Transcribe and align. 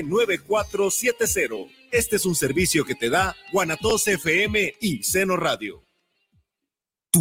809-577-9470. 0.00 1.70
Este 1.90 2.16
es 2.16 2.24
un 2.24 2.34
servicio 2.34 2.84
que 2.84 2.94
te 2.94 3.10
da 3.10 3.36
Guanatos 3.52 4.08
FM 4.08 4.76
y 4.80 5.02
Seno 5.02 5.36
Radio. 5.36 5.84
Tú, 7.10 7.20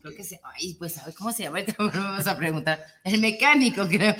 Creo 0.00 0.16
que 0.16 0.24
se, 0.24 0.40
ay, 0.42 0.74
pues, 0.74 1.00
¿cómo 1.16 1.32
se 1.32 1.44
llama? 1.44 1.60
vamos 1.78 2.26
a 2.26 2.36
preguntar. 2.36 2.84
El 3.04 3.20
mecánico, 3.20 3.86
creo. 3.88 4.16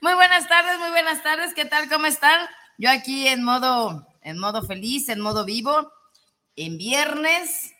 muy 0.00 0.14
buenas 0.14 0.48
tardes, 0.48 0.78
muy 0.78 0.90
buenas 0.90 1.22
tardes. 1.22 1.52
¿Qué 1.54 1.64
tal? 1.64 1.88
¿Cómo 1.88 2.06
están? 2.06 2.46
Yo 2.78 2.90
aquí 2.90 3.26
en 3.26 3.42
modo, 3.42 4.06
en 4.22 4.38
modo 4.38 4.62
feliz, 4.62 5.08
en 5.08 5.20
modo 5.20 5.44
vivo, 5.44 5.92
en 6.54 6.78
viernes. 6.78 7.72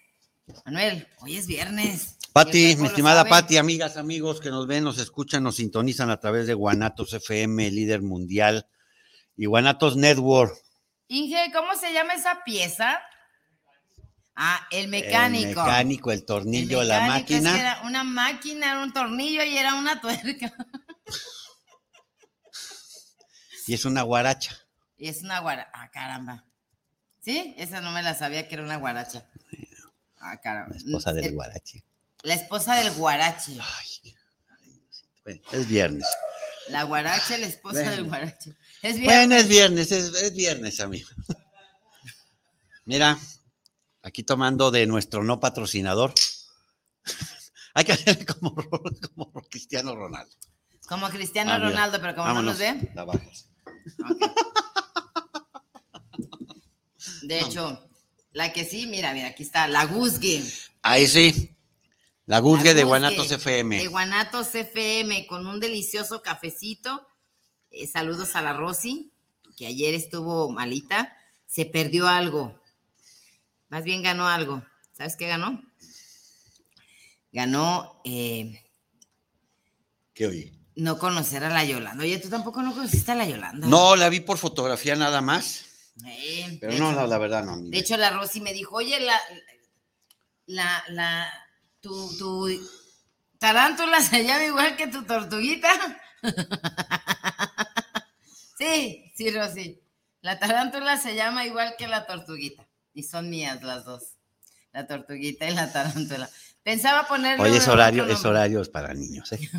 Manuel, 0.65 1.07
hoy 1.21 1.37
es 1.37 1.47
viernes. 1.47 2.17
Pati, 2.33 2.77
mi 2.77 2.87
estimada 2.89 3.25
Pati, 3.25 3.57
amigas, 3.57 3.97
amigos 3.97 4.41
que 4.41 4.51
nos 4.51 4.67
ven, 4.67 4.85
nos 4.85 4.99
escuchan, 4.99 5.43
nos 5.43 5.57
sintonizan 5.57 6.11
a 6.11 6.21
través 6.21 6.47
de 6.47 6.55
Guanatos 6.55 7.15
FM, 7.15 7.71
líder 7.71 8.03
mundial, 8.03 8.67
y 9.37 9.47
Guanatos 9.47 9.97
Network. 9.97 10.55
Inge, 11.09 11.51
¿cómo 11.55 11.75
se 11.75 11.93
llama 11.93 12.15
esa 12.15 12.43
pieza? 12.45 13.01
Ah, 14.37 14.67
el 14.71 14.89
mecánico. 14.89 15.49
El 15.49 15.67
mecánico, 15.67 16.13
el 16.13 16.25
tornillo, 16.27 16.83
la 16.83 17.07
máquina. 17.07 17.59
era 17.59 17.81
una 17.85 18.05
máquina, 18.05 18.73
era 18.73 18.83
un 18.83 18.93
tornillo 18.93 19.43
y 19.43 19.57
era 19.57 19.75
una 19.75 19.99
tuerca. 19.99 20.53
y 23.67 23.73
es 23.73 23.87
una 23.87 24.03
guaracha. 24.03 24.55
Y 24.99 25.09
es 25.09 25.23
una 25.23 25.41
guaracha. 25.41 25.71
Ah, 25.73 25.91
caramba. 25.91 26.45
¿Sí? 27.23 27.55
Esa 27.57 27.81
no 27.81 27.93
me 27.93 28.03
la 28.03 28.15
sabía 28.15 28.47
que 28.47 28.57
era 28.57 28.65
una 28.65 28.77
guaracha. 28.77 29.27
Ah, 30.21 30.37
caramba. 30.39 30.75
La 30.75 30.77
esposa 30.77 31.13
del 31.15 31.33
guarache. 31.33 31.83
La 32.23 32.35
esposa 32.35 32.75
del 32.75 32.93
guarache. 32.93 33.59
Ay, 33.59 34.15
es 35.53 35.67
viernes. 35.67 36.07
La 36.69 36.83
guarache, 36.83 37.39
la 37.39 37.47
esposa 37.47 37.91
del 37.91 38.05
guarache. 38.05 38.55
Es 38.83 38.99
viernes. 38.99 39.07
Bueno, 39.07 39.35
es 39.37 39.49
viernes, 39.49 39.93
es, 39.93 40.15
es 40.15 40.35
viernes, 40.35 40.81
amigo. 40.81 41.09
Mira, 42.85 43.19
Aquí 44.07 44.23
tomando 44.23 44.71
de 44.71 44.87
nuestro 44.87 45.25
no 45.25 45.41
patrocinador. 45.41 46.15
Hay 47.75 47.85
que 47.85 47.91
hacer 47.91 48.25
como, 48.25 48.55
Cristiano 49.51 49.97
Ronaldo. 49.97 50.33
Como 50.89 51.09
Cristiano 51.09 51.51
ah, 51.51 51.59
Ronaldo, 51.59 52.01
pero 52.01 52.15
como 52.15 52.33
no 52.35 52.43
nos 52.43 52.57
ve. 52.57 52.89
La 52.95 53.05
bajas. 53.05 53.51
De 57.23 57.41
hecho, 57.41 57.91
la 58.31 58.53
que 58.53 58.65
sí, 58.65 58.87
mira, 58.87 59.13
mira, 59.13 59.27
aquí 59.27 59.43
está, 59.43 59.67
la 59.67 59.85
Guzgue. 59.87 60.41
Ahí 60.83 61.09
sí. 61.09 61.57
La 62.27 62.39
Guzgue, 62.39 62.75
de 62.75 62.85
Guanatos 62.85 63.33
FM. 63.33 63.79
De 63.79 63.89
Guanatos 63.89 64.55
FM, 64.55 65.27
con 65.27 65.49
un 65.49 65.59
delicioso 65.59 66.23
cafecito. 66.23 67.09
Eh, 67.73 67.89
saludos 67.89 68.37
a 68.37 68.43
la 68.43 68.53
Rosy, 68.53 69.13
que 69.57 69.67
ayer 69.67 69.95
estuvo 69.95 70.49
malita. 70.49 71.17
Se 71.47 71.67
perdió 71.67 72.07
algo. 72.07 72.61
Más 73.69 73.85
bien 73.85 74.03
ganó 74.03 74.29
algo. 74.29 74.63
¿Sabes 74.93 75.17
qué 75.17 75.27
ganó? 75.27 75.63
Ganó. 77.33 78.01
Eh, 78.05 78.63
¿Qué 80.15 80.27
oye? 80.27 80.53
No 80.77 80.99
conocer 80.99 81.43
a 81.45 81.51
la 81.51 81.65
Yolanda. 81.65 82.05
Oye, 82.05 82.19
tú 82.19 82.29
tampoco 82.29 82.63
no 82.63 82.75
conociste 82.75 83.13
a 83.13 83.17
la 83.17 83.27
Yolanda. 83.27 83.67
No, 83.67 83.97
la 83.97 84.09
vi 84.09 84.21
por 84.21 84.39
fotografía 84.39 84.95
nada 84.95 85.21
más. 85.21 85.65
pero 86.61 86.79
no, 86.79 87.07
la, 87.07 87.19
verdad 87.19 87.45
no. 87.45 87.59
De 87.59 87.79
hecho, 87.79 87.97
la 87.97 88.11
Rosy 88.11 88.41
me 88.41 88.53
dijo, 88.53 88.77
oye, 88.77 89.01
la, 89.01 89.19
la, 90.47 90.85
la, 90.89 91.33
tu, 91.81 92.17
tu 92.19 92.49
tarántula 93.39 94.01
se 94.01 94.25
llama 94.25 94.45
igual 94.45 94.77
que 94.77 94.87
tu 94.87 95.05
tortuguita. 95.05 95.71
sí, 98.59 99.13
sí, 99.17 99.31
Rosy. 99.31 99.81
La 100.21 100.39
tarántula 100.39 100.99
se 100.99 101.15
llama 101.15 101.47
igual 101.47 101.75
que 101.79 101.87
la 101.87 102.07
tortuguita 102.07 102.66
y 102.97 103.03
son 103.03 103.29
mías 103.29 103.63
las 103.63 103.85
dos, 103.85 104.15
la 104.73 104.87
tortuguita 104.87 105.47
y 105.49 105.55
la 105.55 105.71
tarántula. 105.71 106.31
Pensaba 106.63 107.07
ponerle... 107.07 107.45
Oye, 107.45 107.59
es 107.59 107.69
horario, 107.69 108.07
es 108.07 108.25
horarios 108.25 108.71
para 108.71 108.95
niños, 108.95 109.31
¿eh? 109.33 109.51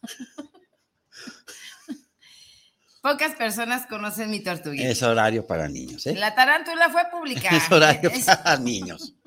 Pocas 3.02 3.36
personas 3.36 3.86
conocen 3.86 4.30
mi 4.30 4.40
tortuguita. 4.40 4.88
Es 4.88 5.02
horario 5.02 5.46
para 5.46 5.68
niños, 5.68 6.06
¿eh? 6.06 6.14
La 6.14 6.34
tarántula 6.34 6.88
fue 6.88 7.02
publicada. 7.10 7.56
Es 7.58 7.70
horario 7.70 8.10
para 8.26 8.56
niños. 8.56 9.12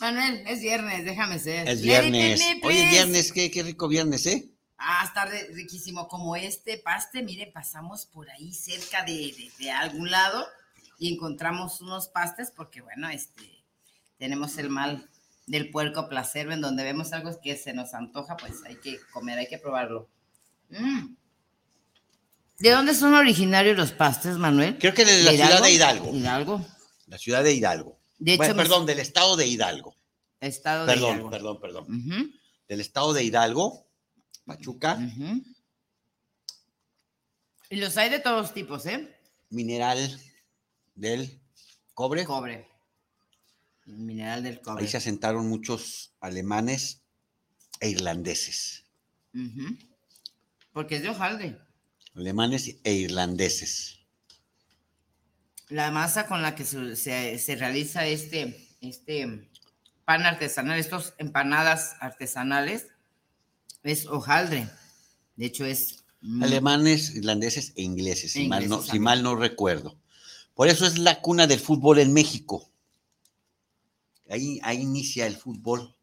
Manuel, 0.00 0.42
es 0.48 0.60
viernes, 0.60 1.04
déjame 1.04 1.38
ser. 1.38 1.68
Es 1.68 1.82
viernes. 1.82 2.40
Oye, 2.64 2.90
viernes, 2.90 3.32
qué, 3.32 3.48
qué 3.48 3.62
rico 3.62 3.86
viernes, 3.86 4.26
¿eh? 4.26 4.50
Ah, 4.76 5.04
está 5.06 5.24
riquísimo 5.52 6.08
como 6.08 6.34
este 6.34 6.78
paste. 6.78 7.22
Miren, 7.22 7.52
pasamos 7.52 8.06
por 8.06 8.28
ahí 8.28 8.52
cerca 8.52 9.04
de, 9.04 9.52
de 9.60 9.70
algún 9.70 10.10
lado 10.10 10.44
y 10.98 11.12
encontramos 11.12 11.80
unos 11.80 12.08
pastes 12.08 12.50
porque, 12.50 12.80
bueno, 12.80 13.08
este, 13.08 13.64
tenemos 14.18 14.56
el 14.58 14.70
mal 14.70 15.08
del 15.46 15.70
puerco 15.70 16.08
placer, 16.08 16.50
en 16.50 16.60
donde 16.60 16.84
vemos 16.84 17.12
algo 17.12 17.30
que 17.40 17.56
se 17.56 17.72
nos 17.72 17.94
antoja, 17.94 18.36
pues 18.36 18.62
hay 18.64 18.76
que 18.76 18.98
comer, 19.12 19.38
hay 19.38 19.48
que 19.48 19.58
probarlo. 19.58 20.08
Mm. 20.70 21.14
¿De 22.58 22.70
dónde 22.70 22.94
son 22.94 23.14
originarios 23.14 23.76
los 23.76 23.92
pastes, 23.92 24.38
Manuel? 24.38 24.78
Creo 24.78 24.94
que 24.94 25.04
de 25.04 25.22
la 25.22 25.32
ciudad 25.32 25.62
de 25.62 25.72
Hidalgo. 25.72 26.14
Hidalgo. 26.14 26.66
La 27.06 27.18
ciudad 27.18 27.42
de 27.42 27.52
Hidalgo. 27.52 27.98
De 28.18 28.34
hecho, 28.34 28.56
perdón, 28.56 28.86
del 28.86 29.00
estado 29.00 29.36
de 29.36 29.46
Hidalgo. 29.46 29.96
Estado 30.40 30.86
de 30.86 30.96
Hidalgo. 30.96 31.30
Perdón, 31.30 31.60
perdón, 31.60 31.86
perdón. 31.88 32.32
Del 32.68 32.80
estado 32.80 33.12
de 33.12 33.24
Hidalgo, 33.24 33.86
Pachuca. 34.46 34.98
Y 37.68 37.76
los 37.76 37.96
hay 37.96 38.08
de 38.08 38.20
todos 38.20 38.54
tipos, 38.54 38.86
¿eh? 38.86 39.14
Mineral 39.50 39.98
del 40.94 41.40
cobre. 41.94 42.24
Cobre. 42.24 42.68
mineral 43.86 44.42
del 44.42 44.60
cobre. 44.60 44.84
Ahí 44.84 44.90
se 44.90 44.96
asentaron 44.96 45.48
muchos 45.48 46.12
alemanes 46.20 47.02
e 47.80 47.90
irlandeses. 47.90 48.84
Porque 50.72 50.96
es 50.96 51.02
de 51.02 51.10
hojaldre. 51.10 51.58
Alemanes 52.14 52.76
e 52.84 52.92
irlandeses. 52.92 54.00
La 55.68 55.90
masa 55.90 56.26
con 56.26 56.42
la 56.42 56.54
que 56.54 56.64
se, 56.64 57.56
realiza 57.56 58.06
este, 58.06 58.68
este 58.80 59.50
pan 60.04 60.22
artesanal, 60.22 60.78
estas 60.78 61.14
empanadas 61.18 61.96
artesanales, 62.00 62.88
es 63.82 64.06
hojaldre. 64.06 64.68
De 65.36 65.46
hecho, 65.46 65.64
es. 65.64 66.04
Alemanes, 66.40 67.14
irlandeses 67.14 67.72
e 67.76 67.82
ingleses, 67.82 68.32
si, 68.32 68.48
mal 68.48 68.66
no, 68.66 68.80
si 68.80 68.98
mal 68.98 69.22
no 69.22 69.36
recuerdo. 69.36 69.98
Por 70.54 70.68
eso 70.68 70.86
es 70.86 70.98
la 70.98 71.20
cuna 71.20 71.46
del 71.46 71.58
fútbol 71.58 71.98
en 71.98 72.12
México. 72.12 72.70
Ahí, 74.28 74.60
ahí 74.62 74.80
inicia 74.80 75.26
el 75.26 75.36
fútbol 75.36 75.94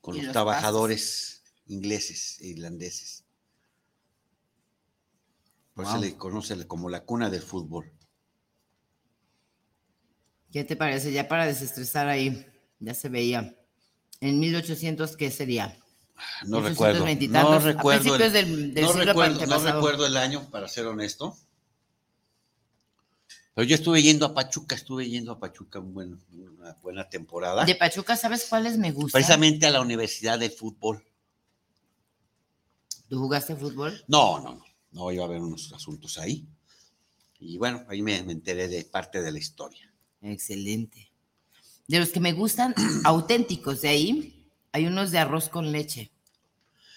con 0.00 0.16
los, 0.16 0.32
trabajadores 0.32 1.42
ingleses 1.66 2.40
e 2.40 2.48
irlandeses. 2.48 3.24
Por 5.74 5.84
eso 5.84 5.94
se 5.94 6.00
le 6.00 6.16
conoce 6.16 6.66
como 6.66 6.90
la 6.90 7.04
cuna 7.04 7.30
del 7.30 7.42
fútbol. 7.42 7.90
¿Qué 10.50 10.64
te 10.64 10.76
parece? 10.76 11.12
Ya 11.12 11.28
para 11.28 11.46
desestresar 11.46 12.08
ahí, 12.08 12.44
ya 12.80 12.92
se 12.92 13.08
veía. 13.08 13.56
En 14.20 14.40
1800, 14.40 15.16
¿qué 15.16 15.30
sería? 15.30 15.78
No 16.44 16.60
recuerdo. 16.60 17.06
No 17.06 17.58
recuerdo. 17.60 18.16
El, 18.16 18.32
del, 18.32 18.74
no, 18.74 18.92
recuerdo 18.92 19.46
no 19.46 19.58
recuerdo 19.58 20.06
el 20.06 20.16
año, 20.16 20.50
para 20.50 20.68
ser 20.68 20.86
honesto. 20.86 21.38
Pero 23.60 23.68
yo 23.68 23.74
estuve 23.74 24.02
yendo 24.02 24.24
a 24.24 24.32
Pachuca, 24.32 24.74
estuve 24.74 25.06
yendo 25.06 25.32
a 25.32 25.38
Pachuca 25.38 25.80
una 25.80 26.16
buena 26.82 27.06
temporada. 27.10 27.66
De 27.66 27.74
Pachuca, 27.74 28.16
¿sabes 28.16 28.46
cuáles 28.48 28.78
me 28.78 28.90
gustan? 28.90 29.20
Precisamente 29.20 29.66
a 29.66 29.70
la 29.70 29.82
Universidad 29.82 30.38
de 30.38 30.48
Fútbol. 30.48 31.04
¿Tú 33.10 33.18
jugaste 33.18 33.54
fútbol? 33.54 34.02
No, 34.08 34.40
no, 34.40 34.54
no. 34.54 34.64
No 34.92 35.12
iba 35.12 35.24
a 35.24 35.26
haber 35.26 35.42
unos 35.42 35.70
asuntos 35.74 36.16
ahí. 36.16 36.48
Y 37.38 37.58
bueno, 37.58 37.84
ahí 37.90 38.00
me, 38.00 38.16
enteré 38.16 38.66
de 38.66 38.82
parte 38.84 39.20
de 39.20 39.30
la 39.30 39.38
historia. 39.38 39.92
Excelente. 40.22 41.12
De 41.86 41.98
los 41.98 42.08
que 42.08 42.20
me 42.20 42.32
gustan 42.32 42.74
auténticos 43.04 43.82
de 43.82 43.88
ahí, 43.90 44.46
hay 44.72 44.86
unos 44.86 45.10
de 45.10 45.18
arroz 45.18 45.50
con 45.50 45.70
leche. 45.70 46.10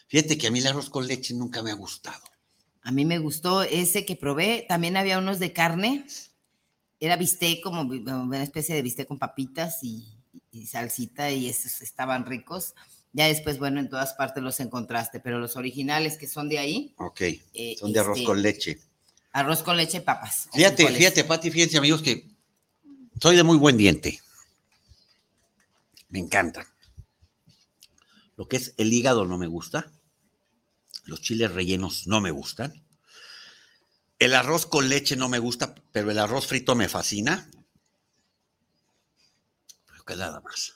Fíjate 0.08 0.38
que 0.38 0.48
a 0.48 0.52
mí 0.52 0.60
el 0.60 0.68
arroz 0.68 0.90
con 0.90 1.08
leche 1.08 1.34
nunca 1.34 1.62
me 1.62 1.72
ha 1.72 1.76
gustado. 1.76 2.24
A 2.84 2.94
mí 2.94 3.04
me 3.04 3.20
gustó 3.20 3.64
ese 3.64 4.06
que 4.06 4.16
probé. 4.16 4.66
También 4.70 4.96
había 4.96 5.18
unos 5.18 5.40
de 5.40 5.52
carne. 5.52 6.06
Era 7.04 7.18
bistec, 7.18 7.62
como 7.62 7.82
una 7.82 8.42
especie 8.42 8.74
de 8.74 8.82
bistec 8.82 9.10
con 9.10 9.20
papitas 9.20 9.84
y, 9.84 10.08
y 10.54 10.68
salsita, 10.68 11.30
y 11.32 11.50
esos 11.50 11.82
estaban 11.82 12.26
ricos. 12.26 12.76
Ya 13.12 13.28
después, 13.28 13.60
bueno, 13.60 13.82
en 13.82 13.90
todas 13.90 14.14
partes 14.14 14.42
los 14.42 14.58
encontraste, 14.62 15.20
pero 15.20 15.38
los 15.38 15.58
originales 15.58 16.18
que 16.18 16.28
son 16.28 16.48
de 16.48 16.60
ahí. 16.60 16.94
Ok, 16.98 17.20
eh, 17.22 17.76
son 17.78 17.92
de 17.92 18.00
arroz 18.00 18.20
este, 18.20 18.26
con 18.26 18.42
leche. 18.42 18.80
Arroz 19.34 19.64
con 19.64 19.76
leche 19.76 19.98
y 19.98 20.00
papas. 20.00 20.48
Fíjate, 20.54 20.88
fíjate, 20.88 21.26
Pati, 21.26 21.52
fíjense, 21.52 21.78
amigos, 21.78 22.02
que 22.02 22.26
soy 23.20 23.36
de 23.36 23.44
muy 23.44 23.58
buen 23.58 23.76
diente. 23.76 24.22
Me 26.08 26.20
encanta. 26.20 26.66
Lo 28.38 28.48
que 28.48 28.56
es 28.56 28.76
el 28.78 28.94
hígado 28.94 29.26
no 29.26 29.38
me 29.38 29.48
gusta. 29.48 29.92
Los 31.04 31.20
chiles 31.20 31.52
rellenos 31.52 32.08
no 32.08 32.22
me 32.22 32.32
gustan. 32.32 32.82
El 34.24 34.36
arroz 34.36 34.66
con 34.66 34.88
leche 34.88 35.18
no 35.18 35.28
me 35.28 35.38
gusta, 35.38 35.76
pero 35.92 36.10
el 36.10 36.18
arroz 36.18 36.48
frito 36.48 36.76
me 36.76 36.88
fascina. 36.88 37.52
Pero 39.86 40.06
que 40.06 40.16
nada 40.16 40.40
más. 40.40 40.76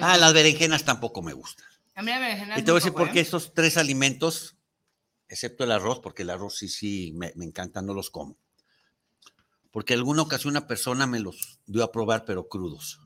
Ah, 0.00 0.16
las 0.16 0.32
berenjenas 0.32 0.84
tampoco 0.84 1.20
me 1.20 1.32
gustan. 1.32 1.66
A 1.96 2.02
mí 2.02 2.12
las 2.12 2.20
berenjenas 2.20 2.58
Y 2.60 2.62
te 2.62 2.70
voy 2.70 2.78
a 2.78 2.84
decir 2.84 2.96
por 2.96 3.10
qué 3.10 3.18
esos 3.18 3.54
tres 3.54 3.76
alimentos, 3.76 4.56
excepto 5.26 5.64
el 5.64 5.72
arroz, 5.72 5.98
porque 5.98 6.22
el 6.22 6.30
arroz 6.30 6.56
sí, 6.56 6.68
sí, 6.68 7.12
me, 7.16 7.32
me 7.34 7.44
encanta, 7.44 7.82
no 7.82 7.92
los 7.92 8.10
como. 8.10 8.38
Porque 9.72 9.94
alguna 9.94 10.22
ocasión 10.22 10.52
una 10.52 10.68
persona 10.68 11.08
me 11.08 11.18
los 11.18 11.58
dio 11.66 11.82
a 11.82 11.90
probar, 11.90 12.24
pero 12.24 12.48
crudos. 12.48 13.00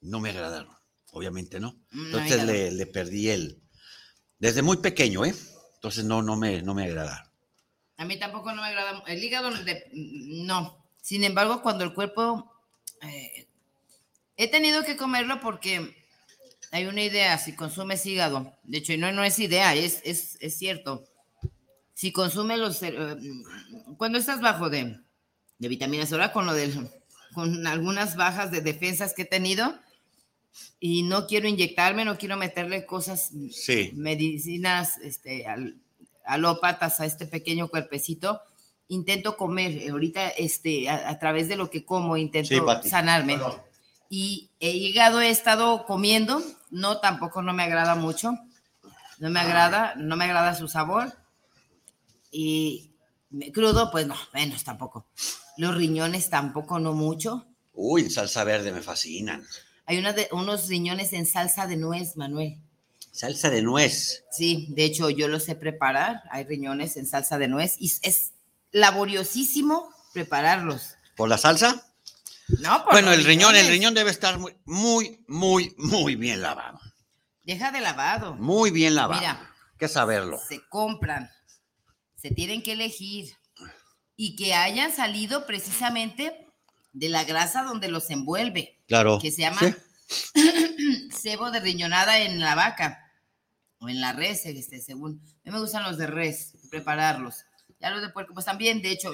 No 0.00 0.18
me 0.18 0.30
agradaron, 0.30 0.76
obviamente 1.12 1.60
no. 1.60 1.80
Mm, 1.92 2.06
Entonces 2.06 2.44
le, 2.44 2.72
le, 2.72 2.86
perdí 2.86 3.28
el. 3.28 3.62
Desde 4.40 4.62
muy 4.62 4.78
pequeño, 4.78 5.24
¿eh? 5.24 5.32
Entonces 5.84 6.04
no, 6.04 6.22
no, 6.22 6.36
me, 6.36 6.62
no 6.62 6.74
me 6.74 6.84
agrada. 6.84 7.30
A 7.98 8.04
mí 8.04 8.18
tampoco 8.18 8.52
no 8.52 8.62
me 8.62 8.68
agrada. 8.68 9.02
El 9.06 9.22
hígado, 9.22 9.50
no. 9.92 10.84
Sin 11.02 11.24
embargo, 11.24 11.60
cuando 11.62 11.84
el 11.84 11.92
cuerpo 11.92 12.50
eh, 13.02 13.46
He 14.36 14.48
tenido 14.48 14.82
que 14.82 14.96
comerlo 14.96 15.40
porque 15.40 15.94
hay 16.72 16.86
una 16.86 17.02
idea, 17.02 17.38
si 17.38 17.54
consumes 17.54 18.04
hígado, 18.04 18.52
de 18.64 18.78
hecho, 18.78 18.96
no, 18.96 19.12
no 19.12 19.22
es 19.22 19.38
idea, 19.38 19.74
es, 19.74 20.00
es, 20.04 20.36
es 20.40 20.58
cierto. 20.58 21.04
Si 21.94 22.10
consumes 22.10 22.58
los... 22.58 22.82
Eh, 22.82 23.16
cuando 23.96 24.18
estás 24.18 24.40
bajo 24.40 24.70
de, 24.70 24.98
de 25.58 25.68
vitaminas, 25.68 26.12
ahora 26.12 26.32
con 26.32 26.46
lo 26.46 26.52
de, 26.52 26.72
con 27.32 27.66
algunas 27.66 28.16
bajas 28.16 28.50
de 28.50 28.60
defensas 28.60 29.14
que 29.14 29.22
he 29.22 29.26
tenido, 29.26 29.78
y 30.80 31.02
no 31.02 31.26
quiero 31.26 31.48
inyectarme, 31.48 32.04
no 32.04 32.18
quiero 32.18 32.36
meterle 32.36 32.86
cosas, 32.86 33.30
medicinas 33.94 34.98
este, 34.98 35.46
al, 35.46 35.78
alópatas 36.24 37.00
a 37.00 37.06
este 37.06 37.26
pequeño 37.26 37.68
cuerpecito, 37.68 38.40
intento 38.88 39.36
comer, 39.36 39.90
ahorita 39.90 40.28
este, 40.28 40.88
a, 40.88 41.18
través 41.18 41.48
de 41.48 41.56
lo 41.56 41.70
que 41.70 41.84
como, 41.84 42.16
intento 42.16 42.82
sanarme 42.82 43.38
y 44.10 44.50
he 44.60 44.78
llegado, 44.78 45.20
he 45.20 45.30
estado 45.30 45.86
comiendo, 45.86 46.42
no, 46.70 47.00
tampoco 47.00 47.42
no 47.42 47.52
me 47.52 47.64
agrada 47.64 47.94
mucho, 47.94 48.32
no 49.18 49.30
me 49.30 49.40
agrada, 49.40 49.94
no 49.96 50.16
me 50.16 50.24
agrada 50.24 50.54
su 50.54 50.68
sabor 50.68 51.12
y 52.30 52.90
crudo, 53.52 53.90
pues 53.90 54.06
no, 54.06 54.16
menos 54.32 54.64
tampoco. 54.64 55.06
Los 55.56 55.74
riñones 55.74 56.30
tampoco, 56.30 56.78
no 56.78 56.92
mucho. 56.92 57.46
Uy, 57.72 58.10
salsa 58.10 58.44
verde 58.44 58.72
me 58.72 58.82
fascinan. 58.82 59.44
Hay 59.86 60.00
de, 60.00 60.28
unos 60.32 60.68
riñones 60.68 61.12
en 61.12 61.26
salsa 61.26 61.66
de 61.66 61.76
nuez, 61.76 62.16
Manuel. 62.16 62.58
Salsa 63.12 63.50
de 63.50 63.62
nuez. 63.62 64.24
Sí, 64.30 64.66
de 64.70 64.84
hecho 64.84 65.10
yo 65.10 65.28
los 65.28 65.44
sé 65.44 65.54
preparar. 65.54 66.22
Hay 66.30 66.44
riñones 66.44 66.96
en 66.96 67.06
salsa 67.06 67.38
de 67.38 67.48
nuez 67.48 67.76
y 67.78 67.92
es 68.02 68.32
laboriosísimo 68.72 69.88
prepararlos. 70.12 70.96
¿Por 71.16 71.28
la 71.28 71.38
salsa? 71.38 71.86
No, 72.60 72.84
bueno, 72.90 73.12
el 73.12 73.24
riñón, 73.24 73.54
el 73.56 73.68
riñón 73.68 73.94
debe 73.94 74.10
estar 74.10 74.38
muy, 74.38 74.54
muy, 74.64 75.22
muy, 75.28 75.74
muy 75.78 76.16
bien 76.16 76.42
lavado. 76.42 76.80
Deja 77.42 77.70
de 77.70 77.80
lavado. 77.80 78.34
Muy 78.34 78.70
bien 78.70 78.94
lavado. 78.94 79.20
Mira, 79.20 79.54
que 79.78 79.88
saberlo. 79.88 80.40
Se 80.48 80.66
compran, 80.68 81.30
se 82.16 82.30
tienen 82.30 82.62
que 82.62 82.72
elegir 82.72 83.34
y 84.16 84.36
que 84.36 84.54
hayan 84.54 84.92
salido 84.92 85.46
precisamente 85.46 86.43
de 86.94 87.08
la 87.10 87.24
grasa 87.24 87.62
donde 87.62 87.88
los 87.88 88.08
envuelve. 88.08 88.78
Claro. 88.86 89.18
Que 89.20 89.30
se 89.30 89.42
llama 89.42 89.60
cebo 91.12 91.50
de 91.50 91.60
riñonada 91.60 92.20
en 92.20 92.40
la 92.40 92.54
vaca 92.54 93.12
o 93.80 93.88
en 93.88 94.00
la 94.00 94.12
res, 94.12 94.46
este, 94.46 94.80
según. 94.80 95.20
A 95.44 95.50
mí 95.50 95.52
me 95.52 95.60
gustan 95.60 95.82
los 95.82 95.98
de 95.98 96.06
res, 96.06 96.54
prepararlos. 96.70 97.44
Ya 97.80 97.90
los 97.90 98.00
de 98.00 98.08
puerco, 98.08 98.32
pues 98.32 98.46
también, 98.46 98.80
de 98.80 98.92
hecho, 98.92 99.12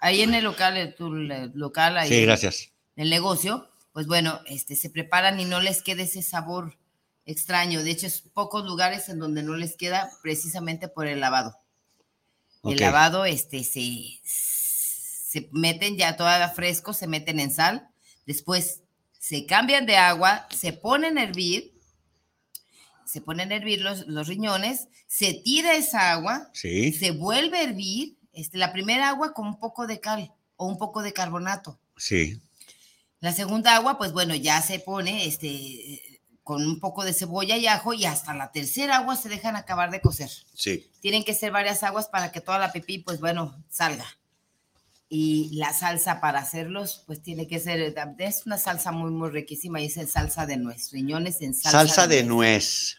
ahí 0.00 0.20
en 0.20 0.34
el 0.34 0.44
local, 0.44 0.94
tu 0.98 1.10
local, 1.10 1.96
ahí 1.96 2.08
sí, 2.08 2.22
gracias. 2.22 2.72
En 2.96 3.04
el 3.04 3.10
negocio, 3.10 3.70
pues 3.92 4.06
bueno, 4.06 4.40
este, 4.46 4.76
se 4.76 4.90
preparan 4.90 5.40
y 5.40 5.44
no 5.44 5.60
les 5.60 5.82
queda 5.82 6.02
ese 6.02 6.22
sabor 6.22 6.76
extraño. 7.24 7.82
De 7.82 7.90
hecho, 7.90 8.06
es 8.06 8.20
pocos 8.20 8.64
lugares 8.64 9.08
en 9.08 9.18
donde 9.18 9.42
no 9.42 9.54
les 9.54 9.76
queda 9.76 10.10
precisamente 10.22 10.88
por 10.88 11.06
el 11.06 11.20
lavado. 11.20 11.56
El 12.64 12.78
lavado, 12.78 13.24
este, 13.24 13.62
se, 13.62 13.80
se 15.28 15.50
meten 15.52 15.98
ya 15.98 16.16
todavía 16.16 16.48
frescos, 16.48 16.96
se 16.96 17.06
meten 17.06 17.38
en 17.38 17.50
sal, 17.50 17.86
después 18.24 18.80
se 19.18 19.44
cambian 19.44 19.84
de 19.84 19.98
agua, 19.98 20.48
se 20.48 20.72
ponen 20.72 21.18
a 21.18 21.22
hervir, 21.22 21.74
se 23.04 23.20
ponen 23.20 23.52
a 23.52 23.56
hervir 23.56 23.82
los, 23.82 24.06
los 24.06 24.26
riñones, 24.26 24.88
se 25.06 25.34
tira 25.34 25.74
esa 25.74 26.12
agua, 26.12 26.50
se 26.54 27.10
vuelve 27.10 27.58
a 27.58 27.64
hervir 27.64 28.16
este, 28.32 28.56
la 28.56 28.72
primera 28.72 29.10
agua 29.10 29.34
con 29.34 29.46
un 29.46 29.60
poco 29.60 29.86
de 29.86 30.00
cal 30.00 30.32
o 30.56 30.66
un 30.66 30.78
poco 30.78 31.02
de 31.02 31.12
carbonato. 31.12 31.78
Sí. 31.98 32.40
La 33.20 33.34
segunda 33.34 33.76
agua, 33.76 33.98
pues 33.98 34.14
bueno, 34.14 34.34
ya 34.34 34.62
se 34.62 34.78
pone 34.78 35.26
este, 35.26 36.22
con 36.42 36.66
un 36.66 36.80
poco 36.80 37.04
de 37.04 37.12
cebolla 37.12 37.58
y 37.58 37.66
ajo 37.66 37.92
y 37.92 38.06
hasta 38.06 38.32
la 38.32 38.50
tercera 38.50 38.96
agua 38.96 39.14
se 39.14 39.28
dejan 39.28 39.56
acabar 39.56 39.90
de 39.90 40.00
cocer. 40.00 40.30
Sí. 40.54 40.90
Tienen 41.02 41.22
que 41.22 41.34
ser 41.34 41.52
varias 41.52 41.82
aguas 41.82 42.08
para 42.08 42.32
que 42.32 42.40
toda 42.40 42.58
la 42.58 42.72
pipí, 42.72 43.00
pues 43.00 43.20
bueno, 43.20 43.62
salga. 43.68 44.06
Y 45.10 45.56
la 45.56 45.72
salsa 45.72 46.20
para 46.20 46.40
hacerlos, 46.40 47.02
pues 47.06 47.22
tiene 47.22 47.46
que 47.46 47.60
ser, 47.60 47.94
es 48.18 48.46
una 48.46 48.58
salsa 48.58 48.92
muy, 48.92 49.10
muy 49.10 49.30
riquísima 49.30 49.80
y 49.80 49.86
es 49.86 49.96
en 49.96 50.06
salsa 50.06 50.44
de 50.44 50.58
nuez, 50.58 50.90
riñones 50.92 51.40
en 51.40 51.54
salsa, 51.54 51.78
salsa 51.78 52.06
de, 52.06 52.24
nuez 52.24 52.98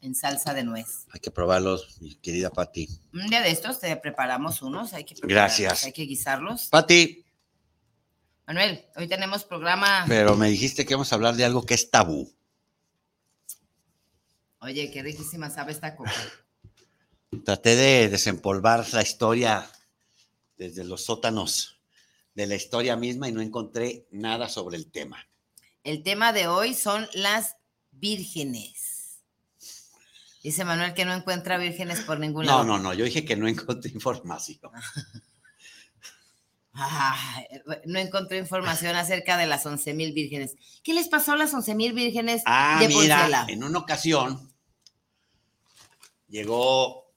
en 0.00 0.14
salsa 0.14 0.54
de 0.54 0.64
nuez. 0.64 1.06
Hay 1.10 1.20
que 1.20 1.30
probarlos, 1.30 2.00
mi 2.00 2.14
querida 2.14 2.50
Patti. 2.50 2.88
Un 3.12 3.28
día 3.28 3.40
de 3.42 3.50
estos 3.50 3.80
te 3.80 3.94
preparamos 3.96 4.62
unos, 4.62 4.92
hay 4.92 5.04
que 5.04 5.14
Gracias. 5.22 5.84
Hay 5.84 5.92
que 5.92 6.02
guisarlos. 6.02 6.68
Patti. 6.68 7.24
Manuel, 8.46 8.84
hoy 8.96 9.06
tenemos 9.06 9.44
programa. 9.44 10.04
Pero 10.08 10.36
me 10.36 10.48
dijiste 10.48 10.84
que 10.84 10.94
vamos 10.94 11.12
a 11.12 11.14
hablar 11.14 11.36
de 11.36 11.44
algo 11.44 11.64
que 11.64 11.74
es 11.74 11.90
tabú. 11.90 12.32
Oye, 14.60 14.90
qué 14.90 15.02
riquísima 15.02 15.50
sabe 15.50 15.72
esta 15.72 15.94
coca. 15.94 16.12
Traté 17.44 17.76
de 17.76 18.08
desempolvar 18.08 18.86
la 18.92 19.02
historia 19.02 19.70
desde 20.60 20.84
los 20.84 21.06
sótanos 21.06 21.80
de 22.34 22.46
la 22.46 22.54
historia 22.54 22.94
misma 22.94 23.28
y 23.28 23.32
no 23.32 23.40
encontré 23.40 24.06
nada 24.10 24.46
sobre 24.50 24.76
el 24.76 24.90
tema. 24.90 25.26
El 25.84 26.02
tema 26.02 26.34
de 26.34 26.48
hoy 26.48 26.74
son 26.74 27.08
las 27.14 27.56
vírgenes. 27.92 29.22
Dice 30.42 30.66
Manuel 30.66 30.92
que 30.92 31.06
no 31.06 31.14
encuentra 31.14 31.56
vírgenes 31.56 32.02
por 32.02 32.20
ningún 32.20 32.44
lado. 32.44 32.62
No, 32.64 32.76
no, 32.76 32.82
no, 32.82 32.94
yo 32.94 33.06
dije 33.06 33.24
que 33.24 33.36
no 33.36 33.48
encontré 33.48 33.90
información. 33.94 34.70
no 37.86 37.98
encontré 37.98 38.36
información 38.36 38.96
acerca 38.96 39.38
de 39.38 39.46
las 39.46 39.64
11 39.64 39.94
mil 39.94 40.12
vírgenes. 40.12 40.56
¿Qué 40.84 40.92
les 40.92 41.08
pasó 41.08 41.32
a 41.32 41.36
las 41.36 41.54
11 41.54 41.74
mil 41.74 41.94
vírgenes 41.94 42.42
ah, 42.44 42.76
de 42.78 42.88
mira, 42.88 43.46
En 43.48 43.64
una 43.64 43.78
ocasión 43.78 44.52
llegó 46.28 47.09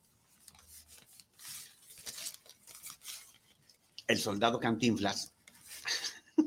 el 4.07 4.19
soldado 4.19 4.59
Cantinflas. 4.59 5.33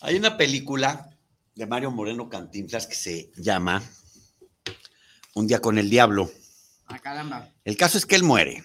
Hay 0.00 0.16
una 0.16 0.36
película 0.36 1.10
de 1.54 1.66
Mario 1.66 1.90
Moreno 1.90 2.28
Cantinflas 2.28 2.86
que 2.86 2.94
se 2.94 3.32
llama 3.36 3.82
Un 5.34 5.46
día 5.46 5.60
con 5.60 5.78
el 5.78 5.88
diablo. 5.88 6.30
Ah, 6.86 6.98
caramba. 6.98 7.52
El 7.64 7.76
caso 7.76 7.96
es 7.98 8.06
que 8.06 8.16
él 8.16 8.24
muere. 8.24 8.62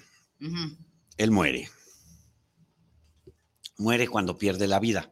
Él 1.17 1.31
muere. 1.31 1.69
Muere 3.77 4.07
cuando 4.07 4.37
pierde 4.37 4.67
la 4.67 4.79
vida 4.79 5.09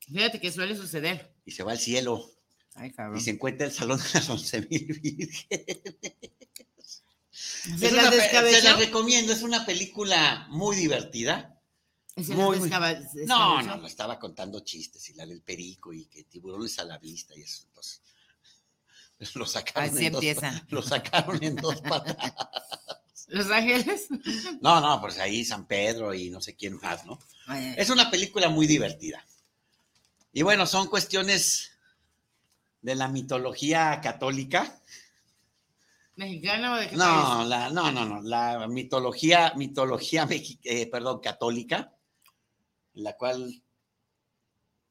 Fíjate 0.00 0.40
que 0.40 0.50
suele 0.50 0.74
suceder. 0.74 1.32
y 1.44 1.52
se 1.52 1.62
va 1.62 1.72
al 1.72 1.78
cielo 1.78 2.28
Ay, 2.74 2.90
cabrón. 2.90 3.18
y 3.18 3.20
se 3.20 3.30
encuentra 3.30 3.66
el 3.66 3.72
salón 3.72 3.98
de 3.98 4.04
las 4.14 4.28
once 4.28 4.66
mil 4.68 4.86
vírgenes. 5.00 5.46
¿Se 7.78 7.86
Es 7.86 7.92
la 7.92 8.10
se 8.10 8.72
recomiendo, 8.74 9.32
es 9.32 9.42
una 9.42 9.64
película 9.66 10.46
muy 10.50 10.76
divertida. 10.76 11.56
¿Se 12.16 12.34
muy, 12.34 12.56
la 12.56 12.60
muy- 12.60 12.68
descaba- 12.68 13.00
No, 13.26 13.62
no, 13.62 13.76
no, 13.76 13.86
estaba 13.86 14.18
contando 14.18 14.60
chistes 14.60 15.08
y 15.10 15.14
la 15.14 15.24
del 15.26 15.40
perico 15.42 15.92
y 15.92 16.06
que 16.06 16.24
tiburones 16.24 16.78
a 16.78 16.84
la 16.84 16.98
vista 16.98 17.34
y 17.36 17.42
eso. 17.42 17.64
Entonces, 17.68 18.00
lo 19.34 19.46
sacaron, 19.46 19.94
Así 19.94 20.06
en 20.06 20.12
dos, 20.12 20.22
empieza. 20.24 20.64
lo 20.68 20.82
sacaron 20.82 21.42
en 21.42 21.56
dos 21.56 21.80
patas. 21.82 22.16
¿Los 23.28 23.48
Ángeles? 23.50 24.08
No, 24.60 24.80
no, 24.80 25.00
pues 25.00 25.18
ahí 25.18 25.44
San 25.44 25.66
Pedro 25.66 26.12
y 26.14 26.30
no 26.30 26.40
sé 26.40 26.56
quién 26.56 26.76
más, 26.82 27.06
¿no? 27.06 27.18
Ay, 27.46 27.74
Es 27.76 27.88
una 27.90 28.10
película 28.10 28.48
muy 28.48 28.66
divertida. 28.66 29.24
Y 30.32 30.42
bueno, 30.42 30.66
son 30.66 30.88
cuestiones 30.88 31.70
de 32.82 32.94
la 32.96 33.06
mitología 33.08 34.00
católica. 34.02 34.80
¿Mexicana 36.20 36.74
o 36.74 36.76
de 36.76 36.88
qué 36.90 36.96
No, 36.96 37.44
la, 37.46 37.70
no, 37.70 37.90
no, 37.90 38.04
no, 38.04 38.20
la 38.20 38.68
mitología, 38.68 39.54
mitología, 39.56 40.28
eh, 40.64 40.86
perdón, 40.90 41.20
católica, 41.20 41.96
la 42.92 43.16
cual 43.16 43.62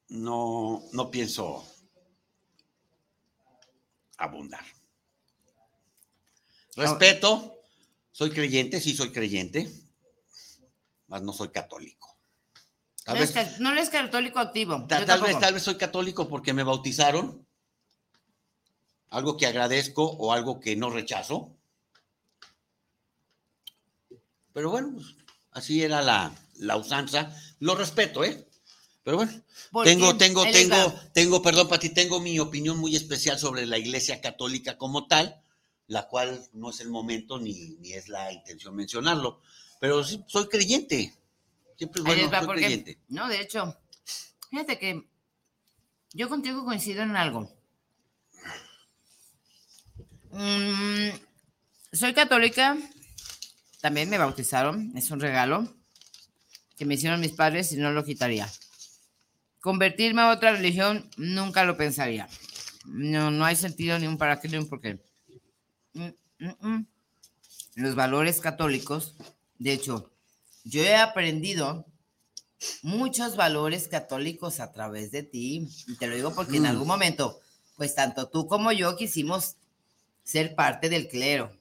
no, 0.07 0.81
no 0.91 1.11
pienso 1.11 1.63
abundar. 4.17 4.65
Respeto, 6.75 7.59
soy 8.11 8.31
creyente, 8.31 8.81
sí 8.81 8.95
soy 8.95 9.11
creyente, 9.11 9.69
mas 11.05 11.21
no 11.21 11.31
soy 11.31 11.49
católico. 11.49 12.17
Tal 13.03 13.17
país? 13.19 13.31
vez, 13.35 13.35
No, 13.35 13.41
eres, 13.41 13.51
ca- 13.51 13.59
no 13.59 13.71
eres 13.71 13.89
católico 13.91 14.39
activo. 14.39 14.87
ta- 14.87 15.05
tal 15.05 15.21
vez, 15.21 15.37
tal 15.39 15.53
vez 15.53 15.61
soy 15.61 15.75
católico 15.75 16.27
porque 16.27 16.53
me 16.53 16.63
bautizaron, 16.63 17.47
algo 19.09 19.37
que 19.37 19.47
agradezco 19.47 20.03
o 20.03 20.33
algo 20.33 20.59
que 20.59 20.75
no 20.75 20.89
rechazo. 20.89 21.55
Pero 24.53 24.71
bueno, 24.71 24.91
pues, 24.93 25.15
así 25.51 25.83
era 25.83 26.01
la, 26.01 26.33
la 26.55 26.77
usanza. 26.77 27.35
Lo 27.59 27.75
respeto, 27.75 28.23
¿eh? 28.23 28.47
Pero 29.03 29.17
bueno, 29.17 29.31
Porque 29.71 29.89
tengo, 29.89 30.17
tengo, 30.17 30.43
tengo, 30.43 30.75
va. 30.75 31.11
tengo, 31.13 31.41
perdón, 31.41 31.67
Pati, 31.67 31.89
tengo 31.89 32.19
mi 32.19 32.37
opinión 32.39 32.77
muy 32.77 32.95
especial 32.95 33.39
sobre 33.39 33.65
la 33.65 33.77
Iglesia 33.77 34.21
Católica 34.21 34.77
como 34.77 35.07
tal, 35.07 35.41
la 35.87 36.07
cual 36.07 36.47
no 36.53 36.69
es 36.69 36.79
el 36.81 36.89
momento 36.89 37.39
ni, 37.39 37.75
ni 37.79 37.93
es 37.93 38.09
la 38.09 38.31
intención 38.31 38.75
mencionarlo. 38.75 39.41
Pero 39.79 40.03
sí, 40.03 40.23
soy 40.27 40.47
creyente. 40.47 41.13
Siempre 41.77 42.01
bueno, 42.01 42.29
va, 42.29 42.43
soy 42.43 42.57
creyente. 42.57 42.99
No, 43.07 43.27
de 43.29 43.41
hecho, 43.41 43.75
fíjate 44.49 44.77
que 44.77 45.07
yo 46.13 46.27
contigo 46.27 46.65
coincido 46.65 47.01
en 47.01 47.15
algo. 47.15 47.49
Mm, 50.31 51.09
soy 51.91 52.13
católica, 52.13 52.77
también 53.81 54.09
me 54.09 54.17
bautizaron, 54.17 54.91
es 54.95 55.09
un 55.11 55.19
regalo 55.19 55.67
que 56.77 56.85
me 56.85 56.93
hicieron 56.95 57.19
mis 57.19 57.33
padres 57.33 57.71
y 57.71 57.77
no 57.77 57.91
lo 57.91 58.03
quitaría. 58.03 58.49
Convertirme 59.59 60.21
a 60.21 60.31
otra 60.31 60.51
religión 60.51 61.09
nunca 61.17 61.65
lo 61.65 61.75
pensaría. 61.75 62.29
No, 62.85 63.31
no 63.31 63.43
hay 63.43 63.55
sentido 63.55 63.99
ni 63.99 64.07
un 64.07 64.17
para 64.17 64.39
qué 64.39 64.47
ni 64.47 64.57
un 64.57 64.69
por 64.69 64.81
qué. 64.81 64.99
Mm, 65.93 66.09
mm. 66.39 66.87
Los 67.75 67.95
valores 67.95 68.39
católicos, 68.39 69.15
de 69.57 69.73
hecho, 69.73 70.11
yo 70.63 70.81
he 70.81 70.95
aprendido 70.95 71.85
muchos 72.81 73.35
valores 73.35 73.87
católicos 73.87 74.59
a 74.59 74.71
través 74.71 75.11
de 75.11 75.23
ti. 75.23 75.67
Y 75.87 75.95
te 75.95 76.07
lo 76.07 76.15
digo 76.15 76.33
porque 76.33 76.57
en 76.57 76.65
algún 76.65 76.87
momento, 76.87 77.39
pues 77.75 77.95
tanto 77.95 78.29
tú 78.29 78.47
como 78.47 78.71
yo 78.71 78.95
quisimos 78.95 79.55
ser 80.29 80.55
parte 80.55 80.89
del 80.89 81.07
clero. 81.07 81.51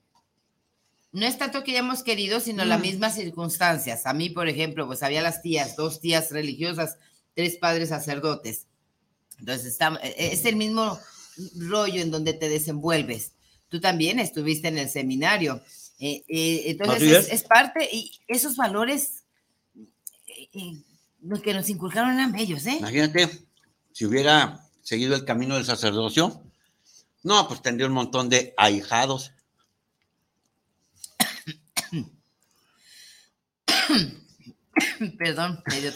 No 1.13 1.27
es 1.27 1.39
tanto 1.39 1.65
que 1.65 1.71
hayamos 1.73 2.03
querido, 2.03 2.39
sino 2.39 2.65
las 2.65 2.79
Mm. 2.79 2.83
mismas 2.83 3.15
circunstancias. 3.15 4.05
A 4.07 4.13
mí, 4.13 4.29
por 4.29 4.49
ejemplo, 4.49 4.87
pues 4.87 5.03
había 5.03 5.23
las 5.23 5.41
tías, 5.41 5.75
dos 5.75 6.01
tías 6.01 6.31
religiosas, 6.31 6.97
tres 7.35 7.57
padres 7.57 7.89
sacerdotes. 7.89 8.67
Entonces, 9.39 9.67
está- 9.67 9.99
e- 10.03 10.33
es 10.33 10.45
el 10.45 10.57
mismo 10.57 10.99
rollo 11.57 12.03
en 12.03 12.11
donde 12.11 12.35
te 12.35 12.49
desenvuelves. 12.49 13.33
Tú 13.69 13.81
también 13.81 14.19
estuviste 14.19 14.69
en 14.69 14.79
el 14.79 14.91
seminario. 14.91 15.63
Eh, 15.99 16.25
eh, 16.29 16.63
entonces, 16.67 17.29
es, 17.31 17.43
parte, 17.45 17.89
y 17.91 18.13
esos 18.29 18.57
valores 18.57 19.25
eh, 20.27 20.49
eh, 20.53 20.83
los 21.23 21.41
que 21.41 21.55
nos 21.55 21.69
inculcaron 21.69 22.13
eran 22.13 22.33
bellos, 22.33 22.67
¿eh? 22.67 22.77
Imagínate, 22.79 23.29
si 23.93 24.05
hubiera 24.07 24.61
seguido 24.83 25.15
el 25.17 25.25
camino 25.25 25.55
del 25.57 25.65
sacerdocio, 25.65 26.43
no, 27.29 27.47
pues 27.47 27.61
tendría 27.61 27.87
un 27.87 27.93
montón 27.93 28.31
de 28.31 28.55
ahijados. 28.57 29.33
Perdón, 35.19 35.63
dio 35.67 35.93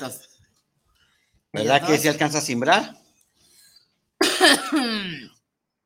¿Verdad 1.54 1.86
que 1.86 1.96
se 1.96 2.10
alcanza 2.10 2.38
a 2.38 2.42
simbrar? 2.42 2.96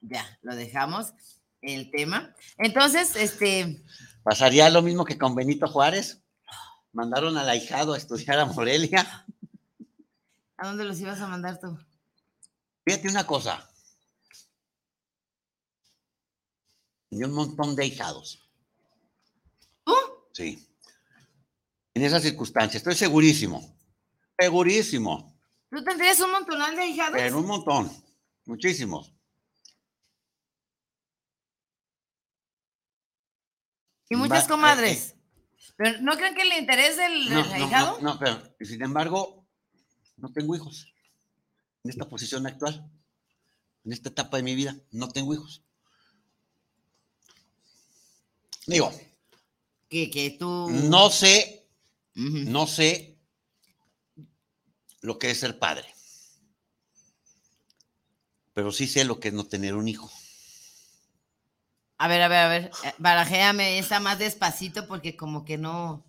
Ya, 0.08 0.38
lo 0.42 0.54
dejamos 0.54 1.14
el 1.62 1.90
tema. 1.90 2.32
Entonces, 2.58 3.16
este, 3.16 3.82
¿Pasaría 4.22 4.70
lo 4.70 4.80
mismo 4.80 5.04
que 5.04 5.18
con 5.18 5.34
Benito 5.34 5.66
Juárez? 5.66 6.22
Mandaron 6.92 7.36
al 7.36 7.48
ahijado 7.48 7.94
a 7.94 7.98
estudiar 7.98 8.38
a 8.38 8.44
Morelia. 8.44 9.26
¿a 10.56 10.66
dónde 10.68 10.84
los 10.84 11.00
ibas 11.00 11.20
a 11.20 11.26
mandar 11.26 11.58
tú? 11.58 11.76
Fíjate 12.84 13.08
una 13.08 13.26
cosa. 13.26 13.68
Tenía 17.08 17.26
un 17.26 17.32
montón 17.34 17.76
de 17.76 17.82
ahijados. 17.84 18.48
¿Tú? 19.84 19.94
Sí. 20.32 20.66
En 21.94 22.02
esas 22.02 22.22
circunstancias, 22.22 22.76
estoy 22.76 22.94
segurísimo. 22.94 23.76
Segurísimo. 24.38 25.34
¿Tú 25.70 25.82
tendrías 25.82 26.20
un 26.20 26.30
montonal 26.30 26.76
de 26.76 26.86
hijados? 26.86 27.14
Pero 27.16 27.38
un 27.38 27.46
montón. 27.46 27.90
Muchísimos. 28.44 29.12
y 34.08 34.14
muchas 34.14 34.44
Va- 34.44 34.48
comadres. 34.48 35.10
eh, 35.10 35.72
¿Pero 35.76 36.00
no 36.02 36.16
creen 36.16 36.34
que 36.36 36.42
el 36.42 36.52
interés 36.60 36.96
del, 36.96 37.28
No, 37.28 37.44
no, 37.44 37.52
ahijado? 37.52 38.00
no, 38.00 38.12
no, 38.14 38.18
pero 38.20 38.40
sin 38.60 38.80
embargo, 38.82 39.44
no 40.16 40.32
tengo 40.32 40.54
hijos. 40.54 40.94
En 41.82 41.90
esta 41.90 42.08
posición 42.08 42.46
actual, 42.46 42.88
en 43.84 43.92
esta 43.92 44.08
etapa 44.10 44.36
de 44.36 44.44
mi 44.44 44.54
vida, 44.54 44.76
no 44.92 45.08
tengo 45.08 45.34
hijos. 45.34 45.64
Digo, 48.66 48.92
Que, 49.88 50.10
que 50.10 50.30
tú... 50.30 50.68
no 50.70 51.10
sé, 51.10 51.68
no 52.14 52.66
sé 52.66 53.16
lo 55.00 55.18
que 55.18 55.30
es 55.30 55.38
ser 55.40 55.58
padre. 55.58 55.86
Pero 58.52 58.72
sí 58.72 58.86
sé 58.88 59.04
lo 59.04 59.20
que 59.20 59.28
es 59.28 59.34
no 59.34 59.44
tener 59.44 59.74
un 59.74 59.86
hijo. 59.86 60.10
A 61.98 62.08
ver, 62.08 62.20
a 62.22 62.28
ver, 62.28 62.38
a 62.38 62.48
ver, 62.48 62.70
eh, 62.84 62.94
barajéame 62.98 63.78
esa 63.78 64.00
más 64.00 64.18
despacito 64.18 64.86
porque 64.86 65.16
como 65.16 65.44
que 65.44 65.58
no... 65.58 66.04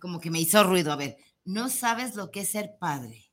Como 0.00 0.20
que 0.20 0.30
me 0.30 0.40
hizo 0.40 0.64
ruido. 0.64 0.90
A 0.92 0.96
ver, 0.96 1.16
no 1.44 1.68
sabes 1.68 2.16
lo 2.16 2.30
que 2.30 2.40
es 2.40 2.50
ser 2.50 2.76
padre. 2.78 3.30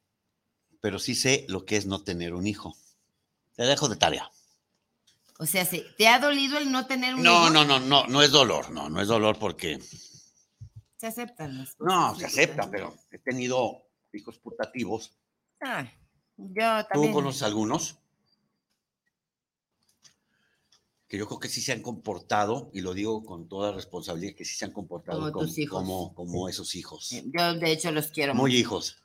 Pero 0.81 0.99
sí 0.99 1.15
sé 1.15 1.45
lo 1.47 1.65
que 1.65 1.77
es 1.77 1.85
no 1.85 2.03
tener 2.03 2.33
un 2.33 2.45
hijo. 2.45 2.75
Te 3.55 3.63
dejo 3.63 3.89
de 3.89 3.95
tarea. 3.95 4.29
O 5.41 5.45
sea, 5.45 5.63
¿se- 5.65 5.85
¿te 5.97 6.07
ha 6.09 6.19
dolido 6.19 6.57
el 6.57 6.69
no 6.69 6.85
tener 6.85 7.15
un 7.15 7.23
No, 7.23 7.43
hijo? 7.45 7.49
no, 7.51 7.63
no, 7.63 7.79
no, 7.79 8.05
no 8.07 8.21
es 8.21 8.29
dolor, 8.31 8.71
no, 8.71 8.89
no 8.89 8.99
es 9.01 9.07
dolor 9.07 9.39
porque 9.39 9.79
Se 10.97 11.07
aceptan 11.07 11.57
las 11.57 11.75
cosas. 11.75 11.93
no, 11.95 12.15
se 12.19 12.25
acepta, 12.25 12.69
pero 12.69 12.93
he 13.09 13.19
tenido 13.19 13.83
hijos 14.11 14.37
putativos. 14.39 15.13
Ah, 15.61 15.89
yo 16.35 16.83
¿Tú 16.83 16.87
también. 16.93 17.13
conoces 17.13 17.43
algunos? 17.43 17.97
Que 21.07 21.17
yo 21.17 21.25
creo 21.25 21.39
que 21.39 21.47
sí 21.49 21.61
se 21.61 21.71
han 21.71 21.81
comportado, 21.81 22.69
y 22.73 22.81
lo 22.81 22.93
digo 22.93 23.23
con 23.23 23.47
toda 23.47 23.71
responsabilidad, 23.71 24.35
que 24.35 24.45
sí 24.45 24.55
se 24.55 24.65
han 24.65 24.71
comportado 24.71 25.19
Como 25.21 25.31
como, 25.31 25.45
tus 25.47 25.57
hijos. 25.57 25.79
como, 25.81 26.13
como 26.13 26.49
esos 26.49 26.75
hijos. 26.75 27.11
Eh, 27.13 27.23
Yo, 27.35 27.53
de 27.55 27.71
hecho, 27.71 27.91
los 27.91 28.07
quiero 28.07 28.35
Muy 28.35 28.51
mucho. 28.51 28.59
hijos. 28.59 29.01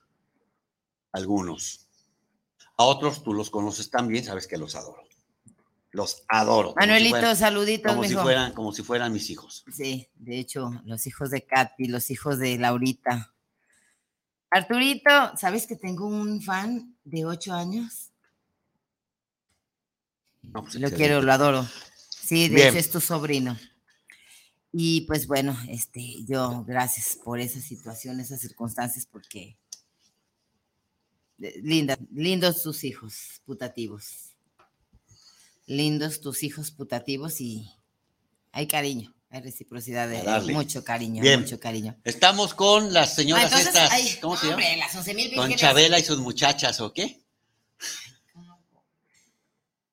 Algunos. 1.12 1.86
A 2.76 2.84
otros 2.84 3.22
tú 3.22 3.32
los 3.32 3.48
conoces 3.50 3.88
también, 3.88 4.24
sabes 4.24 4.46
que 4.48 4.58
los 4.58 4.74
adoro. 4.74 5.02
Los 5.94 6.24
adoro. 6.28 6.74
como 6.74 6.80
si 6.82 6.88
Manuelito, 6.88 7.10
fueran- 7.10 7.36
saluditos, 7.36 7.92
como 7.92 8.04
si 8.04 8.14
fueran, 8.14 8.52
como 8.52 8.72
si 8.72 8.82
fueran 8.82 9.12
mis 9.12 9.30
hijos. 9.30 9.64
Sí, 9.72 10.08
de 10.16 10.40
hecho, 10.40 10.72
los 10.84 11.06
hijos 11.06 11.30
de 11.30 11.46
Katy, 11.46 11.86
los 11.86 12.10
hijos 12.10 12.40
de 12.40 12.58
Laurita. 12.58 13.32
Arturito, 14.50 15.36
¿sabes 15.36 15.68
que 15.68 15.76
tengo 15.76 16.06
un 16.08 16.42
fan 16.42 16.96
de 17.04 17.24
ocho 17.24 17.54
años? 17.54 18.10
Pues, 20.52 20.74
lo 20.74 20.90
quiero, 20.90 21.22
lo 21.22 21.32
adoro. 21.32 21.64
Sí, 22.10 22.48
de 22.48 22.68
hecho 22.68 22.78
es 22.78 22.90
tu 22.90 23.00
sobrino. 23.00 23.56
Y 24.72 25.02
pues 25.02 25.28
bueno, 25.28 25.56
este, 25.68 26.24
yo 26.24 26.64
gracias 26.64 27.16
por 27.22 27.38
esa 27.38 27.60
situación, 27.60 28.18
esas 28.18 28.40
circunstancias, 28.40 29.06
porque 29.06 29.56
linda, 31.38 31.96
lindos 32.12 32.64
tus 32.64 32.82
hijos 32.82 33.40
putativos. 33.44 34.33
Lindos 35.66 36.20
tus 36.20 36.42
hijos 36.42 36.70
putativos 36.70 37.40
y 37.40 37.70
hay 38.52 38.66
cariño, 38.66 39.14
hay 39.30 39.40
reciprocidad, 39.40 40.08
de, 40.08 40.52
mucho 40.52 40.84
cariño, 40.84 41.22
mucho 41.38 41.58
cariño. 41.58 41.96
Estamos 42.04 42.54
con 42.54 42.92
las 42.92 43.14
señoras 43.14 43.52
estas, 43.52 44.18
¿cómo 44.20 44.36
se 44.36 44.48
llama? 44.48 44.62
con 45.34 45.54
Chabela 45.54 45.98
y 45.98 46.04
sus 46.04 46.18
muchachas, 46.18 46.80
¿o 46.80 46.92
qué? 46.92 47.22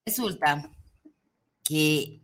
Resulta 0.05 0.69
que 1.63 2.21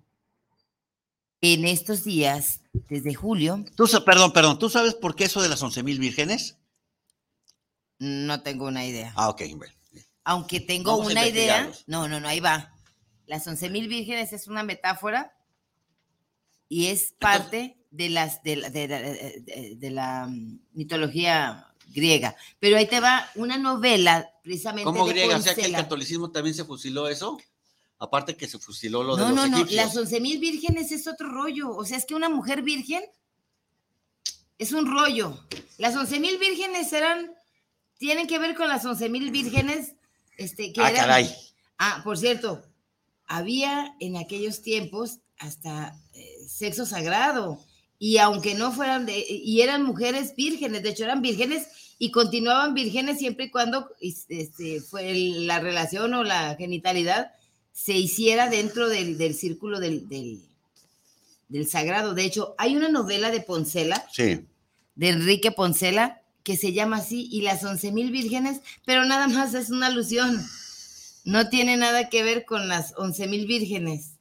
en 1.41 1.65
estos 1.65 2.03
días, 2.03 2.61
desde 2.73 3.13
julio. 3.13 3.63
Tú, 3.75 3.87
perdón, 4.05 4.33
perdón, 4.33 4.59
¿tú 4.59 4.69
sabes 4.69 4.93
por 4.93 5.15
qué 5.15 5.25
eso 5.25 5.41
de 5.41 5.49
las 5.49 5.61
once 5.61 5.83
mil 5.83 5.99
vírgenes? 5.99 6.57
No 7.99 8.41
tengo 8.41 8.65
una 8.65 8.85
idea. 8.85 9.13
Ah, 9.15 9.29
ok, 9.29 9.41
bueno. 9.55 9.73
Aunque 10.23 10.59
tengo 10.59 10.97
una 10.97 11.25
idea. 11.25 11.71
No, 11.85 12.07
no, 12.07 12.19
no, 12.19 12.27
ahí 12.27 12.39
va. 12.39 12.76
Las 13.27 13.45
once 13.45 13.69
mil 13.69 13.87
vírgenes 13.87 14.33
es 14.33 14.47
una 14.47 14.63
metáfora 14.63 15.35
y 16.69 16.87
es 16.87 17.13
parte 17.19 17.77
de, 17.91 18.09
las, 18.09 18.41
de, 18.43 19.89
la 19.91 20.27
mm, 20.27 20.59
mitología 20.73 21.67
griega. 21.89 22.35
Pero 22.59 22.77
ahí 22.77 22.87
te 22.87 22.99
va 22.99 23.29
una 23.35 23.57
novela 23.57 24.29
precisamente. 24.43 24.85
¿Cómo 24.85 25.05
griega? 25.05 25.37
O 25.37 25.41
sea 25.41 25.55
que 25.55 25.65
el 25.65 25.73
catolicismo 25.73 26.31
también 26.31 26.55
se 26.55 26.65
fusiló 26.65 27.07
eso. 27.07 27.37
Aparte 27.99 28.37
que 28.37 28.47
se 28.47 28.59
fusiló 28.59 29.03
lo 29.03 29.15
de 29.15 29.23
no, 29.23 29.29
los 29.29 29.35
no, 29.35 29.47
No, 29.47 29.65
no, 29.65 29.71
las 29.71 29.95
once 29.97 30.19
mil 30.21 30.39
vírgenes 30.39 30.91
es 30.91 31.07
otro 31.07 31.29
rollo. 31.29 31.75
O 31.75 31.83
sea, 31.83 31.97
es 31.97 32.05
que 32.05 32.15
una 32.15 32.29
mujer 32.29 32.61
virgen 32.61 33.03
es 34.57 34.71
un 34.71 34.85
rollo. 34.85 35.37
Las 35.77 35.95
once 35.95 36.19
mil 36.19 36.37
vírgenes 36.37 36.93
eran, 36.93 37.31
tienen 37.97 38.27
que 38.27 38.39
ver 38.39 38.55
con 38.55 38.67
las 38.67 38.85
once 38.85 39.09
mil 39.09 39.31
vírgenes, 39.31 39.93
este, 40.37 40.71
que 40.73 40.81
ah, 40.81 40.93
caray. 40.93 41.35
Ah, 41.79 42.01
por 42.03 42.17
cierto, 42.17 42.63
había 43.27 43.95
en 43.99 44.17
aquellos 44.17 44.61
tiempos 44.61 45.19
hasta 45.39 45.99
eh, 46.13 46.37
sexo 46.47 46.85
sagrado. 46.85 47.59
Y 47.99 48.17
aunque 48.17 48.53
no 48.53 48.71
fueran 48.71 49.05
de, 49.05 49.25
y 49.27 49.61
eran 49.61 49.83
mujeres 49.83 50.35
vírgenes, 50.35 50.83
de 50.83 50.89
hecho 50.89 51.03
eran 51.03 51.21
vírgenes 51.21 51.67
y 51.99 52.11
continuaban 52.11 52.73
vírgenes 52.73 53.17
siempre 53.17 53.45
y 53.45 53.49
cuando 53.49 53.89
este, 53.99 54.81
fue 54.81 55.13
la 55.15 55.59
relación 55.59 56.13
o 56.13 56.23
la 56.23 56.55
genitalidad 56.55 57.31
se 57.71 57.93
hiciera 57.93 58.49
dentro 58.49 58.89
del, 58.89 59.35
círculo 59.35 59.79
del, 59.79 60.07
del, 60.09 61.67
sagrado. 61.67 62.13
De 62.13 62.23
hecho, 62.23 62.55
hay 62.57 62.75
una 62.75 62.89
novela 62.89 63.29
de 63.29 63.41
Poncela, 63.41 64.03
sí. 64.11 64.45
de 64.95 65.09
Enrique 65.09 65.51
Poncela, 65.51 66.21
que 66.43 66.57
se 66.57 66.73
llama 66.73 66.97
así, 66.97 67.27
y 67.31 67.41
las 67.41 67.63
once 67.63 67.91
mil 67.91 68.11
vírgenes, 68.11 68.61
pero 68.85 69.05
nada 69.05 69.27
más 69.27 69.53
es 69.53 69.69
una 69.69 69.87
alusión. 69.87 70.43
No 71.27 71.49
tiene 71.49 71.75
nada 71.75 72.07
que 72.07 72.23
ver 72.23 72.45
con 72.45 72.69
las 72.69 72.93
once 72.95 73.27
mil 73.27 73.47
vírgenes. 73.47 74.11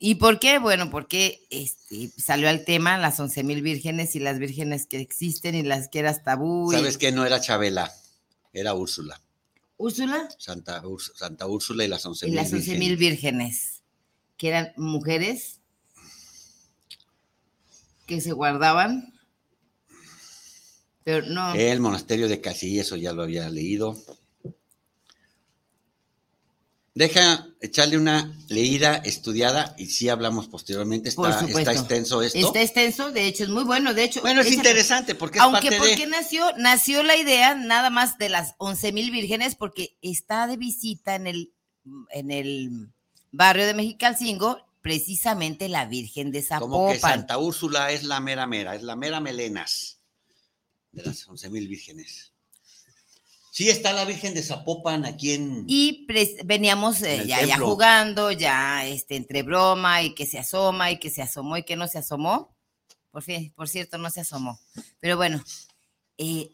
¿Y 0.00 0.16
por 0.16 0.40
qué? 0.40 0.58
Bueno, 0.58 0.90
porque 0.90 1.46
este, 1.50 2.10
salió 2.20 2.48
al 2.48 2.64
tema 2.64 2.98
las 2.98 3.20
once 3.20 3.44
mil 3.44 3.62
vírgenes 3.62 4.16
y 4.16 4.18
las 4.18 4.40
vírgenes 4.40 4.88
que 4.88 5.00
existen 5.00 5.54
y 5.54 5.62
las 5.62 5.86
que 5.86 6.00
eras 6.00 6.24
tabú. 6.24 6.72
¿Sabes 6.72 6.98
que 6.98 7.12
no 7.12 7.24
era 7.24 7.40
Chabela? 7.40 7.92
Era 8.52 8.74
Úrsula. 8.74 9.22
Úrsula. 9.76 10.28
Santa, 10.36 10.82
Santa 11.14 11.46
Úrsula 11.46 11.84
y 11.84 11.88
las 11.88 12.04
once 12.04 12.26
mil. 12.26 12.34
Y 12.34 12.36
las 12.36 12.52
once 12.52 12.76
mil 12.76 12.96
vírgenes, 12.96 13.82
que 14.36 14.48
eran 14.48 14.72
mujeres 14.76 15.60
que 18.08 18.20
se 18.20 18.32
guardaban, 18.32 19.14
pero 21.04 21.24
no. 21.24 21.54
El 21.54 21.78
monasterio 21.78 22.26
de 22.26 22.40
Casí, 22.40 22.80
eso 22.80 22.96
ya 22.96 23.12
lo 23.12 23.22
había 23.22 23.48
leído. 23.48 23.96
Deja 26.92 27.46
echarle 27.60 27.96
una 27.96 28.36
leída, 28.48 28.96
estudiada, 28.96 29.76
y 29.78 29.86
sí 29.86 30.08
hablamos 30.08 30.48
posteriormente. 30.48 31.08
Está, 31.08 31.46
está 31.46 31.72
extenso 31.72 32.20
esto. 32.20 32.38
Está 32.38 32.62
extenso, 32.62 33.12
de 33.12 33.26
hecho, 33.26 33.44
es 33.44 33.50
muy 33.50 33.62
bueno. 33.62 33.94
De 33.94 34.02
hecho, 34.02 34.20
bueno, 34.22 34.40
es 34.40 34.50
interesante 34.50 35.14
porque 35.14 35.38
es 35.38 35.44
Aunque, 35.44 35.70
¿por 35.78 35.88
qué 35.94 36.08
nació? 36.08 36.44
Nació 36.58 37.04
la 37.04 37.16
idea 37.16 37.54
nada 37.54 37.90
más 37.90 38.18
de 38.18 38.28
las 38.28 38.54
once 38.58 38.92
mil 38.92 39.12
vírgenes, 39.12 39.54
porque 39.54 39.96
está 40.02 40.48
de 40.48 40.56
visita 40.56 41.14
en 41.14 41.28
el, 41.28 41.54
en 42.10 42.32
el 42.32 42.88
barrio 43.30 43.66
de 43.66 43.74
Mexicalcingo, 43.74 44.58
precisamente 44.82 45.68
la 45.68 45.86
Virgen 45.86 46.32
de 46.32 46.42
Zapopan. 46.42 46.70
Como 46.70 46.92
que 46.92 46.98
Santa 46.98 47.38
Úrsula 47.38 47.92
es 47.92 48.02
la 48.02 48.18
mera 48.18 48.48
mera, 48.48 48.74
es 48.74 48.82
la 48.82 48.96
mera 48.96 49.20
melenas 49.20 50.00
de 50.90 51.04
las 51.04 51.28
once 51.28 51.48
mil 51.50 51.68
vírgenes. 51.68 52.29
Sí, 53.50 53.68
está 53.68 53.92
la 53.92 54.04
Virgen 54.04 54.32
de 54.32 54.44
Zapopan 54.44 55.04
aquí 55.04 55.32
en. 55.32 55.64
Y 55.66 56.06
veníamos 56.44 57.02
eh, 57.02 57.24
ya, 57.26 57.44
ya, 57.44 57.58
jugando, 57.58 58.30
ya 58.30 58.86
este, 58.86 59.16
entre 59.16 59.42
broma 59.42 60.02
y 60.02 60.14
que 60.14 60.24
se 60.24 60.38
asoma 60.38 60.92
y 60.92 61.00
que 61.00 61.10
se 61.10 61.20
asomó 61.20 61.56
y 61.56 61.64
que 61.64 61.74
no 61.74 61.88
se 61.88 61.98
asomó. 61.98 62.56
Por, 63.10 63.24
fin, 63.24 63.52
por 63.56 63.68
cierto, 63.68 63.98
no 63.98 64.08
se 64.08 64.20
asomó. 64.20 64.60
Pero 65.00 65.16
bueno, 65.16 65.42
eh, 66.16 66.52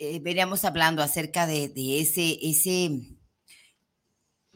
eh, 0.00 0.18
veníamos 0.18 0.64
hablando 0.64 1.00
acerca 1.00 1.46
de, 1.46 1.72
ese, 2.00 2.38
ese 2.42 2.90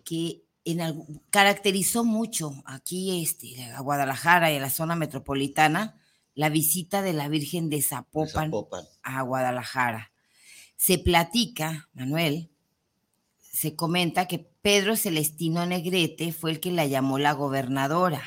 que 0.04 0.42
en 0.64 1.22
caracterizó 1.30 2.02
mucho 2.02 2.52
aquí 2.66 3.22
este, 3.22 3.62
a 3.62 3.80
Guadalajara 3.80 4.52
y 4.52 4.56
a 4.56 4.60
la 4.60 4.70
zona 4.70 4.96
metropolitana 4.96 6.00
la 6.34 6.48
visita 6.48 7.00
de 7.00 7.12
la 7.12 7.28
Virgen 7.28 7.70
de 7.70 7.80
Zapopan. 7.80 8.50
a 9.02 9.22
Guadalajara 9.22 10.12
se 10.78 10.96
platica, 10.96 11.88
Manuel, 11.92 12.48
se 13.52 13.74
comenta 13.74 14.28
que 14.28 14.38
Pedro 14.38 14.96
Celestino 14.96 15.66
Negrete 15.66 16.32
fue 16.32 16.52
el 16.52 16.60
que 16.60 16.70
la 16.70 16.86
llamó 16.86 17.18
la 17.18 17.32
gobernadora. 17.32 18.22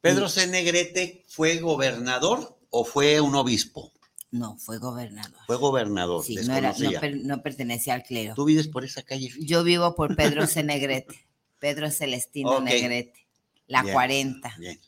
¿Pedro 0.00 0.28
C. 0.28 0.46
Negrete 0.46 1.24
fue 1.28 1.58
gobernador 1.58 2.58
o 2.70 2.84
fue 2.84 3.20
un 3.20 3.34
obispo? 3.34 3.92
No, 4.30 4.56
fue 4.58 4.78
gobernador. 4.78 5.40
Fue 5.46 5.56
gobernador. 5.56 6.24
Sí, 6.24 6.36
no, 6.36 6.56
era, 6.56 6.74
no, 7.22 7.42
pertenecía 7.42 7.94
al 7.94 8.04
clero. 8.04 8.34
¿Tú 8.34 8.44
vives 8.44 8.68
por 8.68 8.84
esa 8.84 9.02
calle? 9.02 9.30
Yo 9.40 9.64
vivo 9.64 9.94
por 9.96 10.16
Pedro 10.16 10.46
C. 10.46 10.62
Negrete. 10.62 11.26
Pedro 11.58 11.90
Celestino 11.90 12.60
Negrete. 12.60 13.26
La 13.66 13.82
40. 13.82 14.54
Bien. 14.58 14.80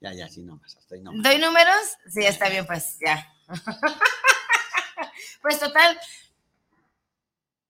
Ya, 0.00 0.12
ya, 0.12 0.28
sí, 0.28 0.42
nomás. 0.42 0.76
¿Doy 0.90 1.00
números? 1.38 1.76
Sí, 2.12 2.24
está 2.24 2.48
bien, 2.48 2.66
pues 2.66 2.98
ya. 3.00 3.32
Pues 5.44 5.60
total. 5.60 5.98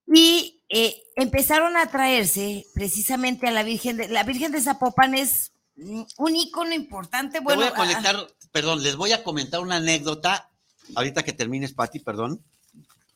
Y 0.07 0.63
eh, 0.69 0.95
empezaron 1.17 1.75
a 1.75 1.87
traerse 1.87 2.65
precisamente 2.73 3.49
a 3.49 3.51
la 3.51 3.63
Virgen 3.63 3.97
de 3.97 4.07
la 4.07 4.23
Virgen 4.23 4.53
de 4.53 4.61
Zapopan 4.61 5.13
es 5.13 5.51
un 5.75 6.35
ícono 6.37 6.73
importante. 6.73 7.41
Bueno, 7.41 7.63
voy 7.63 7.69
a 7.69 7.73
conectar, 7.73 8.15
perdón, 8.53 8.81
les 8.81 8.95
voy 8.95 9.11
a 9.11 9.25
comentar 9.25 9.59
una 9.59 9.75
anécdota, 9.75 10.49
ahorita 10.95 11.23
que 11.23 11.33
termines, 11.33 11.73
Pati, 11.73 11.99
perdón, 11.99 12.41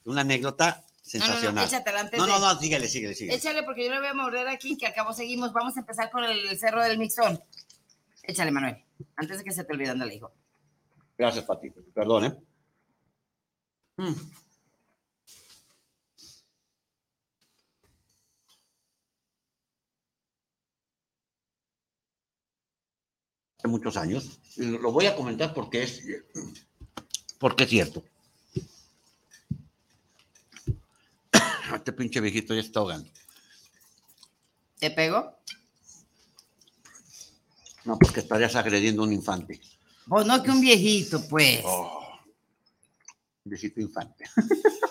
una 0.04 0.22
anécdota 0.22 0.84
sensacional. 1.02 1.70
No, 2.18 2.28
no, 2.28 2.40
no, 2.40 2.60
síguele, 2.60 2.90
síguele, 2.90 3.16
síguele. 3.16 3.38
Échale, 3.38 3.64
porque 3.64 3.86
yo 3.86 3.92
le 3.92 4.00
voy 4.00 4.10
a 4.10 4.14
morder 4.14 4.50
aquí, 4.50 4.78
que 4.78 4.88
acabo 4.88 5.14
seguimos. 5.14 5.54
Vamos 5.54 5.78
a 5.78 5.80
empezar 5.80 6.12
con 6.12 6.26
el, 6.26 6.60
cerro 6.60 6.84
del 6.84 6.98
Mixón. 6.98 7.42
Échale, 8.24 8.52
Manuel, 8.52 8.84
antes 9.16 9.38
de 9.38 9.46
que 9.46 9.54
se 9.54 9.64
te 9.64 9.72
olvide, 9.72 9.96
le 9.96 10.16
hijo. 10.16 10.34
Gracias, 11.18 11.46
Pati, 11.46 11.70
perdón, 11.94 12.26
¿eh? 12.26 12.36
Mm. 13.96 14.49
Muchos 23.70 23.98
años. 23.98 24.40
lo 24.58 24.92
voy 24.92 25.06
a 25.06 25.16
comentar 25.16 25.54
porque 25.54 25.84
es, 25.84 26.02
porque 27.38 27.64
es 27.64 27.70
cierto. 27.70 28.04
Este 31.74 31.94
pinche 31.94 32.20
viejito 32.20 32.56
ya 32.56 32.62
está 32.62 32.80
ahogando. 32.80 33.10
¿Te 34.80 34.92
pego? 34.92 35.36
No, 37.86 37.98
porque 37.98 38.22
estarías 38.22 38.56
agrediendo 38.56 39.04
a 39.04 39.06
un 39.06 39.14
infante. 39.14 39.62
Pues 40.08 40.26
no 40.26 40.42
que 40.42 40.52
un 40.52 40.62
viejito, 40.62 41.22
pues. 41.28 41.62
Oh, 41.64 42.18
viejito 43.44 43.82
infante. 43.82 44.26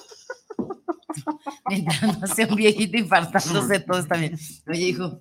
no 2.20 2.26
sea 2.26 2.46
un 2.46 2.56
viejito 2.56 2.96
infartándose, 2.96 3.80
todo 3.80 3.98
está 3.98 4.16
bien. 4.16 4.38
Oye, 4.66 4.88
hijo, 4.88 5.20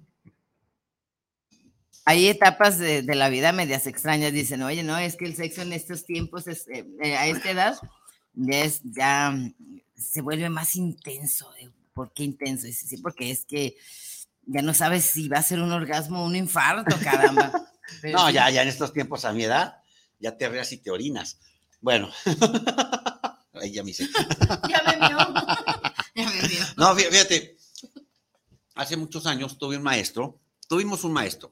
hay 2.08 2.30
etapas 2.30 2.78
de, 2.78 3.04
la 3.04 3.28
vida 3.28 3.52
medias 3.52 3.86
extrañas. 3.86 4.32
Dicen, 4.32 4.64
oye, 4.64 4.82
no, 4.82 4.98
es 4.98 5.18
que 5.18 5.26
el 5.26 5.36
sexo 5.36 5.62
en 5.62 5.74
estos 5.74 6.06
tiempos, 6.06 6.48
es, 6.48 6.66
eh, 6.70 6.88
eh, 7.04 7.18
a 7.18 7.28
esta 7.28 7.52
edad, 7.52 7.76
ya, 8.34 8.64
es, 8.64 8.80
ya 8.82 9.38
se 9.94 10.22
vuelve 10.22 10.50
más 10.50 10.78
intenso. 10.78 11.52
¿Por 11.94 12.14
qué 12.14 12.24
intenso? 12.24 12.66
Sí, 12.72 12.96
porque 13.00 13.30
es 13.30 13.44
que 13.44 13.76
ya 14.46 14.62
no 14.62 14.74
sabes 14.74 15.04
si 15.04 15.28
va 15.28 15.40
a 15.40 15.44
ser 15.44 15.60
un 15.60 15.74
orgasmo 15.74 16.24
o 16.24 16.26
un 16.28 16.38
infarto, 16.38 16.96
caramba. 17.04 17.52
no, 18.04 18.30
ya, 18.30 18.50
ya 18.52 18.62
en 18.62 18.70
estos 18.70 18.94
tiempos 18.94 19.26
a 19.26 19.34
mi 19.34 19.44
edad, 19.44 19.76
ya 20.18 20.38
te 20.38 20.48
reas 20.48 20.72
y 20.72 20.78
te 20.78 20.92
orinas. 20.92 21.40
Bueno. 21.82 22.10
Ahí 23.54 23.74
ya 23.74 23.84
me 23.84 23.92
hice. 23.92 24.08
ya 24.70 24.82
me 24.86 24.96
vio. 24.96 25.18
ya 26.16 26.30
me 26.30 26.48
vio. 26.48 26.66
No, 26.78 26.96
fíjate, 26.96 27.58
hace 28.76 28.96
muchos 28.96 29.26
años 29.26 29.58
tuve 29.58 29.76
un 29.76 29.84
maestro, 29.84 30.40
tuvimos 30.70 31.04
un 31.04 31.12
maestro, 31.12 31.52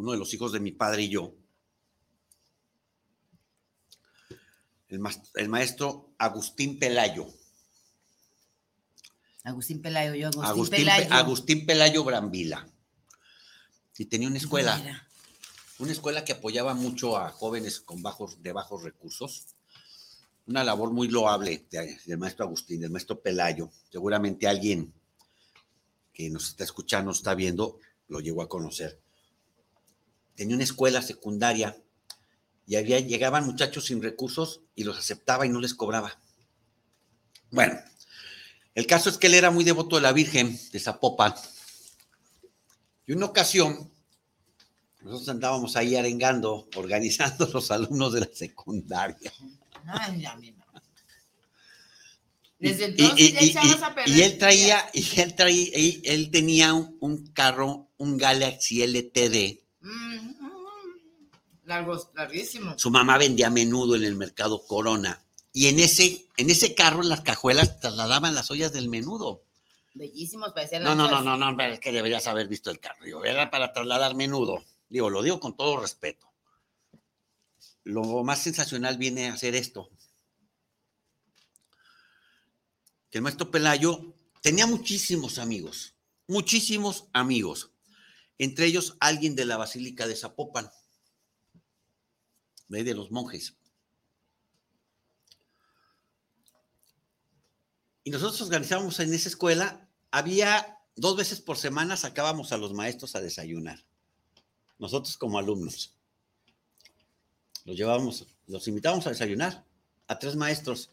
uno 0.00 0.12
de 0.12 0.18
los 0.18 0.32
hijos 0.32 0.52
de 0.52 0.60
mi 0.60 0.72
padre 0.72 1.02
y 1.02 1.10
yo, 1.10 1.34
el, 4.88 5.48
maestro 5.48 6.14
Agustín 6.16 6.78
Pelayo. 6.78 7.28
Agustín 9.44 9.82
Pelayo, 9.82 10.14
yo 10.14 10.42
Agustín, 10.42 10.78
Pelayo. 10.78 11.12
Agustín 11.12 11.66
Pelayo 11.66 12.02
Brambila. 12.02 12.66
Y 13.98 14.06
tenía 14.06 14.28
una 14.28 14.38
escuela, 14.38 15.06
una 15.78 15.92
escuela 15.92 16.24
que 16.24 16.32
apoyaba 16.32 16.72
mucho 16.72 17.18
a 17.18 17.30
jóvenes 17.30 17.80
con 17.80 18.02
bajos, 18.02 18.42
de 18.42 18.52
bajos 18.52 18.82
recursos. 18.82 19.48
Una 20.46 20.64
labor 20.64 20.92
muy 20.92 21.08
loable 21.08 21.66
del 21.70 22.18
maestro 22.18 22.46
Agustín, 22.46 22.80
del 22.80 22.90
maestro 22.90 23.20
Pelayo. 23.20 23.70
Seguramente 23.90 24.48
alguien 24.48 24.94
que 26.10 26.30
nos 26.30 26.48
está 26.48 26.64
escuchando, 26.64 27.10
está 27.10 27.34
viendo, 27.34 27.78
lo 28.08 28.20
llegó 28.20 28.40
a 28.40 28.48
conocer. 28.48 28.98
Tenía 30.34 30.54
una 30.54 30.64
escuela 30.64 31.02
secundaria 31.02 31.76
y 32.66 32.76
había, 32.76 33.00
llegaban 33.00 33.46
muchachos 33.46 33.86
sin 33.86 34.02
recursos 34.02 34.60
y 34.74 34.84
los 34.84 34.98
aceptaba 34.98 35.44
y 35.44 35.48
no 35.48 35.60
les 35.60 35.74
cobraba. 35.74 36.18
Bueno, 37.50 37.78
el 38.74 38.86
caso 38.86 39.10
es 39.10 39.18
que 39.18 39.26
él 39.26 39.34
era 39.34 39.50
muy 39.50 39.64
devoto 39.64 39.96
de 39.96 40.02
la 40.02 40.12
Virgen 40.12 40.58
de 40.72 40.80
Zapopan. 40.80 41.34
Y 43.06 43.12
una 43.12 43.26
ocasión, 43.26 43.90
nosotros 45.00 45.28
andábamos 45.28 45.76
ahí 45.76 45.96
arengando, 45.96 46.68
organizando 46.76 47.46
los 47.52 47.70
alumnos 47.70 48.12
de 48.12 48.20
la 48.20 48.30
secundaria. 48.32 49.32
Ay, 49.86 50.20
ya, 50.20 50.38
Desde 52.58 52.84
entonces 52.84 53.18
y, 53.18 53.32
ya 53.32 53.40
echabas 53.40 53.82
a 53.82 53.94
perder. 53.94 54.16
Y 54.16 54.22
él 54.22 54.38
traía, 54.38 54.90
y 54.92 55.20
él 55.20 55.34
traía, 55.34 55.70
él, 56.04 56.30
tenía 56.30 56.74
un, 56.74 57.26
carro, 57.32 57.90
un 57.96 58.16
Galaxy 58.16 58.86
LTD. 58.86 59.60
Mm, 59.80 60.30
larguísimo. 61.64 62.78
Su 62.78 62.90
mamá 62.90 63.18
vendía 63.18 63.48
a 63.48 63.50
menudo 63.50 63.96
en 63.96 64.04
el 64.04 64.16
mercado 64.16 64.66
Corona. 64.66 65.22
Y 65.52 65.66
en 65.66 65.80
ese, 65.80 66.26
en 66.36 66.50
ese 66.50 66.74
carro, 66.74 67.02
en 67.02 67.08
las 67.08 67.22
cajuelas, 67.22 67.80
trasladaban 67.80 68.34
las 68.34 68.50
ollas 68.50 68.72
del 68.72 68.88
menudo. 68.88 69.42
Bellísimos, 69.94 70.52
parecían 70.52 70.84
No, 70.84 70.94
no, 70.94 71.08
no, 71.08 71.22
no, 71.22 71.36
no, 71.36 71.62
es 71.64 71.80
que 71.80 71.92
deberías 71.92 72.26
haber 72.26 72.46
visto 72.46 72.70
el 72.70 72.78
carro. 72.78 73.04
Digo, 73.04 73.24
era 73.24 73.50
para 73.50 73.72
trasladar 73.72 74.14
menudo. 74.14 74.64
Digo, 74.88 75.10
lo 75.10 75.22
digo 75.22 75.40
con 75.40 75.56
todo 75.56 75.80
respeto. 75.80 76.30
Lo 77.84 78.22
más 78.22 78.42
sensacional 78.42 78.98
viene 78.98 79.28
a 79.28 79.36
ser 79.36 79.54
esto. 79.54 79.90
Que 83.10 83.18
el 83.18 83.22
maestro 83.22 83.50
Pelayo 83.50 84.14
tenía 84.40 84.66
muchísimos 84.66 85.38
amigos, 85.38 85.94
muchísimos 86.28 87.06
amigos. 87.12 87.70
Entre 88.40 88.64
ellos 88.64 88.96
alguien 89.00 89.36
de 89.36 89.44
la 89.44 89.58
Basílica 89.58 90.08
de 90.08 90.16
Zapopan 90.16 90.70
de 92.68 92.94
los 92.94 93.10
monjes. 93.10 93.54
Y 98.02 98.10
nosotros 98.10 98.40
organizábamos 98.40 98.98
en 99.00 99.12
esa 99.12 99.28
escuela, 99.28 99.86
había 100.10 100.78
dos 100.96 101.18
veces 101.18 101.40
por 101.42 101.58
semana 101.58 101.98
sacábamos 101.98 102.52
a 102.52 102.56
los 102.56 102.72
maestros 102.72 103.14
a 103.14 103.20
desayunar. 103.20 103.84
Nosotros 104.78 105.18
como 105.18 105.38
alumnos. 105.38 105.94
Los 107.66 107.76
llevábamos, 107.76 108.26
los 108.46 108.66
invitábamos 108.68 109.06
a 109.06 109.10
desayunar 109.10 109.66
a 110.06 110.18
tres 110.18 110.34
maestros. 110.34 110.90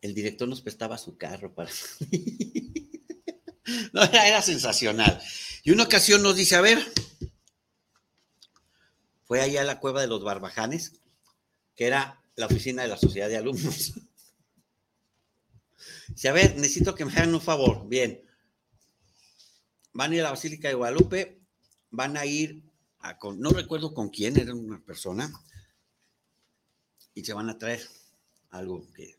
El 0.00 0.14
director 0.14 0.46
nos 0.46 0.60
prestaba 0.60 0.96
su 0.96 1.16
carro 1.16 1.52
para... 1.52 1.72
no, 3.92 4.02
era, 4.02 4.42
sensacional. 4.42 5.20
Y 5.62 5.70
una 5.70 5.84
ocasión 5.84 6.22
nos 6.22 6.36
dice, 6.36 6.56
a 6.56 6.60
ver, 6.60 6.84
fue 9.24 9.40
allá 9.40 9.62
a 9.62 9.64
la 9.64 9.80
cueva 9.80 10.00
de 10.00 10.06
los 10.06 10.22
barbajanes, 10.22 11.00
que 11.74 11.86
era 11.86 12.22
la 12.36 12.46
oficina 12.46 12.82
de 12.82 12.88
la 12.88 12.96
sociedad 12.96 13.28
de 13.28 13.36
alumnos. 13.36 13.94
Dice, 16.08 16.28
a 16.28 16.32
ver, 16.32 16.56
necesito 16.56 16.94
que 16.94 17.04
me 17.04 17.12
hagan 17.12 17.34
un 17.34 17.40
favor. 17.40 17.88
Bien. 17.88 18.22
Van 19.92 20.12
a 20.12 20.14
ir 20.14 20.20
a 20.20 20.24
la 20.24 20.30
Basílica 20.30 20.68
de 20.68 20.74
Guadalupe, 20.74 21.42
van 21.90 22.16
a 22.16 22.24
ir 22.24 22.62
a, 23.00 23.18
con, 23.18 23.40
no 23.40 23.50
recuerdo 23.50 23.92
con 23.92 24.08
quién, 24.08 24.38
era 24.38 24.54
una 24.54 24.82
persona, 24.84 25.32
y 27.12 27.24
se 27.24 27.32
van 27.32 27.50
a 27.50 27.58
traer 27.58 27.86
algo 28.50 28.86
que 28.92 29.16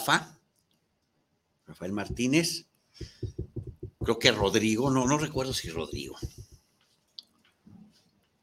Rafa, 0.00 0.34
Rafael 1.66 1.92
Martínez, 1.92 2.64
creo 4.02 4.18
que 4.18 4.32
Rodrigo, 4.32 4.90
no, 4.90 5.06
no 5.06 5.18
recuerdo 5.18 5.52
si 5.52 5.68
Rodrigo, 5.68 6.16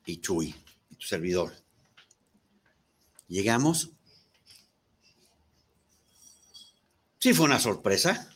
y 0.05 0.21
Chuy, 0.21 0.53
tu 0.99 1.01
servidor. 1.07 1.55
Llegamos. 3.27 3.89
Sí, 7.17 7.33
fue 7.33 7.47
una 7.47 7.59
sorpresa, 7.59 8.31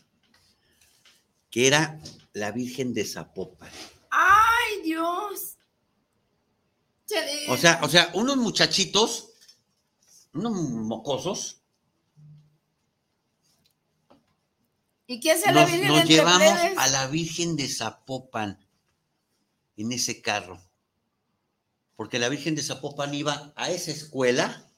que 1.51 1.67
era 1.67 1.99
la 2.33 2.51
Virgen 2.51 2.95
de 2.95 3.05
Zapopan. 3.05 3.69
¡Ay, 4.09 4.81
Dios! 4.83 5.57
O 7.49 7.55
sea, 7.55 7.81
o 7.83 7.87
sea, 7.87 8.09
unos 8.15 8.37
muchachitos, 8.37 9.29
unos 10.33 10.53
mocosos, 10.53 11.60
¿Y 15.11 15.19
qué 15.19 15.33
hace 15.33 15.51
la 15.51 15.65
Virgen 15.65 15.89
Nos 15.89 16.07
llevamos 16.07 16.57
a 16.77 16.87
la 16.87 17.05
Virgen 17.07 17.57
de 17.57 17.67
Zapopan 17.67 18.65
en 19.75 19.91
ese 19.91 20.21
carro. 20.21 20.61
Porque 21.97 22.17
la 22.17 22.29
Virgen 22.29 22.55
de 22.55 22.63
Zapopan 22.63 23.13
iba 23.13 23.51
a 23.57 23.69
esa 23.69 23.91
escuela, 23.91 24.71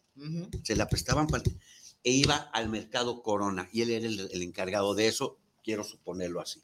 se 0.63 0.75
la 0.75 0.89
prestaban 0.89 1.27
para, 1.27 1.43
e 2.03 2.11
iba 2.11 2.35
al 2.51 2.69
mercado 2.69 3.21
Corona. 3.21 3.69
Y 3.71 3.83
él 3.83 3.91
era 3.91 4.07
el, 4.07 4.41
encargado 4.41 4.95
de 4.95 5.07
eso, 5.07 5.37
quiero 5.63 5.83
suponerlo 5.83 6.41
así. 6.41 6.63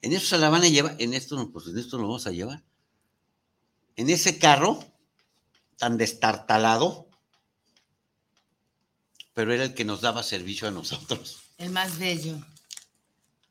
En 0.00 0.12
eso 0.12 0.26
se 0.26 0.38
la 0.38 0.48
van 0.48 0.62
a 0.62 0.68
llevar, 0.68 0.94
en 1.00 1.14
esto, 1.14 1.50
pues 1.50 1.66
en 1.66 1.78
esto 1.78 1.98
lo 1.98 2.04
vamos 2.04 2.28
a 2.28 2.30
llevar. 2.30 2.62
En 3.96 4.08
ese 4.08 4.38
carro, 4.38 4.84
tan 5.78 5.98
destartalado, 5.98 7.08
pero 9.34 9.52
era 9.52 9.64
el 9.64 9.74
que 9.74 9.84
nos 9.84 10.00
daba 10.00 10.22
servicio 10.22 10.68
a 10.68 10.70
nosotros. 10.70 11.42
El 11.58 11.70
más 11.70 11.98
bello. 11.98 12.36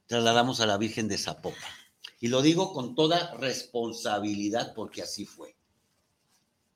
Trasladamos 0.06 0.60
a 0.60 0.68
la 0.68 0.78
Virgen 0.78 1.08
de 1.08 1.18
Zapopan. 1.18 1.72
Y 2.20 2.28
lo 2.28 2.42
digo 2.42 2.74
con 2.74 2.96
toda 2.96 3.34
responsabilidad 3.36 4.74
porque 4.76 5.02
así 5.02 5.26
fue. 5.26 5.56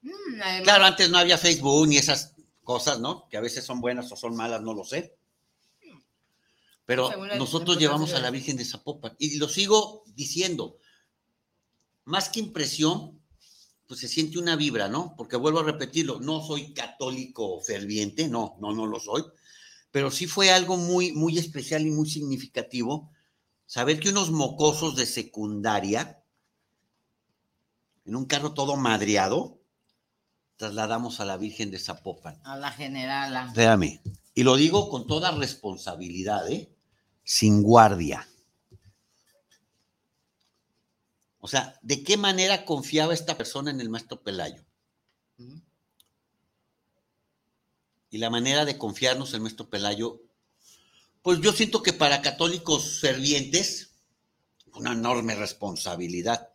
Mm, 0.02 0.64
claro, 0.64 0.86
antes 0.86 1.10
no 1.10 1.18
había 1.18 1.38
Facebook 1.38 1.88
ni 1.88 1.98
esas 1.98 2.36
cosas, 2.64 3.00
¿no? 3.00 3.28
Que 3.30 3.38
a 3.38 3.42
veces 3.42 3.64
son 3.64 3.80
buenas 3.80 4.12
o 4.12 4.16
son 4.16 4.36
malas, 4.36 4.62
no 4.62 4.74
lo 4.74 4.84
sé. 4.84 5.16
Pero 6.86 7.12
nosotros 7.38 7.78
llevamos 7.78 8.14
a 8.14 8.20
la 8.20 8.32
Virgen 8.32 8.58
de 8.58 8.66
Zapopan. 8.66 9.16
Y 9.20 9.38
lo 9.38 9.48
sigo 9.48 10.04
diciendo. 10.16 10.78
Más 12.06 12.30
que 12.30 12.40
impresión, 12.40 13.22
pues 13.86 14.00
se 14.00 14.08
siente 14.08 14.40
una 14.40 14.56
vibra, 14.56 14.88
¿no? 14.88 15.14
Porque 15.16 15.36
vuelvo 15.36 15.60
a 15.60 15.64
repetirlo, 15.64 16.20
no 16.20 16.42
soy 16.42 16.74
católico 16.74 17.62
ferviente, 17.62 18.28
no, 18.28 18.58
no, 18.60 18.72
no 18.72 18.88
lo 18.88 19.00
soy 19.00 19.24
pero 19.92 20.12
sí 20.12 20.28
fue 20.28 20.52
algo 20.52 20.78
muy, 20.78 21.14
muy 21.14 21.38
especial 21.38 21.86
y 21.86 21.92
muy 21.92 22.10
significativo 22.10 23.12
saber 23.66 24.00
que 24.00 24.10
unos 24.10 24.32
mocosos 24.32 24.96
de 24.96 25.06
secundaria, 25.06 26.24
en 28.06 28.16
un 28.16 28.26
carro 28.26 28.54
todo 28.54 28.76
madreado, 28.76 29.62
trasladamos 30.56 31.20
a 31.20 31.26
la 31.26 31.38
Virgen 31.38 31.72
de 31.72 31.80
Zapopan. 31.80 32.40
A 32.44 32.58
la 32.58 32.72
generala. 32.72 33.52
Déjame. 33.56 34.02
Y 34.34 34.44
lo 34.44 34.56
digo 34.56 34.90
con 34.90 35.08
toda 35.08 35.32
responsabilidad, 35.32 36.50
¿eh? 36.52 36.76
Sin 37.24 37.62
guardia. 37.62 38.28
O 41.40 41.48
sea, 41.48 41.80
¿de 41.82 42.04
qué 42.04 42.18
manera 42.18 42.66
confiaba 42.66 43.14
esta 43.14 43.38
persona 43.38 43.72
en 43.72 43.80
el 43.80 43.90
maestro 43.90 44.22
Pelayo? 44.22 44.66
Y 48.10 48.18
la 48.18 48.30
manera 48.30 48.66
de 48.66 48.78
confiarnos 48.78 49.34
en 49.34 49.42
nuestro 49.42 49.70
Pelayo, 49.70 50.22
pues 51.22 51.42
yo 51.42 51.52
siento 51.52 51.84
que 51.84 51.94
para 51.94 52.22
católicos 52.22 53.00
fervientes, 53.00 53.92
una 54.74 54.94
enorme 54.94 55.36
responsabilidad. 55.36 56.50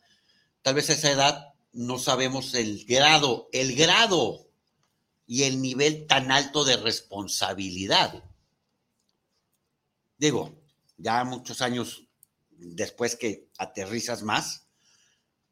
Tal 0.62 0.74
vez 0.74 0.90
a 0.90 0.94
esa 0.94 1.10
edad 1.10 1.54
no 1.72 1.98
sabemos 1.98 2.54
el 2.54 2.84
grado, 2.86 3.48
el 3.52 3.74
grado 3.74 4.48
y 5.26 5.42
el 5.44 5.60
nivel 5.60 6.06
tan 6.06 6.30
alto 6.30 6.64
de 6.64 6.76
responsabilidad. 6.76 8.24
Digo, 10.18 10.62
ya 10.96 11.24
muchos 11.24 11.60
años 11.60 12.04
después 12.50 13.16
que 13.16 13.48
aterrizas 13.58 14.22
más, 14.22 14.66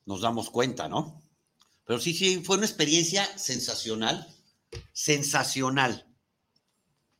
nos 0.06 0.20
damos 0.20 0.50
cuenta, 0.50 0.88
¿no? 0.88 1.22
Pero 1.84 2.00
sí, 2.00 2.14
sí, 2.14 2.42
fue 2.44 2.56
una 2.56 2.66
experiencia 2.66 3.26
sensacional, 3.36 4.26
sensacional, 4.92 6.06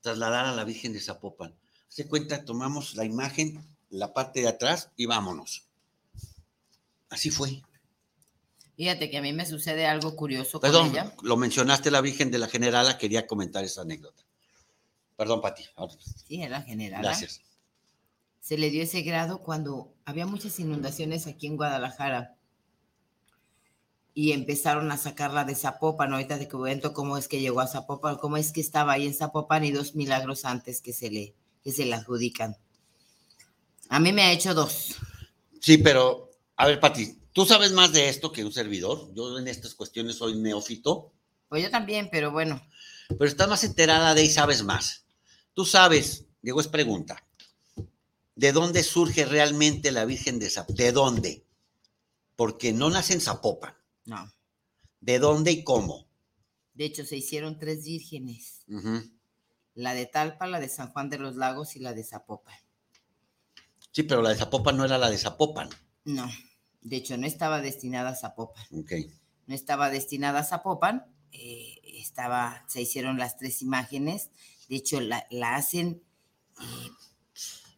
trasladar 0.00 0.46
a 0.46 0.54
la 0.54 0.64
Virgen 0.64 0.92
de 0.92 1.00
Zapopan. 1.00 1.54
Se 1.88 2.08
cuenta, 2.08 2.44
tomamos 2.44 2.94
la 2.94 3.04
imagen, 3.04 3.64
la 3.90 4.12
parte 4.14 4.40
de 4.40 4.48
atrás 4.48 4.90
y 4.96 5.06
vámonos. 5.06 5.66
Así 7.10 7.30
fue. 7.30 7.62
Fíjate 8.76 9.10
que 9.10 9.18
a 9.18 9.22
mí 9.22 9.32
me 9.32 9.44
sucede 9.44 9.86
algo 9.86 10.16
curioso 10.16 10.58
Perdón, 10.58 10.88
con 10.88 10.96
ella. 10.96 11.14
lo 11.22 11.36
mencionaste 11.36 11.90
la 11.90 12.00
Virgen 12.00 12.30
de 12.30 12.38
la 12.38 12.48
Generala, 12.48 12.96
quería 12.96 13.26
comentar 13.26 13.62
esa 13.62 13.82
anécdota. 13.82 14.24
Perdón, 15.16 15.40
Pati. 15.40 15.64
Sí, 16.26 16.42
era 16.42 16.62
general. 16.62 17.02
Gracias. 17.02 17.42
Se 18.40 18.58
le 18.58 18.70
dio 18.70 18.82
ese 18.82 19.02
grado 19.02 19.42
cuando 19.42 19.94
había 20.04 20.26
muchas 20.26 20.58
inundaciones 20.58 21.26
aquí 21.26 21.46
en 21.46 21.56
Guadalajara 21.56 22.36
y 24.14 24.33
empezaron 24.33 24.90
a 24.92 24.98
sacarla 24.98 25.44
de 25.44 25.55
Zapopan. 25.55 26.12
Ahorita 26.12 26.38
te 26.38 26.48
comento 26.48 26.92
cómo 26.92 27.16
es 27.16 27.29
que 27.29 27.40
llegó 27.40 27.61
a 27.61 27.66
Zapopan, 27.66 28.16
cómo 28.16 28.37
es 28.37 28.53
que 28.53 28.61
estaba 28.61 28.92
ahí 28.92 29.07
en 29.07 29.14
Zapopan 29.14 29.64
y 29.64 29.72
dos 29.72 29.94
milagros 29.94 30.44
antes 30.44 30.81
que 30.81 30.92
se 30.92 31.11
le, 31.11 31.35
que 31.62 31.72
se 31.72 31.87
le 31.87 31.94
adjudican. 31.94 32.57
A 33.88 34.01
mí 34.01 34.12
me 34.12 34.22
ha 34.22 34.33
hecho 34.33 34.55
dos. 34.55 34.96
Sí, 35.61 35.79
pero, 35.79 36.31
a 36.57 36.66
ver, 36.66 36.81
Pati, 36.81 37.18
tú 37.33 37.46
sabes 37.46 37.72
más 37.72 37.92
de 37.92 38.09
esto 38.09 38.33
que 38.33 38.44
un 38.44 38.53
servidor. 38.53 39.12
Yo 39.14 39.38
en 39.38 39.48
estas 39.48 39.75
cuestiones 39.75 40.16
soy 40.16 40.37
neófito, 40.37 41.12
Pues 41.48 41.62
yo 41.62 41.70
también, 41.70 42.09
pero 42.11 42.31
bueno, 42.31 42.62
pero 43.09 43.27
estás 43.27 43.48
más 43.48 43.64
enterada 43.64 44.14
de 44.14 44.25
y 44.25 44.31
sabes 44.31 44.62
más. 44.62 45.05
Tú 45.55 45.64
sabes, 45.64 46.25
Diego, 46.40 46.61
es 46.61 46.68
pregunta. 46.68 47.22
¿De 48.35 48.53
dónde 48.53 48.83
surge 48.83 49.27
realmente 49.27 49.92
la 49.92 50.07
Virgen 50.07 50.38
de 50.38 50.48
Zapopan? 50.48 50.77
¿De 50.77 50.92
dónde? 50.92 51.44
Porque 52.37 52.72
no 52.72 52.88
nace 52.88 53.12
en 53.12 53.20
Zapopan. 53.20 53.75
No. 54.04 54.32
¿De 55.00 55.18
dónde 55.18 55.52
y 55.52 55.64
cómo? 55.64 56.06
De 56.74 56.84
hecho, 56.84 57.04
se 57.04 57.16
hicieron 57.16 57.58
tres 57.58 57.84
vírgenes. 57.84 58.64
La 59.74 59.94
de 59.94 60.06
Talpa, 60.06 60.46
la 60.46 60.60
de 60.60 60.68
San 60.68 60.90
Juan 60.90 61.08
de 61.10 61.18
los 61.18 61.36
Lagos 61.36 61.76
y 61.76 61.80
la 61.80 61.92
de 61.92 62.04
Zapopan. 62.04 62.54
Sí, 63.90 64.02
pero 64.04 64.22
la 64.22 64.30
de 64.30 64.36
Zapopan 64.36 64.76
no 64.76 64.84
era 64.84 64.98
la 64.98 65.10
de 65.10 65.18
Zapopan. 65.18 65.68
No, 66.04 66.28
de 66.80 66.96
hecho, 66.96 67.16
no 67.16 67.26
estaba 67.26 67.60
destinada 67.60 68.10
a 68.10 68.14
Zapopan. 68.16 68.64
Ok. 68.72 68.92
no 69.46 69.54
estaba 69.54 69.90
destinada 69.90 70.40
a 70.40 70.44
Zapopan, 70.44 71.06
eh, 71.32 71.80
estaba, 71.84 72.64
se 72.68 72.80
hicieron 72.82 73.18
las 73.18 73.36
tres 73.36 73.62
imágenes, 73.62 74.30
de 74.68 74.76
hecho 74.76 75.00
la, 75.00 75.26
la 75.30 75.56
hacen 75.56 76.02
eh, 76.60 76.90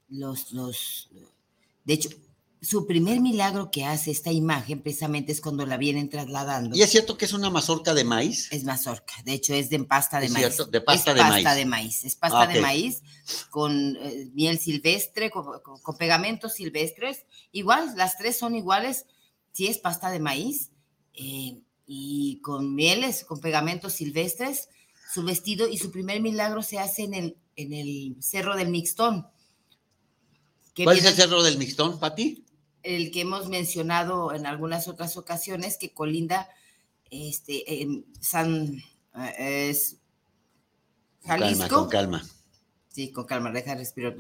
los, 0.09 0.53
los, 0.53 1.11
de 1.85 1.95
hecho, 1.95 2.11
su 2.65 2.87
primer 2.87 3.21
milagro 3.21 3.71
que 3.71 3.85
hace 3.85 4.11
esta 4.11 4.33
imagen 4.33 4.81
precisamente 4.83 5.31
es 5.33 5.41
cuando 5.41 5.67
la 5.67 5.77
vienen 5.77 6.09
trasladando. 6.09 6.75
¿Y 6.77 6.83
es 6.83 6.91
cierto 6.91 7.17
que 7.19 7.27
es 7.27 7.33
una 7.33 7.51
mazorca 7.51 7.95
de 7.95 8.05
maíz? 8.05 8.49
Es 8.51 8.65
mazorca, 8.65 9.15
de 9.25 9.35
hecho 9.35 9.55
es 9.55 9.71
de 9.71 9.85
pasta 9.85 10.19
de 10.19 10.27
Es 10.27 10.33
maíz. 10.33 10.47
cierto, 10.47 10.65
de 10.71 10.81
pasta 10.81 11.11
es 11.11 11.17
de 11.17 11.21
pasta 11.23 11.43
maíz. 11.43 11.57
de 11.57 11.65
maíz. 11.67 12.05
Es 12.05 12.17
pasta 12.17 12.43
Ah, 12.43 12.47
de 12.47 12.57
ok. 12.59 12.63
maíz 12.63 13.03
con 13.51 13.97
eh, 14.01 14.31
miel 14.35 14.59
silvestre, 14.59 15.31
con, 15.31 15.45
con- 15.63 15.81
con 15.81 15.97
pegamentos 15.97 16.55
silvestres. 16.55 17.25
Igual, 17.53 17.95
las 17.97 18.17
tres 18.19 18.39
son 18.39 18.55
iguales. 18.57 19.07
Sí, 19.53 19.67
es 19.69 19.79
pasta 19.79 20.11
de 20.11 20.19
maíz 20.21 20.71
eh, 21.13 21.61
y 21.87 22.41
con 22.41 22.75
mieles, 22.75 23.25
con 23.25 23.41
pegamentos 23.41 23.93
silvestres. 23.93 24.69
Su 25.13 25.23
vestido 25.23 25.69
y 25.69 25.79
su 25.79 25.91
primer 25.93 26.21
milagro 26.21 26.63
se 26.63 26.79
hace 26.79 27.03
en 27.03 27.15
el, 27.15 27.37
en 27.57 27.73
el 27.73 28.17
Cerro 28.21 28.57
del 28.57 28.69
Mixtón. 28.71 29.29
¿Cuál 30.77 30.97
es 30.97 31.03
viene- 31.05 31.09
el 31.11 31.15
cerro 31.23 31.43
del 31.43 31.57
Mixtón, 31.59 32.01
Pati? 32.01 32.44
El 32.85 33.11
que 33.11 33.23
hemos 33.23 33.49
mencionado 33.49 34.35
en 34.35 34.47
algunas 34.47 34.89
otras 34.89 35.17
ocasiones, 35.17 35.77
que 35.79 35.93
colinda 35.93 36.49
este, 37.11 37.83
en 37.83 38.07
San 38.21 38.83
eh, 39.17 39.69
es 39.71 39.97
Con 41.21 41.29
calma, 41.29 41.47
Jalisco. 41.47 41.77
con 41.81 41.89
calma. 41.89 42.25
Sí, 42.89 43.11
con 43.11 43.25
calma, 43.25 43.51
deja 43.51 43.75
respirar. 43.75 44.17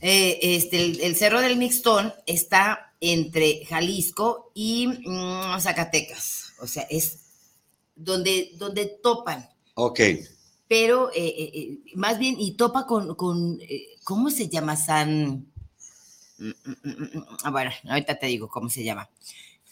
Eh, 0.00 0.38
este, 0.56 0.84
el, 0.84 1.00
el 1.00 1.16
Cerro 1.16 1.40
del 1.40 1.56
Mixtón 1.56 2.12
está 2.26 2.94
entre 3.00 3.64
Jalisco 3.66 4.50
y 4.54 4.86
mm, 4.86 5.60
Zacatecas. 5.60 6.52
O 6.60 6.66
sea, 6.66 6.82
es 6.84 7.20
donde, 7.94 8.52
donde 8.56 8.86
topan. 9.02 9.48
Ok. 9.74 10.00
Pero 10.68 11.10
eh, 11.12 11.26
eh, 11.26 11.50
eh, 11.54 11.78
más 11.94 12.18
bien, 12.18 12.36
y 12.38 12.56
topa 12.56 12.86
con, 12.86 13.14
con 13.14 13.60
eh, 13.60 13.86
¿cómo 14.02 14.30
se 14.30 14.48
llama? 14.48 14.76
San. 14.76 15.26
Mm, 15.26 15.32
mm, 15.34 15.46
mm, 15.46 15.46
mm, 15.46 15.46
ah, 15.46 16.23
bueno, 17.50 17.70
ahorita 17.88 18.18
te 18.18 18.26
digo 18.26 18.48
cómo 18.48 18.68
se 18.68 18.84
llama. 18.84 19.08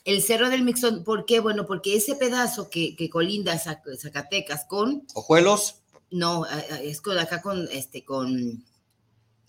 El 0.04 0.22
Cerro 0.22 0.50
del 0.50 0.62
Mixtón, 0.62 1.04
¿por 1.04 1.26
qué? 1.26 1.40
Bueno, 1.40 1.64
porque 1.66 1.96
ese 1.96 2.16
pedazo 2.16 2.68
que, 2.70 2.96
que 2.96 3.08
colinda 3.08 3.54
Zac- 3.54 3.96
Zacatecas 3.98 4.64
con 4.64 5.06
Ojuelos. 5.14 5.76
no, 6.10 6.44
a- 6.44 6.48
a- 6.54 6.80
es 6.82 7.00
con 7.00 7.18
acá 7.18 7.40
con 7.40 7.68
este 7.70 8.04
con 8.04 8.64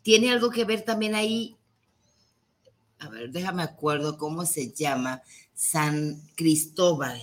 tiene 0.03 0.31
algo 0.31 0.49
que 0.49 0.65
ver 0.65 0.81
también 0.81 1.15
ahí. 1.15 1.55
A 2.99 3.09
ver, 3.09 3.31
déjame 3.31 3.63
acuerdo 3.63 4.17
cómo 4.17 4.45
se 4.45 4.71
llama 4.71 5.21
San 5.53 6.21
Cristóbal. 6.35 7.19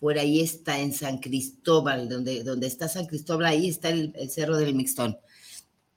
Por 0.00 0.18
ahí 0.18 0.40
está 0.40 0.78
en 0.80 0.92
San 0.92 1.18
Cristóbal, 1.18 2.08
donde, 2.08 2.42
donde 2.44 2.66
está 2.66 2.88
San 2.88 3.06
Cristóbal, 3.06 3.46
ahí 3.46 3.68
está 3.68 3.90
el, 3.90 4.12
el 4.16 4.30
Cerro 4.30 4.56
del 4.56 4.74
Mixtón. 4.74 5.16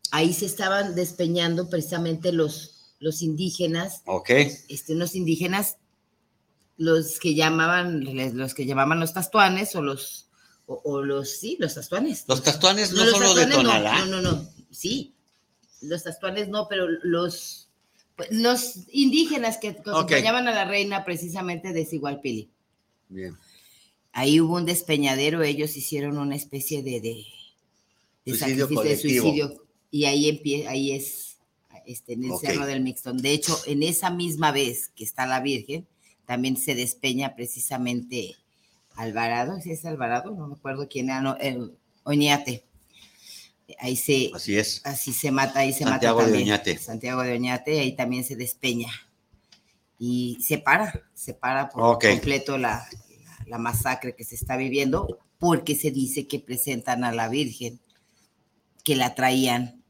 Ahí 0.10 0.34
se 0.34 0.46
estaban 0.46 0.96
despeñando 0.96 1.70
precisamente 1.70 2.32
los, 2.32 2.96
los 3.00 3.22
indígenas, 3.22 4.02
Ok. 4.06 4.30
este, 4.68 4.94
unos 4.94 5.16
indígenas, 5.16 5.78
los 6.78 7.20
que 7.20 7.36
llamaban, 7.36 8.04
los 8.36 8.54
que 8.54 8.66
llamaban 8.66 9.00
los 9.00 9.14
tastuanes 9.14 9.76
o 9.76 9.82
los, 9.82 10.28
o, 10.66 10.82
o 10.84 11.04
los, 11.04 11.30
sí, 11.30 11.58
los 11.60 11.76
tastuanes. 11.76 12.26
Los 12.28 12.44
tastuanes 12.44 12.92
no, 12.92 13.06
los 13.06 13.14
solo 13.14 13.36
de 13.36 13.46
tastuanes 13.46 13.58
no, 13.58 13.64
Tonalá. 13.64 14.06
No, 14.06 14.22
no, 14.22 14.32
no, 14.32 14.50
sí. 14.72 15.14
Los 15.82 16.04
tastuanes 16.04 16.48
no, 16.50 16.68
pero 16.68 16.88
los, 17.04 17.70
pues, 18.16 18.30
los 18.32 18.74
indígenas 18.92 19.58
que 19.58 19.70
acompañaban 19.70 20.48
a 20.48 20.54
la 20.54 20.66
reina 20.66 21.06
precisamente 21.06 21.74
de 21.74 21.86
Sigualpili. 21.86 22.50
Bien. 23.10 23.38
Ahí 24.14 24.42
hubo 24.42 24.56
un 24.56 24.66
despeñadero, 24.66 25.42
ellos 25.42 25.78
hicieron 25.78 26.18
una 26.18 26.36
especie 26.36 26.84
de, 26.84 27.00
de, 27.00 27.26
de 28.26 28.38
Suicidio 28.38 28.68
sacrificio, 28.68 28.84
de 28.84 28.98
suicidio. 28.98 29.61
Y 29.92 30.06
ahí, 30.06 30.26
empie- 30.30 30.68
ahí 30.68 30.94
es 30.94 31.38
este, 31.86 32.14
en 32.14 32.24
el. 32.26 32.32
Cerro 32.40 32.66
del 32.66 32.82
Mixtón. 32.82 33.18
De 33.18 33.32
hecho, 33.32 33.58
en 33.68 33.84
esa 33.84 34.10
misma 34.10 34.52
vez 34.52 34.90
que 34.96 35.04
está 35.04 35.26
la 35.26 35.42
Virgen, 35.42 35.86
también 36.26 36.56
se 36.58 36.76
despeña 36.76 37.36
precisamente 37.36 38.36
Alvarado, 38.96 39.60
¿sí 39.62 39.72
es 39.72 39.84
Alvarado? 39.86 40.32
No 40.32 40.48
me 40.48 40.54
acuerdo 40.56 40.88
quién 40.90 41.10
era, 41.10 41.22
no, 41.22 41.38
Oñate. 42.04 42.64
Ahí 43.80 43.96
se, 43.96 44.32
Así 44.34 44.58
es. 44.58 44.82
así 44.84 45.14
se 45.14 45.32
mata, 45.32 45.60
ahí 45.60 45.72
se 45.72 45.86
Santiago 45.86 46.18
mata 46.18 46.28
de 46.28 46.32
también. 46.34 46.50
Oñate. 46.54 46.78
Santiago 46.78 47.22
de 47.22 47.34
Oñate, 47.34 47.80
ahí 47.80 47.94
también 47.96 48.24
se 48.26 48.36
despeña. 48.36 48.90
Y 49.98 50.38
se 50.42 50.58
para, 50.58 51.04
se 51.14 51.34
para 51.34 51.70
por 51.70 52.00
completo 52.00 52.58
la, 52.58 52.86
la- 52.90 53.46
la 53.48 53.58
masacre 53.58 54.16
que 54.16 54.24
se 54.26 54.36
está 54.36 54.58
viviendo, 54.58 55.20
porque 55.40 55.76
se 55.76 55.92
dice 55.92 56.28
que 56.28 56.40
presentan 56.40 57.04
a 57.04 57.12
la 57.14 57.28
Virgen, 57.30 57.80
que 58.84 58.96
la 58.96 59.16
traían, 59.16 59.81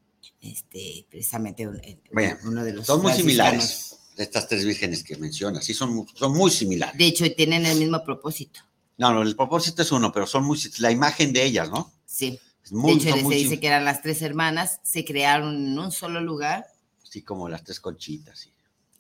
este, 0.42 1.06
precisamente 1.10 1.68
un- 1.68 1.82
Bien. 2.12 2.38
uno 2.46 2.64
de 2.64 2.74
los 2.74 2.86
Son 2.88 3.02
muy 3.02 3.14
similares. 3.14 3.98
Estas 4.18 4.48
tres 4.48 4.66
vírgenes 4.66 5.04
que 5.04 5.16
mencionas. 5.16 5.64
Sí, 5.64 5.74
son, 5.74 6.06
son 6.16 6.34
muy 6.34 6.52
similares. 6.52 6.98
De 6.98 7.06
hecho, 7.06 7.26
tienen 7.34 7.66
el 7.66 7.80
mismo 7.80 8.04
propósito. 8.04 8.60
No, 8.98 9.14
no, 9.14 9.22
el 9.22 9.36
propósito 9.36 9.82
es 9.82 9.92
uno, 9.92 10.12
pero 10.12 10.28
son 10.28 10.44
muy. 10.44 10.60
La 10.80 10.92
imagen 10.92 11.32
de 11.34 11.44
ellas, 11.46 11.70
¿no? 11.70 11.92
Sí. 12.06 12.38
Es 12.64 12.72
muy, 12.72 13.00
de 13.00 13.10
hecho, 13.10 13.28
se 13.30 13.36
dice 13.36 13.60
que 13.60 13.68
eran 13.68 13.86
las 13.86 14.02
tres 14.02 14.22
hermanas, 14.22 14.80
se 14.84 15.04
crearon 15.06 15.56
en 15.56 15.80
un 15.80 15.92
solo 15.92 16.22
lugar. 16.22 16.66
Sí, 17.04 17.24
como 17.24 17.50
las 17.50 17.64
tres 17.64 17.80
conchitas. 17.80 18.40
sí. 18.40 18.54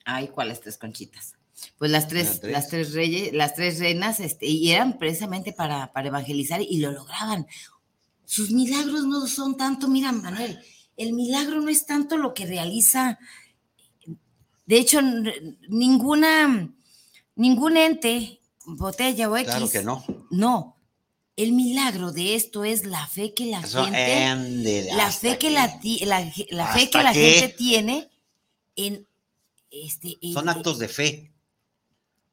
Ay, 0.06 0.30
¿cuáles 0.30 0.60
tres 0.62 0.77
conchitas? 0.77 1.36
Pues 1.77 1.91
las 1.91 2.08
tres, 2.08 2.39
tres. 2.39 2.51
las 2.51 2.69
tres 2.69 2.93
reyes, 2.93 3.34
las 3.34 3.54
tres 3.54 3.77
reinas, 3.77 4.19
este, 4.19 4.47
y 4.47 4.71
eran 4.71 4.97
precisamente 4.97 5.54
para, 5.54 5.93
para 5.93 6.08
evangelizar 6.08 6.60
y 6.62 6.80
lo 6.80 6.91
lograban. 6.91 7.45
Sus 8.25 8.49
milagros 8.49 9.04
no 9.06 9.27
son 9.27 9.56
tanto, 9.58 9.88
mira, 9.88 10.12
Manuel, 10.12 10.60
el 10.97 11.13
milagro 11.13 11.62
no 11.62 11.69
es 11.69 11.86
tanto 11.86 12.17
lo 12.17 12.34
que 12.34 12.45
realiza. 12.45 13.19
De 14.65 14.77
hecho, 14.77 15.01
ninguna, 15.67 16.73
ningún 17.36 17.77
ente, 17.77 18.41
botella 18.65 19.30
o 19.30 19.38
X. 19.38 19.49
Claro 19.49 19.69
que 19.69 19.84
no. 19.84 20.04
No. 20.30 20.77
el 21.36 21.54
milagro 21.54 22.12
de 22.12 22.36
esto 22.36 22.63
es 22.63 22.86
la 22.86 23.08
fe 23.08 23.34
que 23.34 23.47
la 23.47 23.62
gente, 23.62 24.89
la 24.93 25.12
fe 25.12 25.38
que, 25.38 25.49
la, 25.49 25.80
la, 26.51 26.73
fe 26.73 26.89
que 26.89 27.04
la 27.04 27.13
gente 27.13 27.49
tiene 27.58 28.10
en 28.75 29.08
este. 29.71 30.19
Son 30.34 30.49
actos 30.49 30.77
de 30.80 30.88
fe. 30.88 31.32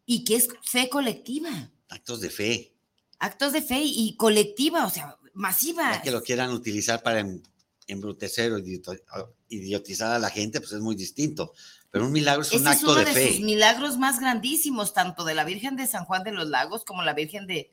Y 0.05 0.25
que 0.25 0.37
es 0.37 0.49
fe 0.62 0.88
colectiva. 0.88 1.71
Actos 1.88 2.21
de 2.21 2.31
fe. 2.31 2.75
Actos 3.18 3.53
de 3.53 3.62
fe 3.62 3.81
y 3.83 4.14
colectiva, 4.16 4.87
o 4.87 4.90
sea, 4.90 5.16
masiva. 5.35 6.01
que 6.03 6.11
lo 6.11 6.23
quieran 6.23 6.51
utilizar 6.51 7.03
para 7.03 7.27
embrutecer 7.88 8.53
o 8.53 8.59
idiotizar 9.48 10.12
a 10.12 10.18
la 10.18 10.31
gente, 10.31 10.61
pues 10.61 10.72
es 10.72 10.81
muy 10.81 10.94
distinto. 10.94 11.53
Pero 11.90 12.05
un 12.05 12.12
milagro 12.12 12.42
es 12.42 12.53
un 12.53 12.66
acto 12.66 12.94
de, 12.94 13.07
fe. 13.07 13.33
Sus 13.33 13.40
milagros 13.40 13.98
más 13.98 14.20
grandísimos, 14.20 14.92
tanto 14.92 15.24
de 15.24 15.35
la 15.35 15.44
Virgen 15.44 15.77
de 15.77 15.87
San 15.87 16.05
Juan 16.05 16.22
de 16.22 16.33
los 16.33 16.48
Lagos 16.48 16.85
como 16.85 17.03
la 17.03 17.14
Virgen 17.14 17.46
de, 17.46 17.72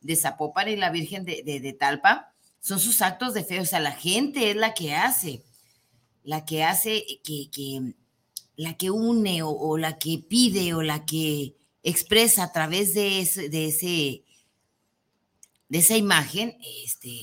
de 0.00 0.16
Zapopan 0.16 0.68
y 0.68 0.76
la 0.76 0.90
Virgen 0.90 1.24
de, 1.24 1.76
Talpa, 1.78 2.32
son 2.60 2.78
sus 2.78 3.02
actos 3.02 3.34
de 3.34 3.44
fe. 3.44 3.60
O 3.60 3.66
sea, 3.66 3.80
la 3.80 3.92
gente 3.92 4.50
es 4.50 4.56
la 4.56 4.72
que 4.72 4.94
hace, 4.94 5.42
la 6.22 6.44
que 6.44 6.62
hace 6.62 7.04
que, 7.24 7.50
que 7.50 7.94
la 8.56 8.76
que 8.76 8.90
une 8.90 9.42
o, 9.42 9.76
la 9.76 9.98
que 9.98 10.18
pide 10.18 10.72
o 10.74 10.82
la 10.82 11.04
que 11.04 11.56
expresa 11.82 12.44
a 12.44 12.52
través 12.52 12.94
de 12.94 13.20
ese, 13.20 13.48
de 13.48 13.66
ese, 13.66 14.24
de 15.68 15.78
esa 15.78 15.96
imagen, 15.96 16.56
este, 16.84 17.20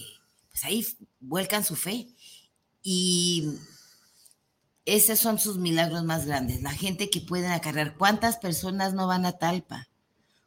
pues 0.51 0.63
ahí 0.63 0.85
vuelcan 1.19 1.63
su 1.63 1.75
fe. 1.75 2.07
Y 2.83 3.57
esos 4.85 5.19
son 5.19 5.39
sus 5.39 5.57
milagros 5.57 6.03
más 6.03 6.25
grandes. 6.25 6.61
La 6.61 6.71
gente 6.71 7.09
que 7.09 7.21
pueden 7.21 7.51
acarrear. 7.51 7.95
¿Cuántas 7.97 8.37
personas 8.37 8.93
no 8.93 9.07
van 9.07 9.25
a 9.25 9.33
Talpa? 9.33 9.87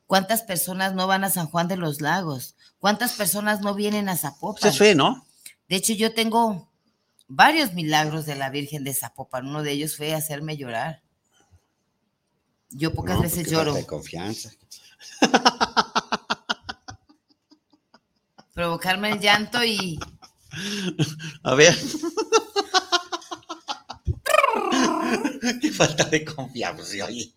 ¿Cuántas 0.06 0.42
personas 0.42 0.94
no 0.94 1.06
van 1.06 1.24
a 1.24 1.30
San 1.30 1.48
Juan 1.48 1.66
de 1.66 1.76
los 1.76 2.00
Lagos? 2.00 2.54
¿Cuántas 2.78 3.14
personas 3.14 3.60
no 3.60 3.74
vienen 3.74 4.08
a 4.08 4.16
Zapopan? 4.16 4.68
Eso 4.68 4.84
es 4.84 4.94
¿no? 4.94 5.26
De 5.68 5.76
hecho, 5.76 5.94
yo 5.94 6.14
tengo 6.14 6.70
varios 7.26 7.72
milagros 7.72 8.26
de 8.26 8.36
la 8.36 8.50
Virgen 8.50 8.84
de 8.84 8.94
Zapopan. 8.94 9.48
Uno 9.48 9.62
de 9.62 9.72
ellos 9.72 9.96
fue 9.96 10.14
hacerme 10.14 10.56
llorar. 10.56 11.02
Yo 12.70 12.92
pocas 12.92 13.20
veces 13.20 13.50
lloro. 13.50 13.74
De 13.74 13.86
confianza. 13.86 14.50
Provocarme 18.52 19.10
el 19.12 19.20
llanto 19.20 19.64
y. 19.64 19.98
A 21.42 21.54
ver. 21.54 21.76
Qué 25.60 25.70
falta 25.70 26.04
de 26.04 26.24
confianza, 26.24 27.04
oye. 27.04 27.32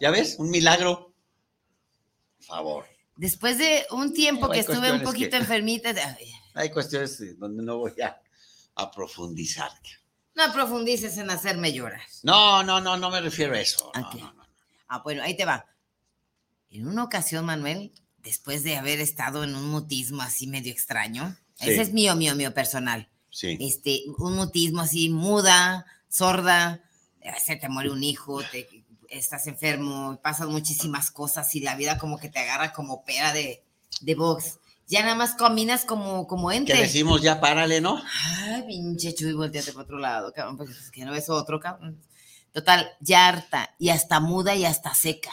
¿Ya 0.00 0.10
ves? 0.10 0.36
Un 0.38 0.50
milagro. 0.50 1.14
Por 2.38 2.46
favor. 2.46 2.86
Después 3.16 3.58
de 3.58 3.86
un 3.90 4.12
tiempo 4.12 4.50
que 4.50 4.60
estuve 4.60 4.92
un 4.92 5.02
poquito 5.02 5.36
enfermita. 5.36 5.94
Hay 6.54 6.70
cuestiones 6.70 7.38
donde 7.38 7.62
no 7.62 7.78
voy 7.78 7.94
a, 8.02 8.90
profundizar. 8.90 9.70
No 10.34 10.52
profundices 10.52 11.16
en 11.18 11.30
hacerme 11.30 11.72
llorar. 11.72 12.00
No, 12.22 12.62
no, 12.62 12.80
no, 12.80 12.96
no 12.96 13.10
me 13.10 13.20
refiero 13.20 13.54
a 13.54 13.60
eso. 13.60 13.92
Ah, 14.88 15.00
bueno, 15.04 15.22
ahí 15.22 15.36
te 15.36 15.44
va. 15.44 15.66
En 16.70 16.86
una 16.86 17.04
ocasión, 17.04 17.44
Manuel, 17.44 17.92
después 18.18 18.64
de 18.64 18.76
haber 18.76 19.00
estado 19.00 19.44
en 19.44 19.54
un 19.54 19.68
mutismo 19.68 20.22
así 20.22 20.46
medio 20.46 20.72
extraño, 20.72 21.36
ese 21.62 21.82
es 21.82 21.92
mío, 21.92 22.16
mío, 22.16 22.34
mío 22.34 22.52
personal. 22.52 23.08
Sí. 23.30 23.56
Este, 23.60 24.02
un 24.18 24.34
mutismo 24.34 24.82
así 24.82 25.08
muda, 25.08 25.86
sorda, 26.08 26.82
se 27.42 27.56
te 27.56 27.68
muere 27.68 27.90
un 27.90 28.02
hijo, 28.04 28.42
te, 28.50 28.68
estás 29.08 29.46
enfermo, 29.46 30.18
pasan 30.22 30.50
muchísimas 30.50 31.10
cosas 31.10 31.54
y 31.54 31.60
la 31.60 31.76
vida 31.76 31.98
como 31.98 32.18
que 32.18 32.28
te 32.28 32.40
agarra 32.40 32.72
como 32.72 33.04
pera 33.04 33.32
de, 33.32 33.62
de 34.00 34.14
box. 34.14 34.58
Ya 34.88 35.02
nada 35.02 35.14
más 35.14 35.34
caminas 35.34 35.84
como, 35.84 36.26
como 36.26 36.50
ente. 36.50 36.72
Que 36.72 36.80
decimos 36.80 37.22
ya 37.22 37.40
párale, 37.40 37.80
¿no? 37.80 38.02
Ay, 38.26 38.64
pinche 38.66 39.14
chuy, 39.14 39.32
volteate 39.32 39.72
para 39.72 39.84
otro 39.84 39.98
lado, 39.98 40.32
cabrón, 40.32 40.56
porque 40.56 40.72
es 40.72 40.90
que 40.90 41.04
no 41.04 41.12
ves 41.12 41.30
otro, 41.30 41.60
cabrón. 41.60 42.00
Total, 42.52 42.90
ya 43.00 43.28
harta 43.28 43.74
y 43.78 43.88
hasta 43.88 44.20
muda 44.20 44.54
y 44.54 44.64
hasta 44.64 44.94
seca. 44.94 45.32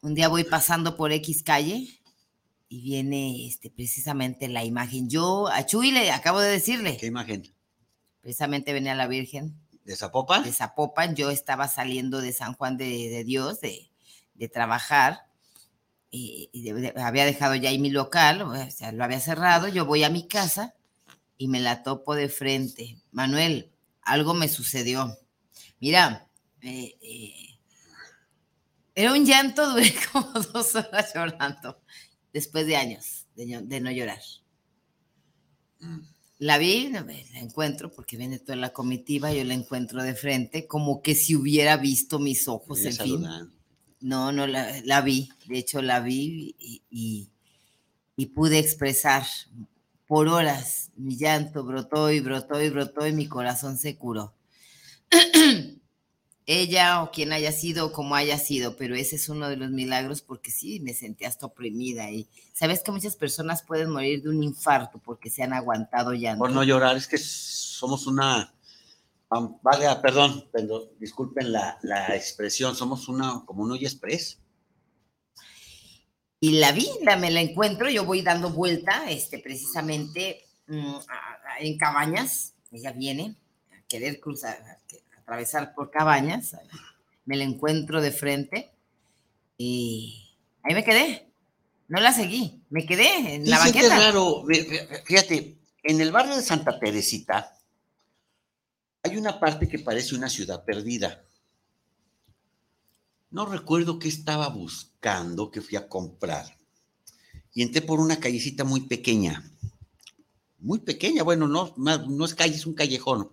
Un 0.00 0.14
día 0.14 0.28
voy 0.28 0.44
pasando 0.44 0.96
por 0.96 1.12
X 1.12 1.42
calle 1.42 2.00
y 2.74 2.80
viene 2.80 3.46
este, 3.46 3.70
precisamente 3.70 4.48
la 4.48 4.64
imagen. 4.64 5.08
Yo 5.08 5.46
a 5.46 5.64
Chuy 5.64 5.92
le 5.92 6.10
acabo 6.10 6.40
de 6.40 6.50
decirle. 6.50 6.96
¿Qué 6.96 7.06
imagen? 7.06 7.54
Precisamente 8.20 8.72
venía 8.72 8.96
la 8.96 9.06
Virgen 9.06 9.56
¿De 9.84 9.94
Zapopan? 9.94 10.42
De 10.42 10.50
Zapopan. 10.50 11.14
Yo 11.14 11.30
estaba 11.30 11.68
saliendo 11.68 12.20
de 12.20 12.32
San 12.32 12.54
Juan 12.54 12.76
de, 12.76 13.22
Dios, 13.22 13.60
de, 13.60 14.48
trabajar, 14.48 15.20
y, 16.10 16.50
había 16.96 17.24
dejado 17.24 17.54
ya 17.54 17.68
ahí 17.68 17.78
mi 17.78 17.90
local, 17.90 18.42
o 18.42 18.70
sea, 18.72 18.90
lo 18.90 19.04
había 19.04 19.20
cerrado. 19.20 19.68
Yo 19.68 19.86
voy 19.86 20.02
a 20.02 20.10
mi 20.10 20.26
casa 20.26 20.74
y 21.38 21.46
me 21.46 21.60
la 21.60 21.84
topo 21.84 22.16
de 22.16 22.28
frente. 22.28 22.98
Manuel, 23.12 23.70
algo 24.02 24.34
me 24.34 24.48
sucedió. 24.48 25.16
Mira, 25.78 26.26
eh, 26.60 26.96
eh, 27.00 27.58
era 28.96 29.12
un 29.12 29.24
llanto, 29.24 29.70
duré 29.70 29.94
como 30.12 30.32
dos 30.32 30.74
horas 30.74 31.12
llorando, 31.14 31.80
después 32.34 32.66
de 32.66 32.76
años 32.76 33.26
de, 33.34 33.62
de 33.64 33.80
no 33.80 33.90
llorar. 33.90 34.20
Mm. 35.80 36.00
La 36.38 36.58
vi, 36.58 36.90
la 36.90 37.04
encuentro, 37.40 37.92
porque 37.92 38.16
viene 38.16 38.38
toda 38.38 38.56
la 38.56 38.72
comitiva, 38.72 39.32
yo 39.32 39.44
la 39.44 39.54
encuentro 39.54 40.02
de 40.02 40.14
frente, 40.14 40.66
como 40.66 41.00
que 41.00 41.14
si 41.14 41.36
hubiera 41.36 41.76
visto 41.76 42.18
mis 42.18 42.48
ojos, 42.48 42.84
en 42.84 42.92
fin. 42.92 43.26
No, 44.00 44.32
no, 44.32 44.46
la, 44.46 45.00
vi, 45.00 45.30
de 45.46 45.58
hecho 45.58 45.80
la 45.80 46.00
vi 46.00 46.54
y, 46.58 47.30
y, 48.16 48.26
pude 48.26 48.58
expresar 48.58 49.24
por 50.06 50.28
horas 50.28 50.90
mi 50.96 51.16
llanto, 51.16 51.64
brotó 51.64 52.10
y 52.10 52.20
brotó 52.20 52.60
y 52.60 52.68
brotó 52.68 53.06
y 53.06 53.12
mi 53.12 53.26
corazón 53.26 53.78
se 53.78 53.96
curó. 53.96 54.34
ella 56.46 57.02
o 57.02 57.10
quien 57.10 57.32
haya 57.32 57.52
sido, 57.52 57.92
como 57.92 58.14
haya 58.14 58.38
sido, 58.38 58.76
pero 58.76 58.94
ese 58.94 59.16
es 59.16 59.28
uno 59.28 59.48
de 59.48 59.56
los 59.56 59.70
milagros 59.70 60.20
porque 60.20 60.50
sí, 60.50 60.80
me 60.80 60.92
sentí 60.92 61.24
hasta 61.24 61.46
oprimida 61.46 62.10
y 62.10 62.28
sabes 62.52 62.82
que 62.82 62.92
muchas 62.92 63.16
personas 63.16 63.62
pueden 63.62 63.90
morir 63.90 64.22
de 64.22 64.28
un 64.28 64.42
infarto 64.42 64.98
porque 64.98 65.30
se 65.30 65.42
han 65.42 65.54
aguantado 65.54 66.12
ya. 66.12 66.36
Por 66.36 66.52
no 66.52 66.62
llorar, 66.62 66.96
es 66.96 67.08
que 67.08 67.16
somos 67.18 68.06
una, 68.06 68.54
vale, 69.62 69.86
perdón, 70.02 70.48
disculpen 70.98 71.52
la, 71.52 71.78
expresión, 72.14 72.76
somos 72.76 73.08
una, 73.08 73.42
como 73.46 73.62
un 73.62 73.72
hoy 73.72 73.84
express. 73.84 74.38
Y 76.40 76.58
la 76.58 76.72
vi, 76.72 76.86
la, 77.02 77.16
me 77.16 77.30
la 77.30 77.40
encuentro, 77.40 77.88
yo 77.88 78.04
voy 78.04 78.20
dando 78.20 78.50
vuelta, 78.50 79.10
este, 79.10 79.38
precisamente 79.38 80.44
mm, 80.66 80.96
en 81.60 81.78
Cabañas, 81.78 82.54
ella 82.70 82.92
viene 82.92 83.36
a 83.72 83.82
querer 83.88 84.20
cruzar, 84.20 84.58
atravesar 85.24 85.74
por 85.74 85.90
cabañas, 85.90 86.54
me 87.24 87.36
la 87.36 87.44
encuentro 87.44 88.02
de 88.02 88.12
frente 88.12 88.74
y 89.56 90.36
ahí 90.62 90.74
me 90.74 90.84
quedé. 90.84 91.32
No 91.88 92.00
la 92.00 92.12
seguí, 92.12 92.62
me 92.68 92.84
quedé 92.84 93.34
en 93.34 93.48
la 93.48 93.58
banqueta. 93.58 93.98
raro, 93.98 94.44
fíjate, 95.04 95.56
en 95.82 96.00
el 96.00 96.12
barrio 96.12 96.36
de 96.36 96.42
Santa 96.42 96.78
Teresita 96.78 97.56
hay 99.02 99.16
una 99.16 99.40
parte 99.40 99.68
que 99.68 99.78
parece 99.78 100.14
una 100.14 100.28
ciudad 100.28 100.64
perdida. 100.64 101.24
No 103.30 103.46
recuerdo 103.46 103.98
qué 103.98 104.08
estaba 104.08 104.48
buscando, 104.48 105.50
que 105.50 105.60
fui 105.60 105.76
a 105.76 105.88
comprar. 105.88 106.58
Y 107.52 107.62
entré 107.62 107.82
por 107.82 107.98
una 108.00 108.20
callecita 108.20 108.64
muy 108.64 108.82
pequeña. 108.82 109.42
Muy 110.58 110.80
pequeña, 110.80 111.22
bueno, 111.22 111.48
no, 111.48 111.74
no 111.76 112.24
es 112.24 112.34
calle, 112.34 112.54
es 112.54 112.66
un 112.66 112.74
callejón 112.74 113.30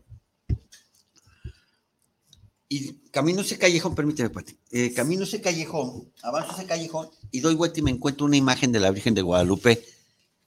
y 2.74 2.94
camino 3.12 3.42
ese 3.42 3.58
callejón, 3.58 3.96
permíteme, 3.96 4.32
eh, 4.72 4.94
camino 4.94 5.26
ese 5.26 5.42
callejón, 5.42 6.10
avanzo 6.24 6.54
ese 6.54 6.66
callejón 6.66 7.10
y 7.30 7.42
doy 7.42 7.54
vuelta 7.54 7.82
y 7.82 7.84
me 7.84 7.92
encuentro 7.92 8.26
una 8.26 8.38
imagen 8.38 8.72
de 8.72 8.80
la 8.80 8.92
Virgen 8.92 9.14
de 9.14 9.22
Guadalupe. 9.22 9.86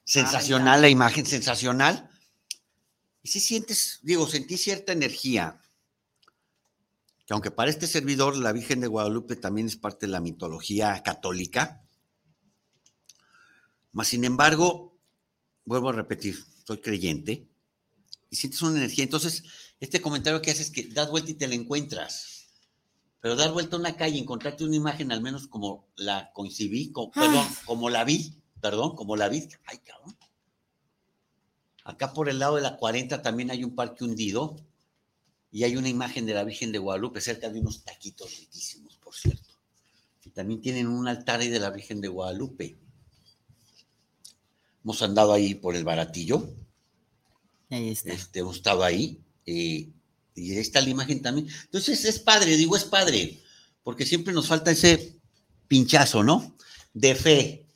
Sensacional, 0.04 0.80
la 0.80 0.88
imagen, 0.88 1.26
sensacional. 1.26 2.08
Y 3.22 3.28
si 3.28 3.40
sientes, 3.40 3.98
digo, 4.00 4.26
sentí 4.26 4.56
cierta 4.56 4.94
energía. 4.94 5.60
Que 7.26 7.34
aunque 7.34 7.50
para 7.50 7.68
este 7.68 7.86
servidor 7.86 8.38
la 8.38 8.52
Virgen 8.52 8.80
de 8.80 8.86
Guadalupe 8.86 9.36
también 9.36 9.66
es 9.66 9.76
parte 9.76 10.06
de 10.06 10.12
la 10.12 10.20
mitología 10.20 11.02
católica, 11.02 11.82
más 13.92 14.08
sin 14.08 14.24
embargo, 14.24 14.96
vuelvo 15.66 15.90
a 15.90 15.92
repetir, 15.92 16.42
soy 16.66 16.78
creyente 16.78 17.46
y 18.30 18.36
sientes 18.36 18.62
una 18.62 18.78
energía. 18.78 19.04
Entonces, 19.04 19.44
este 19.84 20.00
comentario 20.00 20.40
que 20.40 20.50
haces 20.50 20.68
es 20.68 20.72
que 20.72 20.86
das 20.88 21.10
vuelta 21.10 21.30
y 21.30 21.34
te 21.34 21.46
la 21.46 21.54
encuentras. 21.54 22.46
Pero 23.20 23.36
dar 23.36 23.52
vuelta 23.52 23.76
a 23.76 23.78
una 23.78 23.96
calle, 23.96 24.18
encontrarte 24.18 24.64
una 24.64 24.76
imagen, 24.76 25.12
al 25.12 25.20
menos 25.20 25.46
como 25.46 25.86
la 25.96 26.32
concibí, 26.32 26.90
como, 26.90 27.10
perdón, 27.10 27.46
como 27.66 27.90
la 27.90 28.04
vi, 28.04 28.42
perdón, 28.60 28.96
como 28.96 29.16
la 29.16 29.28
vi. 29.28 29.46
Ay, 29.66 29.78
cabrón. 29.78 30.16
Acá 31.84 32.14
por 32.14 32.30
el 32.30 32.38
lado 32.38 32.56
de 32.56 32.62
la 32.62 32.76
40 32.78 33.20
también 33.20 33.50
hay 33.50 33.62
un 33.62 33.74
parque 33.74 34.04
hundido 34.04 34.56
y 35.52 35.64
hay 35.64 35.76
una 35.76 35.88
imagen 35.88 36.24
de 36.24 36.32
la 36.32 36.44
Virgen 36.44 36.72
de 36.72 36.78
Guadalupe 36.78 37.20
cerca 37.20 37.50
de 37.50 37.60
unos 37.60 37.84
taquitos 37.84 38.38
riquísimos, 38.38 38.96
por 38.96 39.14
cierto. 39.14 39.50
Y 40.24 40.30
también 40.30 40.62
tienen 40.62 40.88
un 40.88 41.06
altar 41.08 41.40
ahí 41.40 41.48
de 41.48 41.60
la 41.60 41.70
Virgen 41.70 42.00
de 42.00 42.08
Guadalupe. 42.08 42.78
Hemos 44.82 45.02
andado 45.02 45.32
ahí 45.32 45.54
por 45.54 45.76
el 45.76 45.84
baratillo. 45.84 46.48
Ahí 47.70 47.90
está. 47.90 48.12
Este, 48.12 48.40
hemos 48.40 48.56
estado 48.56 48.82
ahí. 48.82 49.23
Eh, 49.46 49.88
y 50.36 50.50
ahí 50.52 50.58
está 50.58 50.80
la 50.80 50.88
imagen 50.90 51.22
también. 51.22 51.48
Entonces 51.64 52.04
es 52.04 52.18
padre, 52.18 52.56
digo, 52.56 52.76
es 52.76 52.84
padre. 52.84 53.40
Porque 53.82 54.06
siempre 54.06 54.32
nos 54.32 54.48
falta 54.48 54.70
ese 54.70 55.16
pinchazo, 55.68 56.22
¿no? 56.22 56.56
De 56.92 57.14
fe, 57.14 57.66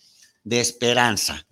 de 0.45 0.61
esperanza. 0.61 1.45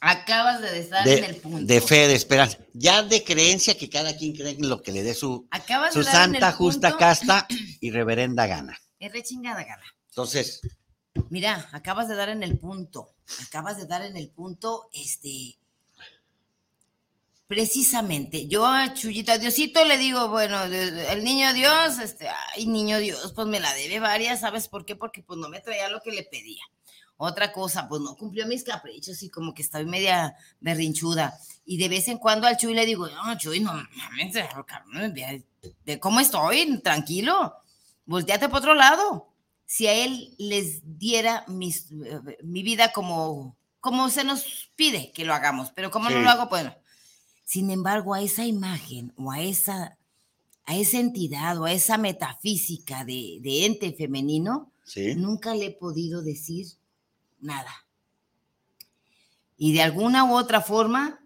Acabas 0.00 0.62
de 0.62 0.78
estar 0.80 1.06
en 1.06 1.24
el 1.24 1.34
De, 1.34 1.40
punto. 1.40 1.66
de 1.66 1.80
fe, 1.82 2.08
de 2.08 2.14
esperanza. 2.14 2.58
Ya 2.72 3.02
de 3.02 3.22
creencia 3.22 3.76
que 3.76 3.90
cada 3.90 4.16
quien 4.16 4.34
cree 4.34 4.52
en 4.52 4.68
lo 4.68 4.82
que 4.82 4.92
le 4.92 5.02
dé 5.02 5.14
su, 5.14 5.46
Acabas 5.50 5.94
de 5.94 6.02
santa, 6.04 6.52
justa, 6.52 6.88
punto. 6.88 6.98
casta 6.98 7.46
y 7.80 7.90
reverenda 7.90 8.46
gana. 8.46 8.78
Es 8.98 9.12
re 9.12 9.22
chingada 9.22 9.62
gana. 9.62 9.84
Entonces, 10.08 10.60
Mira, 11.28 11.68
acabas 11.72 12.08
de 12.08 12.14
dar 12.14 12.28
en 12.30 12.42
el 12.42 12.56
punto. 12.58 13.14
Acabas 13.46 13.76
de 13.76 13.86
dar 13.86 14.02
en 14.02 14.16
el 14.16 14.30
punto, 14.30 14.88
este. 14.92 15.58
Precisamente, 17.50 18.46
yo 18.46 18.64
a 18.64 18.94
Chuyita 18.94 19.36
Diosito 19.36 19.84
le 19.84 19.98
digo, 19.98 20.28
bueno, 20.28 20.62
el 20.62 21.24
niño 21.24 21.52
Dios, 21.52 21.98
este, 21.98 22.28
ay, 22.28 22.68
niño 22.68 22.98
Dios, 22.98 23.32
pues 23.34 23.48
me 23.48 23.58
la 23.58 23.74
debe 23.74 23.98
varias, 23.98 24.38
¿sabes 24.38 24.68
por 24.68 24.84
qué? 24.84 24.94
Porque 24.94 25.24
pues 25.24 25.36
no 25.36 25.48
me 25.48 25.58
traía 25.58 25.88
lo 25.88 26.00
que 26.00 26.12
le 26.12 26.22
pedía. 26.22 26.62
Otra 27.16 27.50
cosa, 27.50 27.88
pues 27.88 28.02
no 28.02 28.14
cumplió 28.14 28.46
mis 28.46 28.62
caprichos 28.62 29.20
y 29.24 29.30
como 29.30 29.52
que 29.52 29.62
estoy 29.62 29.84
media 29.84 30.36
berrinchuda. 30.60 31.36
Y 31.64 31.76
de 31.78 31.88
vez 31.88 32.06
en 32.06 32.18
cuando 32.18 32.46
al 32.46 32.56
Chuy 32.56 32.72
le 32.72 32.86
digo, 32.86 33.08
no, 33.08 33.36
Chuy, 33.36 33.58
no 33.58 33.72
mames, 33.72 34.32
de 35.84 35.98
cómo 35.98 36.20
estoy, 36.20 36.80
tranquilo, 36.82 37.56
volteate 38.06 38.46
para 38.46 38.58
otro 38.58 38.74
lado. 38.74 39.34
Si 39.66 39.88
a 39.88 39.92
él 39.92 40.36
les 40.38 40.82
diera 41.00 41.44
mis, 41.48 41.90
eh, 41.90 42.38
mi 42.44 42.62
vida 42.62 42.92
como, 42.92 43.56
como 43.80 44.08
se 44.08 44.22
nos 44.22 44.70
pide 44.76 45.10
que 45.10 45.24
lo 45.24 45.34
hagamos, 45.34 45.72
pero 45.72 45.90
como 45.90 46.10
no 46.10 46.20
lo 46.20 46.30
hago, 46.30 46.46
bueno. 46.48 46.79
Sin 47.50 47.72
embargo, 47.72 48.14
a 48.14 48.22
esa 48.22 48.44
imagen 48.46 49.12
o 49.16 49.32
a 49.32 49.40
esa, 49.40 49.98
a 50.66 50.76
esa 50.76 51.00
entidad 51.00 51.60
o 51.60 51.64
a 51.64 51.72
esa 51.72 51.98
metafísica 51.98 53.04
de, 53.04 53.38
de 53.40 53.66
ente 53.66 53.92
femenino, 53.92 54.70
sí. 54.84 55.16
nunca 55.16 55.52
le 55.56 55.66
he 55.66 55.70
podido 55.72 56.22
decir 56.22 56.68
nada. 57.40 57.74
Y 59.56 59.72
de 59.72 59.82
alguna 59.82 60.22
u 60.26 60.36
otra 60.36 60.60
forma 60.60 61.18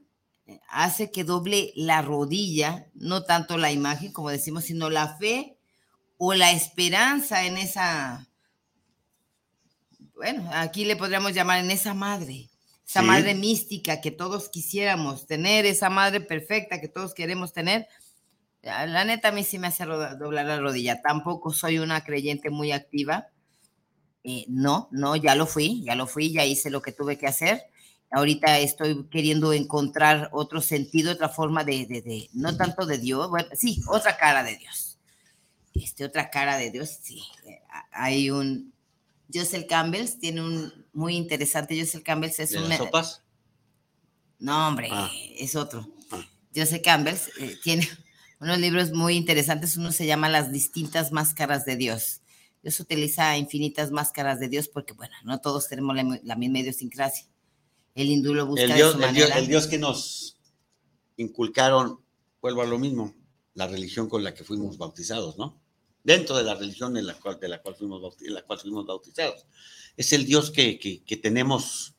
eh, 0.46 0.62
hace 0.70 1.10
que 1.10 1.24
doble 1.24 1.74
la 1.76 2.00
rodilla, 2.00 2.86
no 2.94 3.24
tanto 3.24 3.58
la 3.58 3.70
imagen, 3.70 4.10
como 4.10 4.30
decimos, 4.30 4.64
sino 4.64 4.88
la 4.88 5.18
fe 5.18 5.58
o 6.16 6.32
la 6.32 6.52
esperanza 6.52 7.44
en 7.44 7.58
esa, 7.58 8.30
bueno, 10.14 10.48
aquí 10.54 10.86
le 10.86 10.96
podríamos 10.96 11.34
llamar 11.34 11.62
en 11.62 11.70
esa 11.70 11.92
madre, 11.92 12.48
esa 12.86 13.00
Sí. 13.00 13.06
madre 13.06 13.34
mística 13.34 14.00
que 14.00 14.10
todos 14.10 14.48
quisiéramos 14.48 15.26
tener, 15.26 15.64
esa 15.66 15.90
madre 15.90 16.20
perfecta 16.20 16.80
que 16.80 16.88
todos 16.88 17.14
queremos 17.14 17.52
tener. 17.52 17.86
La 18.62 19.04
neta 19.04 19.28
a 19.28 19.32
mí 19.32 19.44
sí 19.44 19.58
me 19.58 19.66
hace 19.66 19.84
doblar 19.84 20.46
la 20.46 20.58
rodilla. 20.58 21.02
Tampoco 21.02 21.52
soy 21.52 21.78
una 21.78 22.02
creyente 22.02 22.48
muy 22.50 22.72
activa. 22.72 23.28
Eh, 24.22 24.46
no, 24.48 24.88
no, 24.90 25.16
ya 25.16 25.34
lo 25.34 25.46
fui, 25.46 25.82
ya 25.84 25.94
lo 25.94 26.06
fui, 26.06 26.32
ya 26.32 26.46
hice 26.46 26.70
lo 26.70 26.80
que 26.80 26.92
tuve 26.92 27.18
que 27.18 27.26
hacer. 27.26 27.64
Ahorita 28.10 28.58
estoy 28.60 29.06
queriendo 29.10 29.52
encontrar 29.52 30.30
otro 30.32 30.62
sentido, 30.62 31.12
otra 31.12 31.28
forma 31.28 31.62
de, 31.64 31.84
de- 31.86 32.00
de- 32.00 32.30
no 32.32 32.56
tanto 32.56 32.86
de 32.86 32.96
Dios, 32.98 33.28
bueno, 33.28 33.48
sí, 33.54 33.82
otra 33.88 34.16
cara 34.16 34.42
de 34.42 34.56
Dios. 34.56 34.98
Este, 35.74 36.04
otra 36.04 36.30
cara 36.30 36.56
de 36.56 36.70
Dios, 36.70 36.88
sí. 37.02 37.20
Eh, 37.46 37.60
Hay 37.90 38.30
un, 38.30 38.72
Joseph 39.32 39.66
Campbell 39.68 40.08
tiene 40.20 40.40
un 40.42 40.83
muy 40.94 41.16
interesante, 41.16 41.78
Joseph 41.78 42.02
Campbell 42.02 42.30
es 42.36 42.50
¿De 42.50 42.58
un... 42.58 42.68
las 42.68 42.78
sopas? 42.78 43.22
No, 44.38 44.68
hombre, 44.68 44.88
Ah. 44.90 45.10
es 45.38 45.56
otro. 45.56 45.86
Ah. 46.10 46.24
Joseph 46.54 46.82
Campbell 46.82 47.16
eh, 47.40 47.56
tiene 47.62 47.88
unos 48.40 48.58
libros 48.58 48.92
muy 48.92 49.16
interesantes. 49.16 49.76
Uno 49.76 49.92
se 49.92 50.06
llama 50.06 50.28
Las 50.28 50.52
distintas 50.52 51.12
máscaras 51.12 51.64
de 51.64 51.76
Dios. 51.76 52.20
Dios 52.62 52.80
utiliza 52.80 53.36
infinitas 53.36 53.90
máscaras 53.90 54.40
de 54.40 54.48
Dios 54.48 54.68
porque, 54.68 54.94
bueno, 54.94 55.14
no 55.24 55.40
todos 55.40 55.68
tenemos 55.68 55.94
la, 55.96 56.20
la 56.22 56.36
misma 56.36 56.60
idiosincrasia. 56.60 57.26
El 57.94 58.08
hindú 58.10 58.34
lo 58.34 58.46
busca 58.46 58.62
El 58.62 58.68
de 58.70 58.74
Dios, 58.76 58.92
su 58.94 59.02
el, 59.02 59.14
Dios, 59.14 59.28
manera. 59.28 59.38
el 59.38 59.46
Dios 59.48 59.66
que 59.66 59.78
nos 59.78 60.38
inculcaron, 61.16 62.00
vuelvo 62.40 62.62
a 62.62 62.66
lo 62.66 62.78
mismo, 62.78 63.14
la 63.54 63.66
religión 63.68 64.08
con 64.08 64.24
la 64.24 64.34
que 64.34 64.44
fuimos 64.44 64.78
bautizados, 64.78 65.38
¿no? 65.38 65.60
Dentro 66.04 66.36
de 66.36 66.44
la 66.44 66.54
religión 66.54 66.96
en 66.96 67.06
la 67.06 67.14
cual, 67.14 67.40
de 67.40 67.48
la 67.48 67.60
cual, 67.60 67.74
fuimos, 67.74 68.00
bauti- 68.00 68.26
en 68.26 68.34
la 68.34 68.42
cual 68.42 68.58
fuimos 68.60 68.86
bautizados. 68.86 69.46
Es 69.96 70.12
el 70.12 70.24
Dios 70.26 70.50
que, 70.52 70.78
que- 70.78 71.02
que 71.02 71.16
tenemos 71.16 71.94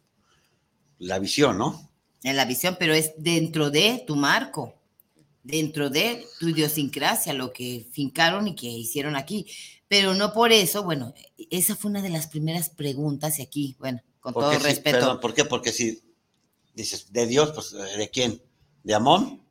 la 0.99 1.20
visión, 1.20 1.58
¿no? 1.58 1.91
en 2.24 2.36
la 2.38 2.45
visión, 2.45 2.76
pero 2.80 2.95
es 2.95 3.12
dentro 3.20 3.70
de 3.70 4.03
tu 4.08 4.16
marco, 4.16 4.74
dentro 5.43 5.91
de 5.91 6.26
tu 6.39 6.47
idiosincrasia, 6.49 7.34
lo 7.34 7.53
que 7.53 7.86
fincaron 7.91 8.47
y 8.47 8.56
que 8.56 8.66
hicieron 8.66 9.16
aquí. 9.16 9.45
Pero 9.88 10.16
no 10.16 10.34
por 10.34 10.51
eso, 10.51 10.82
bueno, 10.82 11.14
esa 11.51 11.76
fue 11.76 11.91
una 11.91 12.01
de 12.01 12.10
las 12.10 12.26
primeras 12.26 12.70
preguntas 12.70 13.38
y 13.38 13.43
aquí, 13.43 13.76
bueno, 13.78 14.01
con 14.20 14.34
todo 14.34 14.51
si- 14.53 14.58
respeto. 14.58 14.97
perdón, 14.97 15.20
¿Por 15.20 15.36
qué? 15.36 15.45
Porque 15.45 15.72
si 15.72 16.01
dices, 16.74 17.12
de 17.14 17.28
Dios, 17.28 17.51
pues 17.53 17.70
¿de 17.72 18.10
quién? 18.10 18.41
¿De 18.84 18.95
Amón? 18.95 19.45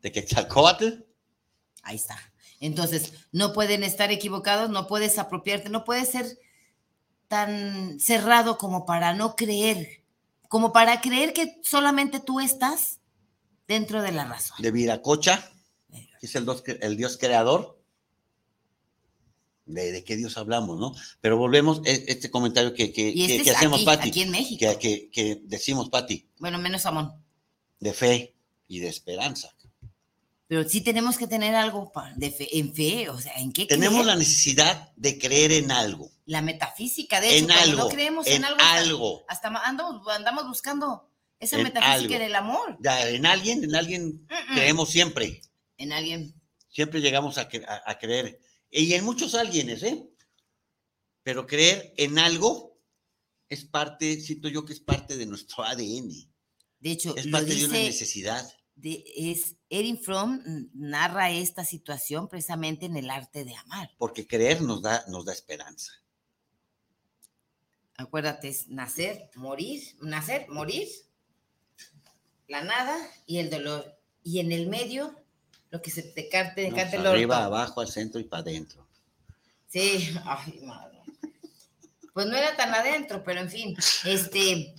¿De 0.00 0.10
Quetzalcóatl? 0.10 0.86
Ahí 1.82 1.96
está. 1.96 2.31
Entonces, 2.62 3.12
no 3.32 3.52
pueden 3.52 3.82
estar 3.82 4.10
equivocados, 4.12 4.70
no 4.70 4.86
puedes 4.86 5.18
apropiarte, 5.18 5.68
no 5.68 5.84
puedes 5.84 6.08
ser 6.10 6.38
tan 7.28 7.98
cerrado 7.98 8.56
como 8.56 8.86
para 8.86 9.14
no 9.14 9.34
creer, 9.36 10.04
como 10.48 10.72
para 10.72 11.00
creer 11.00 11.32
que 11.32 11.60
solamente 11.64 12.20
tú 12.20 12.38
estás 12.40 13.00
dentro 13.66 14.00
de 14.00 14.12
la 14.12 14.24
razón. 14.26 14.56
¿De 14.60 14.70
Viracocha? 14.70 15.50
que 16.20 16.26
es 16.26 16.34
el 16.36 16.44
Dios, 16.44 16.62
cre- 16.62 16.78
el 16.82 16.96
Dios 16.96 17.18
creador. 17.18 17.80
De, 19.64 19.90
de 19.92 20.04
qué 20.04 20.16
Dios 20.16 20.36
hablamos, 20.38 20.78
¿no? 20.78 20.92
Pero 21.20 21.36
volvemos 21.36 21.78
a 21.86 21.90
este 21.90 22.30
comentario 22.30 22.74
que, 22.74 22.92
que, 22.92 23.12
que- 23.14 23.24
este 23.24 23.44
que 23.44 23.50
es 23.50 23.56
hacemos, 23.56 23.78
aquí, 23.78 23.86
Pati. 23.86 24.08
aquí 24.08 24.22
en 24.22 24.30
México. 24.30 24.58
Que, 24.60 24.78
que- 24.78 25.10
que 25.10 25.40
decimos, 25.44 25.88
Pati, 25.88 26.28
Bueno, 26.38 26.58
menos 26.58 26.86
Amón. 26.86 27.12
de 27.80 27.92
fe 27.92 28.34
y 28.68 28.78
de 28.80 28.88
esperanza. 28.88 29.52
Pero 30.52 30.68
sí 30.68 30.82
tenemos 30.82 31.16
que 31.16 31.26
tener 31.26 31.54
algo 31.54 31.90
de 32.16 32.30
fe, 32.30 32.58
en 32.58 32.74
fe, 32.74 33.08
o 33.08 33.18
sea, 33.18 33.32
¿en 33.36 33.54
qué 33.54 33.64
Tenemos 33.64 34.00
creer? 34.02 34.06
la 34.06 34.16
necesidad 34.16 34.92
de 34.96 35.18
creer 35.18 35.50
en 35.52 35.70
algo. 35.70 36.10
La 36.26 36.42
metafísica, 36.42 37.22
de 37.22 37.28
hecho, 37.28 37.38
En 37.38 37.46
cuando 37.46 37.62
algo, 37.70 37.84
no 37.84 37.88
creemos 37.88 38.26
en, 38.26 38.34
en 38.34 38.44
algo, 38.44 38.60
hasta- 38.60 38.76
algo. 38.76 39.24
hasta, 39.28 39.48
ma- 39.48 39.62
andamos, 39.64 40.06
andamos 40.08 40.46
buscando 40.46 41.08
esa 41.40 41.56
En 41.56 41.62
metafísica 41.62 42.16
algo. 42.16 42.18
del 42.26 42.34
amor 42.34 42.76
Ya, 42.82 43.08
en 43.08 43.24
alguien, 43.24 43.64
en 43.64 43.74
alguien 43.74 44.28
creemos 44.52 44.90
siempre. 44.90 45.40
en 45.78 45.90
alguien. 45.94 46.34
Siempre 46.68 47.00
llegamos 47.00 47.38
a, 47.38 47.48
cre- 47.48 47.64
a- 47.66 47.90
a 47.90 47.98
creer. 47.98 48.38
Y 48.70 48.92
en 48.92 49.06
muchos 49.06 49.34
alguienes, 49.34 49.82
¿eh? 49.84 50.06
Pero 51.22 51.46
creer 51.46 51.94
en 51.96 52.18
algo 52.18 52.78
es 53.48 53.64
parte, 53.64 54.20
siento 54.20 54.50
yo 54.50 54.66
que 54.66 54.74
es 54.74 54.80
parte 54.80 55.16
de 55.16 55.24
nuestro 55.24 55.64
ADN. 55.64 56.10
De 56.78 56.90
hecho, 56.90 57.16
Es 57.16 57.24
lo 57.24 57.32
parte 57.32 57.54
de 57.54 57.64
una 57.64 57.78
necesidad. 57.78 58.46
De- 58.74 59.04
es 59.16 59.56
Erin 59.68 59.98
Fromm 60.02 60.40
mm, 60.44 60.70
narra 60.74 61.30
esta 61.30 61.64
situación 61.64 62.28
precisamente 62.28 62.86
en 62.86 62.96
el 62.96 63.10
arte 63.10 63.44
de 63.44 63.54
amar. 63.56 63.90
Porque 63.98 64.26
creer 64.26 64.62
nos 64.62 64.82
da, 64.82 65.04
nos 65.08 65.24
da 65.24 65.32
esperanza. 65.32 65.92
Acuérdate, 67.96 68.48
es 68.48 68.68
nacer, 68.68 69.30
morir, 69.34 69.82
nacer, 70.00 70.48
morir, 70.48 70.88
la 72.48 72.64
nada 72.64 72.96
y 73.26 73.38
el 73.38 73.50
dolor. 73.50 73.98
Y 74.24 74.40
en 74.40 74.50
el 74.52 74.66
medio, 74.68 75.14
lo 75.70 75.82
que 75.82 75.90
se 75.90 76.02
te 76.02 76.28
cante, 76.28 76.68
¿no? 76.70 76.76
cante 76.76 76.96
el 76.96 77.06
Arriba, 77.06 77.44
abajo, 77.44 77.80
al 77.80 77.88
centro 77.88 78.20
y 78.20 78.24
para 78.24 78.42
adentro. 78.42 78.86
Sí, 79.68 80.10
ay, 80.24 80.60
madre. 80.64 80.98
Pues 82.12 82.26
no 82.26 82.36
era 82.36 82.56
tan 82.56 82.74
adentro, 82.74 83.22
pero 83.24 83.40
en 83.40 83.50
fin, 83.50 83.76
este, 84.04 84.74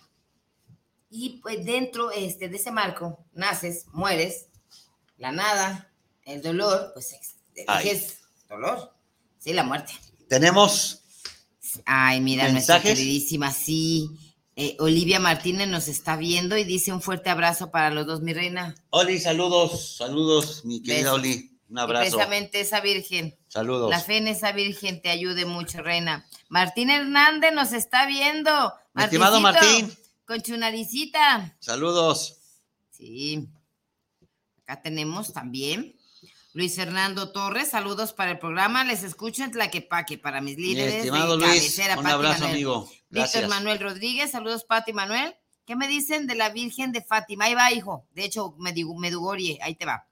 y 1.16 1.40
pues 1.44 1.64
dentro 1.64 2.10
este, 2.10 2.50
de 2.50 2.58
ese 2.58 2.72
marco 2.72 3.24
naces, 3.34 3.86
mueres, 3.94 4.48
la 5.18 5.32
nada, 5.32 5.94
el 6.26 6.42
dolor, 6.42 6.90
pues 6.96 7.14
es, 7.14 8.18
dolor, 8.50 8.92
sí, 9.38 9.54
la 9.54 9.64
muerte. 9.64 9.94
Tenemos, 10.28 11.04
Ay, 11.86 12.20
mira, 12.20 12.50
nuestra 12.50 12.76
¿Mensajes? 12.78 12.98
queridísima, 12.98 13.52
sí, 13.52 14.10
eh, 14.56 14.76
Olivia 14.80 15.20
Martínez 15.20 15.68
nos 15.68 15.88
está 15.88 16.16
viendo 16.18 16.58
y 16.58 16.64
dice 16.64 16.92
un 16.92 17.02
fuerte 17.02 17.30
abrazo 17.30 17.70
para 17.70 17.92
los 17.92 18.08
dos, 18.08 18.22
mi 18.22 18.34
reina. 18.34 18.74
Oli, 18.90 19.20
saludos, 19.20 19.98
saludos, 19.98 20.66
mi 20.66 20.82
querida 20.82 21.14
Besos. 21.14 21.20
Oli. 21.20 21.54
Un 21.70 21.78
Y 21.78 21.82
abrazo. 21.82 22.02
precisamente 22.02 22.60
esa 22.60 22.82
virgen. 22.82 23.38
Saludos. 23.48 23.90
La 23.90 24.00
fe 24.00 24.18
en 24.18 24.28
esa 24.28 24.52
Virgen 24.52 25.02
te 25.02 25.10
ayude 25.10 25.46
mucho, 25.46 25.82
reina. 25.82 26.28
Martín 26.50 26.90
Hernández 26.90 27.54
nos 27.54 27.72
está 27.74 28.06
viendo. 28.06 28.74
Mi 28.94 29.04
estimado 29.04 29.40
Martín, 29.40 29.92
Con 30.26 30.44
su 30.44 30.58
naricita. 30.58 31.56
saludos. 31.60 32.38
Sí. 32.92 33.50
Acá 34.66 34.82
tenemos 34.82 35.34
también. 35.34 35.96
Luis 36.54 36.76
Fernando 36.76 37.32
Torres, 37.32 37.70
saludos 37.72 38.14
para 38.14 38.32
el 38.32 38.40
programa. 38.40 38.84
Les 38.84 39.04
escucho 39.04 39.44
en 39.44 39.52
Tlaquepaque 39.52 40.18
para 40.20 40.40
mis 40.40 40.56
Mi 40.56 40.64
líderes. 40.64 40.96
estimado 40.96 41.38
de 41.38 41.46
Luis, 41.48 41.58
cabecera, 41.60 41.98
un 41.98 42.04
Pati 42.04 42.14
abrazo, 42.14 42.34
Manuel. 42.42 42.52
amigo. 42.54 42.82
Víctor 42.86 43.02
Gracias. 43.10 43.50
Manuel 43.50 43.80
Rodríguez, 43.80 44.32
saludos 44.32 44.64
Pati 44.64 44.94
Manuel. 44.94 45.36
¿Qué 45.66 45.76
me 45.76 45.88
dicen 45.88 46.28
de 46.28 46.36
la 46.36 46.50
Virgen 46.50 46.92
de 46.92 47.02
Fátima? 47.02 47.46
Ahí 47.46 47.56
va, 47.56 47.72
hijo. 47.72 48.06
De 48.12 48.26
hecho, 48.26 48.56
Medugorje, 48.60 49.58
ahí 49.62 49.76
te 49.76 49.86
va. 49.86 50.08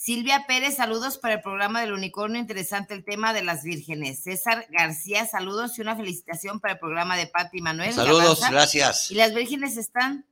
Silvia 0.00 0.46
Pérez, 0.46 0.76
saludos 0.76 1.18
para 1.18 1.34
el 1.34 1.42
programa 1.42 1.82
del 1.82 1.92
unicornio. 1.92 2.40
Interesante 2.40 2.94
el 2.94 3.04
tema 3.04 3.34
de 3.34 3.42
las 3.42 3.62
vírgenes. 3.64 4.22
César 4.22 4.66
García, 4.70 5.26
saludos 5.26 5.76
y 5.76 5.82
una 5.82 5.94
felicitación 5.94 6.58
para 6.58 6.72
el 6.72 6.80
programa 6.80 7.18
de 7.18 7.26
Pati 7.26 7.60
Manuel. 7.60 7.92
Saludos, 7.92 8.40
gracias. 8.50 9.10
Y 9.10 9.16
las 9.16 9.34
vírgenes 9.34 9.76
están 9.76 10.24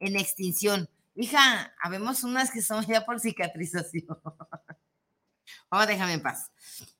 en 0.00 0.16
extinción. 0.16 0.88
Hija, 1.14 1.74
habemos 1.82 2.24
unas 2.24 2.50
que 2.50 2.62
son 2.62 2.86
ya 2.86 3.04
por 3.04 3.20
cicatrización. 3.20 4.18
Vamos, 5.70 5.86
déjame 5.88 6.14
en 6.14 6.22
paz. 6.22 6.50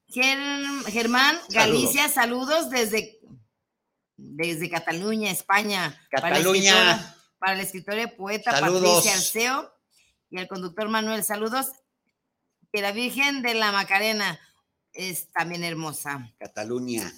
Germán 0.07 1.39
Galicia, 1.49 2.11
saludos 2.11 2.69
desde, 2.69 3.21
desde 4.19 4.69
Cataluña, 4.69 5.31
España. 5.31 5.99
Cataluña. 6.11 7.17
Para 7.39 7.55
el 7.55 7.61
escritor 7.61 7.99
y 7.99 8.07
poeta 8.07 8.51
Patricia 8.51 9.15
Arceo 9.15 9.73
y 10.29 10.39
el 10.39 10.47
conductor 10.47 10.91
Manuel, 10.91 11.25
saludos. 11.25 11.69
Que 12.73 12.81
la 12.81 12.93
Virgen 12.93 13.43
de 13.43 13.55
la 13.55 13.71
Macarena 13.71 14.41
es 14.95 15.31
también 15.31 15.63
hermosa. 15.63 16.33
Cataluña. 16.39 17.13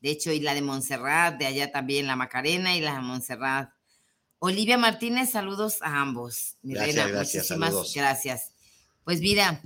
De 0.00 0.10
hecho, 0.10 0.32
y 0.32 0.40
la 0.40 0.54
de 0.54 0.62
Montserrat, 0.62 1.38
de 1.38 1.46
allá 1.46 1.70
también, 1.72 2.06
la 2.06 2.16
Macarena 2.16 2.76
y 2.76 2.80
la 2.80 2.94
de 2.94 3.00
Montserrat. 3.00 3.70
Olivia 4.38 4.76
Martínez, 4.76 5.30
saludos 5.30 5.78
a 5.82 6.00
ambos. 6.00 6.56
Mi 6.62 6.74
gracias, 6.74 7.08
gracias, 7.08 7.50
muchísimas 7.50 7.94
gracias. 7.94 8.52
Pues 9.04 9.20
mira, 9.20 9.62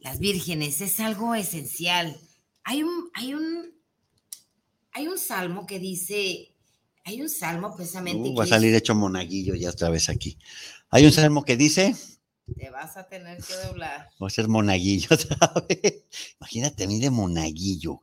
las 0.00 0.18
vírgenes 0.18 0.80
es 0.80 0.98
algo 1.00 1.34
esencial. 1.34 2.16
Hay 2.64 2.82
un, 2.82 3.10
hay 3.14 3.34
un, 3.34 3.72
hay 4.92 5.06
un 5.06 5.18
salmo 5.18 5.66
que 5.66 5.78
dice, 5.78 6.54
hay 7.04 7.22
un 7.22 7.28
salmo 7.28 7.74
precisamente. 7.76 8.28
Uh, 8.28 8.36
va 8.36 8.44
a 8.44 8.48
salir 8.48 8.74
hecho 8.74 8.94
monaguillo 8.94 9.54
ya 9.54 9.70
otra 9.70 9.90
vez 9.90 10.08
aquí. 10.08 10.38
Hay 10.90 11.06
un 11.06 11.12
salmo 11.12 11.44
que 11.44 11.56
dice. 11.56 11.94
Te 12.56 12.70
vas 12.70 12.96
a 12.96 13.08
tener 13.08 13.42
que 13.42 13.54
doblar. 13.66 14.10
Va 14.22 14.26
a 14.26 14.30
ser 14.30 14.48
monaguillo 14.48 15.08
otra 15.14 15.52
vez. 15.68 16.04
Imagínate 16.40 16.84
a 16.84 16.86
mí 16.86 16.98
de 16.98 17.10
monaguillo. 17.10 18.02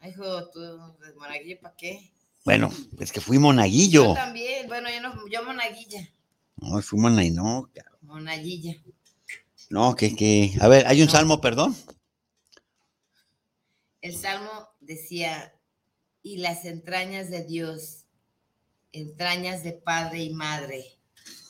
Ay, 0.00 0.10
hijo, 0.10 0.50
tú, 0.50 0.60
de 0.60 1.14
monaguillo, 1.16 1.60
¿para 1.60 1.76
qué? 1.76 2.10
Bueno, 2.44 2.70
es 3.00 3.10
que 3.10 3.20
fui 3.20 3.38
monaguillo. 3.38 4.08
Yo 4.08 4.14
también, 4.14 4.68
bueno, 4.68 4.88
yo, 4.90 5.00
no, 5.00 5.28
yo 5.28 5.44
monaguilla. 5.44 6.10
No, 6.56 6.80
fui 6.82 6.98
monaguillo, 6.98 7.34
no. 7.34 7.70
Monaguilla. 8.02 8.76
No, 9.70 9.94
que, 9.94 10.14
que, 10.14 10.52
a 10.60 10.68
ver, 10.68 10.86
hay 10.86 11.02
un 11.02 11.08
salmo, 11.08 11.40
perdón. 11.40 11.74
El 14.02 14.14
salmo 14.14 14.68
decía, 14.80 15.54
y 16.22 16.38
las 16.38 16.66
entrañas 16.66 17.30
de 17.30 17.44
Dios, 17.44 18.04
entrañas 18.92 19.62
de 19.64 19.72
padre 19.72 20.22
y 20.24 20.34
madre, 20.34 20.93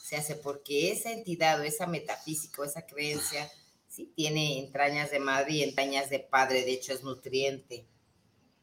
se 0.05 0.17
hace 0.17 0.35
porque 0.35 0.93
esa 0.93 1.13
entidad 1.13 1.59
o 1.59 1.63
esa 1.63 1.87
metafísica 1.87 2.61
o 2.61 2.65
esa 2.67 2.85
creencia, 2.85 3.51
sí 3.89 4.13
tiene 4.15 4.59
entrañas 4.59 5.11
de 5.11 5.19
madre 5.19 5.55
y 5.55 5.63
entrañas 5.63 6.11
de 6.11 6.19
padre, 6.19 6.63
de 6.63 6.75
hecho 6.75 6.93
es 6.93 7.03
nutriente, 7.03 7.87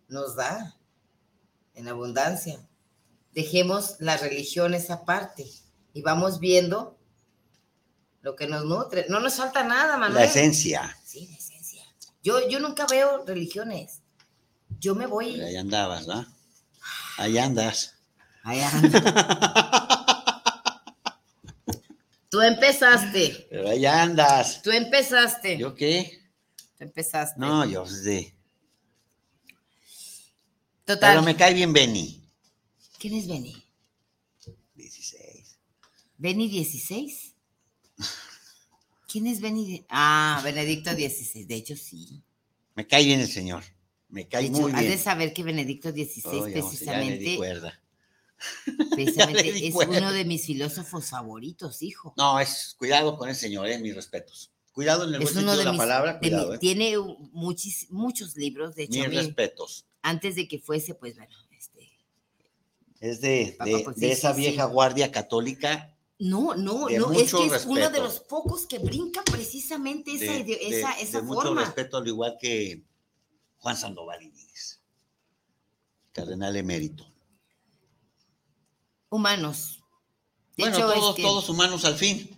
nos 0.07 0.35
da 0.35 0.77
en 1.73 1.87
abundancia. 1.87 2.59
Dejemos 3.33 3.95
las 3.97 4.21
religiones 4.21 4.91
aparte 4.91 5.47
y 5.93 6.03
vamos 6.03 6.39
viendo 6.39 6.99
lo 8.21 8.35
que 8.35 8.45
nos 8.45 8.63
nutre. 8.65 9.07
No 9.09 9.19
nos 9.19 9.33
falta 9.33 9.63
nada, 9.63 9.97
Manuel. 9.97 10.21
La 10.21 10.25
esencia. 10.25 10.95
Sí, 11.03 11.25
la 11.25 11.37
esencia. 11.37 11.83
Yo, 12.21 12.47
yo 12.49 12.59
nunca 12.59 12.85
veo 12.85 13.25
religiones. 13.25 14.03
Yo 14.77 14.93
me 14.93 15.07
voy. 15.07 15.41
ahí 15.41 15.55
andabas, 15.55 16.05
¿no? 16.05 16.23
Ahí 17.17 17.39
andas. 17.39 17.95
Ahí 18.43 18.61
andas. 18.61 19.97
Tú 22.31 22.39
empezaste. 22.39 23.45
Pero 23.49 23.69
ahí 23.69 23.85
andas. 23.85 24.61
Tú 24.61 24.71
empezaste. 24.71 25.57
¿Yo 25.57 25.75
qué? 25.75 26.21
Tú 26.77 26.85
empezaste. 26.85 27.37
No, 27.37 27.65
yo 27.65 27.85
sí. 27.85 28.33
Total. 30.85 31.11
Pero 31.11 31.23
me 31.23 31.35
cae 31.35 31.53
bien 31.53 31.73
Benny. 31.73 32.23
¿Quién 32.97 33.15
es 33.15 33.27
Benny? 33.27 33.61
16. 34.75 35.57
¿Benny 36.17 36.47
16? 36.47 37.35
¿Quién 39.11 39.27
es 39.27 39.41
Benedicto? 39.41 39.87
Ah, 39.89 40.39
Benedicto 40.41 40.91
XVI, 40.91 41.43
de 41.43 41.55
hecho 41.55 41.75
sí. 41.75 42.23
Me 42.75 42.87
cae 42.87 43.03
bien 43.03 43.19
el 43.19 43.27
señor, 43.27 43.63
me 44.07 44.25
cae 44.29 44.49
muy 44.49 44.71
bien. 44.71 44.75
Has 44.77 44.85
de 44.85 44.97
saber 44.97 45.33
que 45.33 45.43
Benedicto 45.43 45.91
XVI 45.91 46.53
precisamente, 46.53 47.37
precisamente 48.91 49.67
es 49.67 49.75
uno 49.75 50.11
de 50.11 50.25
mis 50.25 50.45
filósofos 50.45 51.09
favoritos, 51.09 51.81
hijo. 51.81 52.13
No, 52.17 52.39
es 52.39 52.75
cuidado 52.77 53.17
con 53.17 53.29
el 53.29 53.35
señor, 53.35 53.67
eh, 53.67 53.79
mis 53.79 53.95
respetos. 53.95 54.51
Cuidado 54.71 55.03
en 55.03 55.13
el 55.13 55.19
buen 55.19 55.33
sentido 55.33 55.57
de, 55.57 55.65
la 55.65 55.75
palabra, 55.75 56.19
cuidado. 56.19 56.53
eh. 56.53 56.57
Tiene 56.57 56.97
muchis, 57.31 57.91
muchos 57.91 58.35
libros, 58.37 58.75
de 58.75 58.83
hecho. 58.83 58.99
Mis 58.99 59.13
respetos. 59.13 59.85
Antes 60.01 60.35
de 60.35 60.47
que 60.47 60.59
fuese, 60.59 60.95
pues 60.95 61.17
bueno, 61.17 61.35
este... 61.51 61.91
Es 62.99 63.19
de, 63.21 63.57
de, 63.65 63.81
pues, 63.83 64.01
esa 64.01 64.31
vieja 64.33 64.65
guardia 64.65 65.11
católica 65.11 65.91
no, 66.21 66.53
no, 66.53 66.87
no, 66.87 67.11
es 67.13 67.33
que 67.33 67.47
es 67.47 67.65
uno 67.65 67.89
de 67.89 67.99
los 67.99 68.19
pocos 68.19 68.67
que 68.67 68.77
brinca 68.77 69.23
precisamente 69.23 70.13
esa, 70.13 70.35
esa, 70.35 70.91
esa 70.99 71.17
de 71.19 71.23
mucho 71.23 71.55
respeto, 71.55 71.97
al 71.97 72.07
igual 72.07 72.37
que 72.39 72.83
Juan 73.57 73.75
Sandoval 73.75 74.21
Inés, 74.21 74.79
cardenal 76.11 76.55
emérito. 76.55 77.10
Humanos. 79.11 79.83
bueno, 80.57 80.77
todos, 80.77 81.15
todos 81.17 81.49
humanos 81.49 81.85
al 81.85 81.95
fin, 81.95 82.29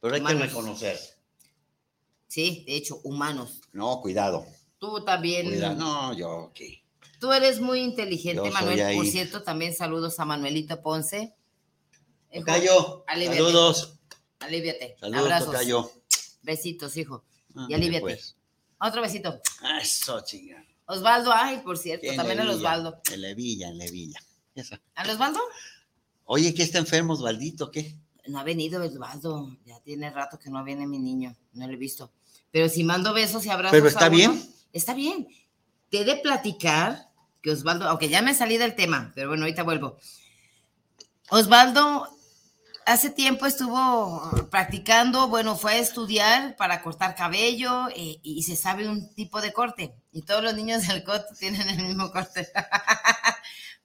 pero 0.00 0.14
hay 0.14 0.24
que 0.24 0.34
reconocer. 0.34 0.98
Sí, 2.26 2.64
de 2.66 2.76
hecho, 2.76 3.00
humanos. 3.04 3.60
No, 3.72 4.00
cuidado. 4.00 4.46
Tú 4.78 5.04
también. 5.04 5.60
No, 5.78 6.14
yo, 6.14 6.30
ok. 6.46 6.60
Tú 7.20 7.32
eres 7.32 7.60
muy 7.60 7.80
inteligente, 7.80 8.50
Manuel. 8.50 8.96
Por 8.96 9.06
cierto, 9.06 9.42
también 9.42 9.74
saludos 9.74 10.18
a 10.18 10.24
Manuelito 10.24 10.80
Ponce 10.80 11.34
Tocayo, 12.32 13.04
saludos. 13.06 13.94
Aliviate. 14.40 14.96
Saludos, 15.00 15.22
Abrazos. 15.22 15.46
Tocayo. 15.52 15.92
Besitos, 16.42 16.96
hijo. 16.96 17.24
Ah, 17.54 17.66
y 17.68 17.74
aliviate. 17.74 18.00
Pues. 18.00 18.36
Otro 18.80 19.02
besito. 19.02 19.40
Eso, 19.80 20.20
chinga. 20.24 20.64
Osvaldo, 20.86 21.32
ay, 21.32 21.58
por 21.58 21.76
cierto, 21.76 22.06
también 22.16 22.40
a 22.40 22.50
Osvaldo. 22.50 23.00
En 23.12 23.20
Levilla, 23.20 23.68
en 23.68 23.78
Levilla. 23.78 24.20
¿A 24.94 25.10
Osvaldo? 25.10 25.40
Oye, 26.30 26.52
¿qué 26.52 26.62
está 26.62 26.76
enfermo 26.76 27.14
Osvaldito? 27.14 27.70
¿Qué? 27.70 27.96
No 28.26 28.38
ha 28.38 28.44
venido 28.44 28.84
Osvaldo. 28.84 29.56
Ya 29.64 29.80
tiene 29.80 30.10
rato 30.10 30.38
que 30.38 30.50
no 30.50 30.62
viene 30.62 30.86
mi 30.86 30.98
niño. 30.98 31.34
No 31.54 31.66
lo 31.66 31.72
he 31.72 31.76
visto. 31.76 32.12
Pero 32.50 32.68
si 32.68 32.84
mando 32.84 33.14
besos 33.14 33.46
y 33.46 33.48
abrazos. 33.48 33.74
¿Pero 33.74 33.88
está 33.88 34.10
bien? 34.10 34.38
Está 34.74 34.92
bien. 34.92 35.26
Te 35.88 36.02
he 36.02 36.04
de 36.04 36.16
platicar 36.16 37.08
que 37.40 37.50
Osvaldo, 37.52 37.88
aunque 37.88 38.10
ya 38.10 38.20
me 38.20 38.34
salí 38.34 38.58
del 38.58 38.76
tema, 38.76 39.10
pero 39.14 39.28
bueno, 39.28 39.44
ahorita 39.44 39.62
vuelvo. 39.62 39.96
Osvaldo 41.30 42.06
hace 42.84 43.08
tiempo 43.08 43.46
estuvo 43.46 44.48
practicando, 44.50 45.28
bueno, 45.28 45.56
fue 45.56 45.72
a 45.72 45.78
estudiar 45.78 46.56
para 46.56 46.82
cortar 46.82 47.14
cabello 47.14 47.88
eh, 47.96 48.18
y 48.22 48.42
se 48.42 48.54
sabe 48.54 48.86
un 48.86 49.14
tipo 49.14 49.40
de 49.40 49.54
corte. 49.54 49.94
Y 50.12 50.22
todos 50.22 50.44
los 50.44 50.54
niños 50.54 50.86
del 50.86 51.04
coto 51.04 51.34
tienen 51.38 51.70
el 51.70 51.86
mismo 51.86 52.10
corte. 52.10 52.50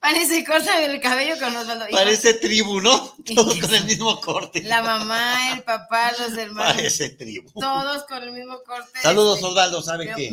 Parece 0.04 0.44
corta 0.44 0.84
el 0.84 1.00
cabello 1.00 1.40
con 1.40 1.56
Osvaldo. 1.56 1.86
Parece 1.90 2.34
tribu, 2.34 2.82
¿no? 2.82 3.16
Todos 3.36 3.58
con 3.58 3.74
el 3.74 3.86
mismo 3.86 4.20
corte. 4.20 4.62
La 4.64 4.82
mamá, 4.82 5.54
el 5.54 5.64
papá, 5.64 6.12
los 6.12 6.38
hermanos. 6.38 6.74
Parece 6.74 7.12
tribu. 7.12 7.50
Todos 7.54 8.04
con 8.04 8.22
el 8.22 8.34
mismo 8.34 8.62
corte. 8.66 9.00
Saludos, 9.02 9.42
Osvaldo, 9.42 9.82
¿sabe 9.82 10.14
qué? 10.14 10.30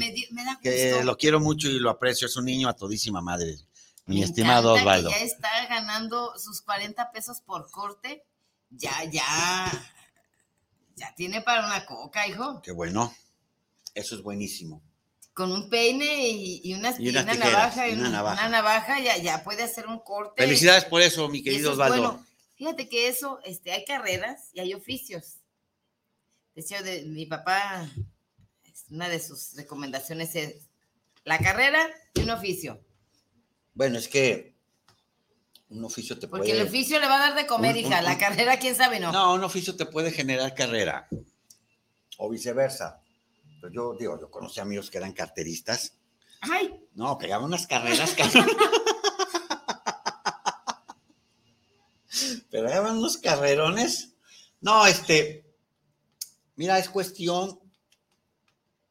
que 0.61 1.05
lo 1.05 1.16
quiero 1.16 1.39
mucho 1.39 1.68
y 1.68 1.79
lo 1.79 1.89
aprecio. 1.89 2.27
Es 2.27 2.37
un 2.37 2.47
niño 2.47 2.68
a 2.68 2.75
todísima 2.75 3.21
madre. 3.21 3.59
Mi 4.07 4.25
estimado 4.25 4.73
Osvaldo. 4.73 5.09
ya 5.11 5.18
está 5.18 5.49
ganando 5.68 6.37
sus 6.37 6.62
40 6.62 7.12
pesos 7.12 7.41
por 7.41 7.71
corte 7.71 8.25
ya, 8.71 9.05
ya, 9.05 9.71
ya 10.97 11.14
tiene 11.14 11.43
para 11.43 11.64
una 11.64 11.87
coca, 11.87 12.27
hijo. 12.27 12.61
Qué 12.61 12.73
bueno. 12.73 13.14
Eso 13.95 14.16
es 14.16 14.23
buenísimo. 14.23 14.83
Con 15.41 15.53
un 15.53 15.70
peine 15.70 16.28
y, 16.28 16.74
una, 16.74 16.91
navaja, 16.91 17.88
y 17.88 17.95
una, 17.95 18.11
navaja. 18.11 19.01
ya, 19.01 19.16
ya 19.16 19.43
puede 19.43 19.62
hacer 19.62 19.86
un 19.86 19.99
corte. 20.01 20.43
Felicidades 20.43 20.84
por 20.84 21.01
eso, 21.01 21.30
mi 21.30 21.43
querido 21.43 21.72
Osvaldo. 21.72 21.97
Bueno, 21.97 22.26
fíjate 22.57 22.91
que 22.91 23.09
eso, 23.09 23.41
este, 23.47 23.72
hay 23.72 23.86
carreras 23.86 24.51
y 24.53 24.61
hay 24.61 24.74
oficios. 24.74 25.36
Decía 26.55 26.82
de 26.82 27.07
mi 27.07 27.24
papá, 27.24 27.88
una 28.91 29.09
de 29.09 29.18
sus 29.18 29.55
recomendaciones 29.55 30.36
es 30.36 30.68
la 31.24 31.38
carrera 31.38 31.88
y 32.12 32.20
un 32.20 32.28
oficio. 32.32 32.78
Bueno, 33.72 33.97
es 33.97 34.09
que 34.09 34.55
un 35.70 35.82
oficio 35.82 36.18
te 36.18 36.28
puede... 36.28 36.43
Porque 36.43 36.53
el 36.53 36.66
oficio 36.66 37.01
le 37.01 37.07
va 37.07 37.16
a 37.16 37.30
dar 37.30 37.34
de 37.34 37.47
comer, 37.47 37.78
hija. 37.78 38.03
la 38.03 38.18
carrera, 38.18 38.59
quién 38.59 38.76
sabe, 38.76 39.01
no. 39.01 39.11
No, 39.11 39.32
un 39.32 39.43
oficio 39.43 39.74
te 39.74 39.86
puede 39.86 40.11
generar 40.11 40.55
carrera. 40.55 41.09
O 42.18 42.28
viceversa. 42.28 43.01
Pero 43.61 43.73
yo 43.73 43.95
digo, 43.99 44.19
yo 44.21 44.31
conocí 44.31 44.61
amigos 44.61 44.91
que 44.91 44.99
eran 44.99 45.13
carteristas. 45.13 45.95
¡Ay! 46.41 46.75
No, 46.95 47.19
pegaban 47.19 47.47
unas 47.47 47.67
carreras. 47.67 48.15
Pero 52.51 52.65
van 52.83 52.97
unos 52.99 53.17
carrerones. 53.19 54.11
No, 54.61 54.87
este, 54.87 55.45
mira, 56.57 56.79
es 56.79 56.89
cuestión 56.89 57.59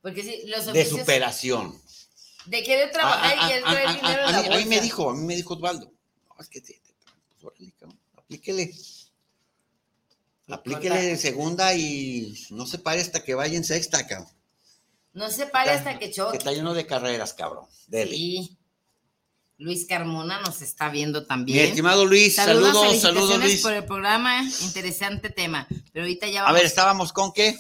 Porque 0.02 0.24
sí, 0.24 0.44
los 0.48 0.66
de 0.66 0.72
oficios 0.72 1.00
superación. 1.02 1.80
de 2.46 2.64
querer 2.64 2.92
trabajar 2.92 3.36
Ah, 3.38 3.46
y 3.46 3.50
querer 3.50 3.64
ah, 3.66 3.72
traer 3.72 3.88
ah, 3.88 3.94
dinero 3.94 4.24
en 4.26 4.32
la 4.32 4.38
a 4.38 4.42
mí- 4.42 4.48
a 4.48 4.58
mí 4.58 4.66
me 4.66 4.76
bolsa. 4.78 4.82
dijo, 4.82 5.10
a 5.10 5.14
mí 5.16 5.26
me 5.26 5.36
dijo 5.36 5.54
Osvaldo, 5.56 5.86
no, 6.30 6.36
es 6.40 6.48
que 6.50 6.62
te, 6.62 6.74
te- 6.74 6.94
pues, 7.30 7.44
órale, 7.44 7.72
cabrón, 7.80 8.00
aplíquele. 8.18 8.74
Aplíquele 10.48 10.90
corta. 10.96 11.04
en 11.10 11.18
segunda 11.20 11.76
y 11.76 12.34
no 12.52 12.66
se 12.66 12.80
pare 12.80 13.02
hasta 13.02 13.24
que 13.24 13.36
vaya 13.36 13.56
en 13.56 13.64
sexta, 13.64 14.08
cabrón. 14.08 14.30
No 15.14 15.30
se 15.30 15.48
pare 15.48 15.72
hasta 15.72 15.98
que 15.98 16.08
Que 16.08 16.12
choque. 16.14 16.38
está 16.38 16.52
lleno 16.52 16.74
de 16.74 16.86
carreras, 16.86 17.34
cabrón. 17.34 17.66
Dele. 17.88 18.12
Sí. 18.16 18.58
Luis 19.58 19.86
Carmona 19.88 20.40
nos 20.42 20.62
está 20.62 20.90
viendo 20.90 21.22
Mi 21.22 21.28
también. 21.28 21.66
estimado 21.70 22.06
Luis, 22.06 22.36
Saludos, 22.36 22.72
saludos, 22.74 23.02
saludos, 23.02 23.40
Luis. 23.44 23.62
por 23.62 23.74
el 23.74 23.84
programa, 23.84 24.42
interesante 24.62 25.30
tema. 25.30 25.68
Pero 25.92 26.04
ahorita 26.06 26.28
ya 26.30 26.42
A 26.42 26.44
vamos. 26.44 26.58
ver, 26.60 26.66
estábamos 26.66 27.12
con 27.12 27.34
qué? 27.34 27.58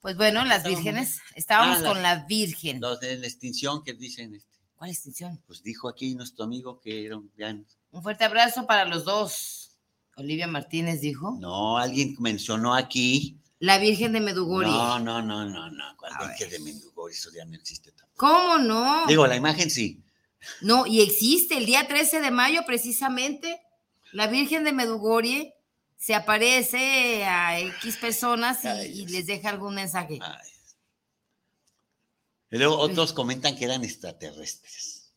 Pues 0.00 0.16
bueno, 0.16 0.44
las 0.44 0.58
Estábamos- 0.58 0.82
vírgenes. 0.84 1.18
Estábamos 1.36 1.78
Ah, 1.82 1.86
con 1.88 2.02
la 2.02 2.24
virgen. 2.26 2.80
Los 2.80 2.98
de 3.00 3.18
la 3.18 3.26
extinción 3.28 3.84
que 3.84 3.92
dicen, 3.94 4.34
este, 4.34 4.48
¿Cuál 4.76 4.90
extinción? 4.90 5.40
pues 5.46 5.62
dijo 5.62 5.88
aquí 5.88 6.14
nuestro 6.16 6.44
amigo 6.44 6.80
que 6.80 7.06
eran, 7.06 7.30
ya- 7.36 7.56
Un 7.92 8.02
fuerte 8.02 8.24
abrazo 8.24 8.66
para 8.66 8.84
los 8.84 9.04
dos. 9.04 9.70
Olivia 10.16 10.48
Martínez 10.48 11.00
dijo. 11.00 11.36
no, 11.38 11.78
alguien 11.78 12.16
mencionó 12.18 12.74
aquí. 12.74 13.38
La 13.60 13.78
Virgen 13.78 14.12
de 14.12 14.20
Medugorje. 14.20 14.70
No, 14.70 14.98
no, 14.98 15.20
no, 15.20 15.44
no, 15.48 15.70
no, 15.70 15.96
cuál 15.96 16.12
A 16.14 16.28
Virgen 16.28 16.50
de 16.50 16.58
Mendugorje, 16.60 17.16
eso 17.16 17.30
ya 17.34 17.44
no 17.44 17.56
existe 17.56 17.92
tampoco. 17.92 18.16
¿Cómo 18.18 18.58
no? 18.58 19.06
Digo, 19.06 19.26
la 19.26 19.36
imagen 19.36 19.70
sí. 19.70 20.02
No, 20.60 20.86
y 20.86 21.00
existe 21.00 21.56
el 21.56 21.66
día 21.66 21.88
13 21.88 22.20
de 22.20 22.30
mayo 22.30 22.62
precisamente. 22.66 23.60
La 24.12 24.28
Virgen 24.28 24.64
de 24.64 24.72
Medugorje 24.72 25.54
se 25.96 26.14
aparece 26.14 27.24
a 27.24 27.58
X 27.60 27.96
personas 27.96 28.64
y, 28.64 28.68
Ay, 28.68 28.90
y 28.90 28.94
Dios. 28.94 29.10
les 29.10 29.26
deja 29.26 29.50
algún 29.50 29.74
mensaje. 29.74 30.18
Ay. 30.22 30.50
Y 32.50 32.56
luego 32.56 32.78
otros 32.78 33.12
comentan 33.12 33.56
que 33.56 33.64
eran 33.64 33.84
extraterrestres. 33.84 35.12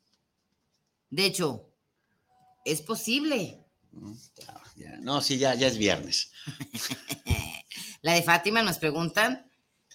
De 1.10 1.26
hecho, 1.26 1.70
es 2.66 2.82
posible. 2.82 3.64
Mm. 3.92 4.14
No, 5.02 5.22
sí, 5.22 5.38
ya, 5.38 5.54
ya 5.56 5.68
es 5.68 5.78
viernes. 5.78 6.32
La 8.02 8.14
de 8.14 8.24
Fátima 8.24 8.64
nos 8.64 8.78
preguntan, 8.78 9.49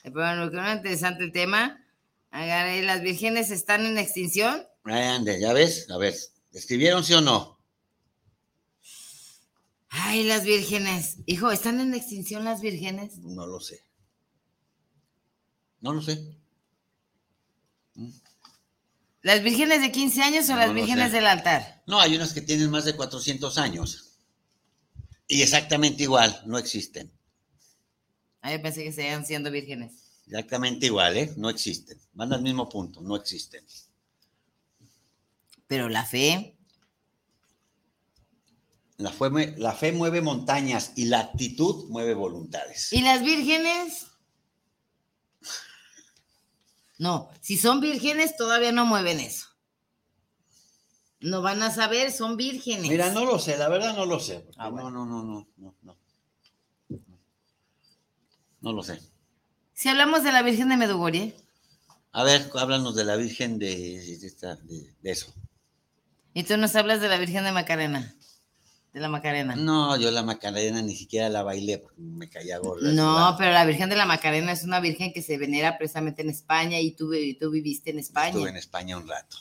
eh, 0.05 0.11
bueno, 0.11 0.51
que 0.51 0.57
un 0.57 0.67
interesante 0.69 1.25
el 1.25 1.33
tema. 1.33 1.83
Agarré, 2.31 2.83
¿Las 2.83 3.01
vírgenes 3.03 3.51
están 3.51 3.87
en 3.87 3.99
extinción? 3.99 4.67
Ande, 4.85 5.41
¿ya 5.41 5.53
ves? 5.53 5.91
A 5.91 5.97
ver, 5.97 6.15
¿escribieron 6.53 7.03
sí 7.03 7.15
o 7.15 7.21
no? 7.21 7.59
Ay, 9.89 10.25
las 10.25 10.45
vírgenes. 10.45 11.17
Hijo, 11.27 11.51
¿están 11.51 11.81
en 11.81 11.95
extinción 11.95 12.45
las 12.45 12.61
vírgenes? 12.61 13.19
No 13.19 13.47
lo 13.47 13.61
sé. 13.61 13.83
No 15.81 15.93
lo 15.93 16.03
sé. 16.03 16.37
¿Las 19.23 19.43
vírgenes 19.43 19.81
de 19.81 19.91
15 19.91 20.23
años 20.23 20.49
o 20.49 20.53
No 20.53 20.59
las 20.59 20.75
vírgenes 20.75 21.11
sé. 21.11 21.17
del 21.17 21.27
altar? 21.27 21.83
No, 21.87 21.99
hay 22.01 22.15
unas 22.15 22.33
que 22.33 22.43
tienen 22.43 22.71
más 22.71 22.85
de 22.85 22.95
400 22.95 23.59
años. 23.59 24.19
Y 25.27 25.43
exactamente 25.43 26.03
igual, 26.05 26.43
no 26.47 26.59
existen. 26.59 27.11
Ay, 28.47 28.59
yo 28.59 28.63
pensé 28.63 28.85
que 28.85 28.93
seguían 28.93 29.27
siendo 29.27 29.51
vírgenes. 29.51 29.93
Exactamente 30.29 30.87
igual, 30.87 31.17
¿eh? 31.17 31.33
No 31.37 31.51
existen. 31.51 31.99
Van 32.13 32.33
al 32.33 32.43
mismo 32.43 32.69
punto, 32.69 33.01
no 33.01 33.17
existen. 33.17 33.65
Pero 35.67 35.89
la 35.89 36.05
fe, 36.05 36.57
La, 38.99 39.11
fue- 39.11 39.55
la 39.59 39.73
fe 39.73 39.91
mueve 39.91 40.21
montañas 40.23 40.93
y 40.95 41.07
la 41.07 41.19
actitud 41.21 41.89
mueve 41.89 42.15
voluntades. 42.15 42.93
¿Y 42.93 43.03
las 43.03 43.23
vírgenes? 43.25 44.07
No, 46.99 47.29
si 47.41 47.57
son 47.57 47.81
vírgenes 47.81 48.37
todavía 48.37 48.71
no 48.71 48.87
mueven 48.87 49.19
eso. 49.19 49.49
No 51.19 51.43
van 51.43 51.63
a 51.65 51.75
saber, 51.75 52.13
son 52.13 52.37
vírgenes. 52.37 52.89
Mira, 52.89 53.11
no 53.11 53.25
lo 53.25 53.41
sé, 53.41 53.59
la 53.59 53.69
verdad 53.69 53.97
no 53.97 54.07
lo 54.07 54.21
sé. 54.21 54.47
Ah, 54.57 54.69
bueno. 54.69 54.91
No, 54.93 55.05
no, 55.05 55.23
no, 55.25 55.25
no, 55.25 55.49
no, 55.57 55.75
no. 55.83 55.96
No 58.67 58.73
lo 58.73 58.83
sé. 58.83 58.99
Si 59.75 59.89
hablamos 59.89 60.25
de 60.25 60.33
la 60.33 60.43
Virgen 60.43 60.69
de 60.71 60.77
Medugorje, 60.77 61.37
A 62.11 62.25
ver, 62.25 62.51
háblanos 62.55 62.97
de 62.97 63.05
la 63.05 63.15
Virgen 63.15 63.61
de, 63.61 63.77
de 64.19 64.27
esta- 64.27 64.57
de- 64.57 64.93
de 65.01 65.11
eso. 65.13 65.33
y 66.35 66.43
tú 66.43 66.57
nos 66.57 66.75
hablas 66.75 67.01
de 67.01 67.07
la 67.09 67.17
Virgen 67.17 67.45
de 67.45 67.53
Macarena, 67.53 68.13
de 68.93 68.99
la 68.99 69.09
Macarena. 69.09 69.55
No, 69.55 69.97
yo 69.97 70.11
la 70.11 70.25
Macarena 70.25 70.83
ni 70.83 70.97
siquiera 70.97 71.29
la 71.29 71.45
bailé 71.45 71.79
porque 71.79 72.01
me 72.01 72.29
caía 72.29 72.59
gorda. 72.59 72.91
No, 72.91 73.37
pero 73.39 73.53
la 73.53 73.65
Virgen 73.67 73.89
de 73.89 73.95
la 73.95 74.05
Macarena 74.05 74.51
es 74.51 74.65
una 74.65 74.81
virgen 74.81 75.13
que 75.13 75.23
se 75.23 75.39
venera 75.39 75.79
precisamente 75.79 76.23
en 76.23 76.31
España 76.31 76.81
y 76.81 76.91
tú, 76.91 77.15
y 77.15 77.35
tú 77.35 77.51
viviste 77.53 77.91
en 77.91 78.01
España. 78.01 78.31
Estuve 78.31 78.49
en 78.51 78.57
España 78.57 78.97
un 78.97 79.07
rato. 79.07 79.37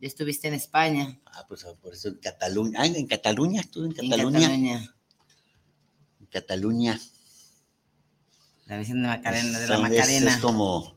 Estuviste 0.00 0.48
en 0.48 0.54
España, 0.54 1.20
Ah, 1.26 1.44
pues 1.46 1.64
por 1.80 1.92
eso 1.94 2.08
en 2.08 2.16
Cataluña. 2.16 2.80
Ah, 2.82 2.86
en 2.86 3.06
Cataluña, 3.06 3.60
estuve 3.60 3.86
en 3.86 3.92
en 3.92 4.10
Cataluña. 4.10 4.40
Cataluña. 4.40 4.94
En 6.20 6.26
Cataluña. 6.26 7.00
La 8.66 8.76
Virgen 8.78 9.02
de 9.02 9.08
Macarena, 9.08 9.58
de 9.60 9.68
la 9.68 9.78
Macarena. 9.78 10.30
Es, 10.34 10.36
como. 10.38 10.96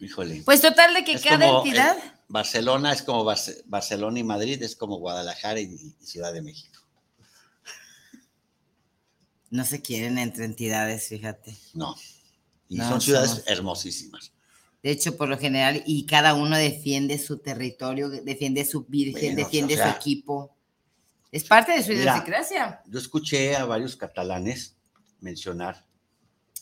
Híjole. 0.00 0.42
Pues 0.44 0.60
total 0.60 0.94
de 0.94 1.04
que 1.04 1.12
es 1.12 1.22
cada 1.22 1.46
como, 1.46 1.64
entidad, 1.64 1.96
eh, 1.96 2.02
Barcelona 2.28 2.92
es 2.92 3.02
como 3.02 3.24
Barce- 3.24 3.62
Barcelona 3.66 4.18
y 4.18 4.24
Madrid, 4.24 4.60
es 4.62 4.74
como 4.74 4.96
Guadalajara 4.98 5.60
y, 5.60 5.94
y 6.00 6.04
Ciudad 6.04 6.32
de 6.32 6.42
México. 6.42 6.80
no 9.50 9.64
se 9.64 9.82
quieren 9.82 10.18
entre 10.18 10.44
entidades, 10.46 11.08
fíjate. 11.08 11.54
No. 11.74 11.94
Y 12.68 12.76
No, 12.78 12.88
son 12.88 13.00
ciudades 13.00 13.30
somos- 13.30 13.46
hermosísimas. 13.46 14.32
De 14.82 14.90
hecho, 14.90 15.16
por 15.16 15.28
lo 15.28 15.38
general, 15.38 15.82
y 15.86 16.06
cada 16.06 16.34
uno 16.34 16.56
defiende 16.56 17.18
su 17.18 17.38
territorio, 17.38 18.08
defiende 18.08 18.64
su 18.64 18.84
virgen, 18.86 19.34
Bueno, 19.34 19.36
defiende 19.36 19.74
o 19.74 19.76
sea, 19.76 19.92
su 19.92 19.96
equipo. 19.98 20.56
Es 21.30 21.44
parte 21.44 21.72
de 21.72 21.82
su 21.82 21.90
mira, 21.90 22.02
idiosincrasia. 22.02 22.82
Yo 22.86 22.98
escuché 22.98 23.54
a 23.54 23.64
varios 23.66 23.94
catalanes 23.94 24.74
mencionar. 25.22 25.86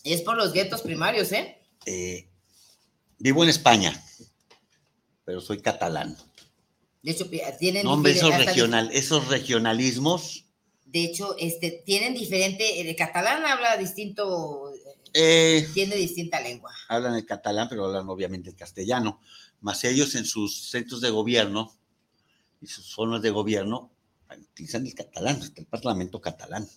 Es 0.05 0.23
por 0.23 0.37
los 0.37 0.53
guetos 0.53 0.83
primarios, 0.83 1.33
¿eh? 1.33 1.59
eh, 1.87 2.29
vivo 3.19 3.43
en 3.43 3.51
España, 3.51 3.93
pero 5.25 5.41
soy 5.41 5.61
catalán. 5.61 6.17
De 7.03 7.13
hecho, 7.13 7.29
tienen 7.59 7.85
No, 7.85 7.95
hombre, 7.95 8.13
esos, 8.13 8.37
regional, 8.37 8.91
esos 8.93 9.29
regionalismos. 9.29 10.45
De 10.85 11.05
hecho, 11.05 11.37
este, 11.39 11.83
tienen 11.85 12.15
diferente, 12.15 12.81
el 12.81 12.95
catalán 12.95 13.45
habla 13.45 13.77
distinto, 13.77 14.73
eh, 15.15 15.67
tiene 15.73 15.97
distinta 15.97 16.41
lengua. 16.41 16.73
hablan 16.89 17.15
el 17.15 17.25
catalán, 17.25 17.69
pero 17.69 17.87
hablan 17.87 18.09
obviamente 18.09 18.51
el 18.51 18.57
castellano. 18.57 19.21
Más 19.61 19.85
ellos 19.85 20.15
en 20.15 20.25
sus 20.25 20.71
centros 20.71 21.01
de 21.01 21.11
gobierno 21.11 21.75
y 22.61 22.67
sus 22.67 22.87
zonas 22.87 23.23
de 23.23 23.31
gobierno 23.31 23.91
utilizan 24.31 24.87
el 24.87 24.95
catalán, 24.95 25.41
el 25.57 25.67
parlamento 25.67 26.21
catalán. 26.21 26.69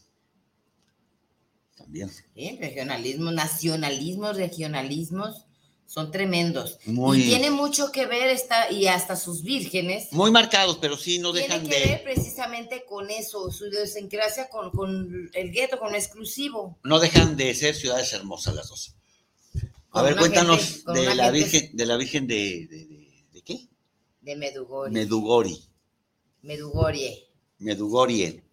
También. 1.83 2.11
¿eh? 2.35 2.57
Regionalismo, 2.59 3.31
nacionalismos, 3.31 4.35
regionalismos, 4.37 5.45
son 5.85 6.11
tremendos. 6.11 6.79
Muy- 6.85 7.19
Y 7.21 7.23
tiene 7.25 7.51
mucho 7.51 7.91
que 7.91 8.05
ver 8.07 8.29
esta, 8.29 8.71
y 8.71 8.87
hasta 8.87 9.15
sus 9.15 9.43
vírgenes. 9.43 10.11
Muy 10.11 10.31
marcados, 10.31 10.77
pero 10.81 10.97
sí 10.97 11.19
no 11.19 11.31
tiene 11.33 11.47
dejan 11.49 11.67
que 11.67 11.79
ver 11.79 11.87
de, 11.99 12.03
precisamente 12.03 12.83
con 12.87 13.09
eso, 13.11 13.51
su 13.51 13.67
idiosincrasia 13.67 14.49
con, 14.49 14.71
con 14.71 15.29
el 15.33 15.51
gueto, 15.51 15.77
con 15.77 15.91
lo 15.91 15.97
exclusivo. 15.97 16.77
no 16.83 16.99
dejan 16.99 17.35
de 17.37 17.53
ser 17.53 17.75
ciudades 17.75 18.11
hermosas 18.13 18.55
las 18.55 18.69
dos. 18.69 18.95
A 19.55 19.99
Con 19.99 20.05
ver, 20.05 20.15
cuéntanos 20.17 20.59
gente- 20.83 20.91
de 20.99 21.15
la 21.15 21.25
gente- 21.25 21.31
Virgen, 21.37 21.77
de 21.77 21.85
la 21.85 21.97
Virgen 21.97 22.27
de, 22.27 22.67
de, 22.67 22.77
de- 22.87 23.23
¿de 23.33 23.41
qué? 23.43 23.67
De 24.21 24.35
Medugorje. 24.35 24.91
Medugori. 24.93 25.63
Medugorje. 26.41 27.27
Medugorie. 27.59 28.43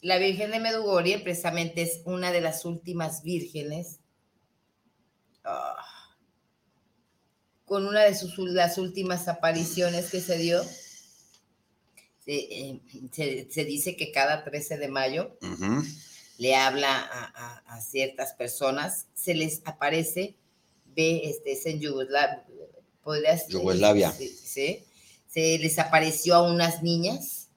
La 0.00 0.18
Virgen 0.18 0.50
de 0.52 0.60
Medugorje 0.60 1.18
precisamente 1.18 1.82
es 1.82 2.00
una 2.04 2.30
de 2.30 2.40
las 2.40 2.64
últimas 2.64 3.22
vírgenes 3.22 3.98
ah, 5.44 5.76
con 7.64 7.86
una 7.86 8.04
de 8.04 8.14
sus 8.14 8.38
las 8.38 8.78
últimas 8.78 9.28
apariciones 9.28 10.10
que 10.10 10.20
se 10.20 10.38
dio. 10.38 10.62
Se, 12.24 12.34
eh, 12.34 12.80
se- 13.12 13.48
se 13.50 13.64
dice 13.64 13.96
que 13.96 14.12
cada 14.12 14.44
13 14.44 14.76
de 14.78 14.88
mayo 14.88 15.36
le 16.38 16.54
habla 16.54 16.96
a, 16.96 17.24
a- 17.34 17.58
a 17.76 17.80
ciertas 17.80 18.32
personas, 18.34 19.06
se 19.14 19.34
les 19.34 19.62
aparece, 19.64 20.36
ve, 20.94 21.22
este, 21.24 21.52
es 21.52 21.66
en 21.66 21.80
Yugoslavia, 21.80 22.44
Yugoslavia. 23.48 23.48
Sí, 24.12 24.28
sí. 24.28 24.84
se 25.26 25.58
les 25.58 25.78
apareció 25.78 26.36
a 26.36 26.42
unas 26.50 26.82
niñas 26.82 27.47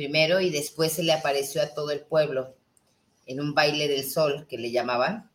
primero 0.00 0.40
y 0.40 0.48
después 0.48 0.94
se 0.94 1.02
le 1.02 1.12
apareció 1.12 1.60
a 1.60 1.74
todo 1.74 1.90
el 1.90 2.00
pueblo 2.00 2.54
en 3.26 3.38
un 3.38 3.52
baile 3.52 3.86
del 3.86 4.10
sol 4.10 4.46
que 4.48 4.56
le 4.56 4.70
llamaban. 4.70 5.30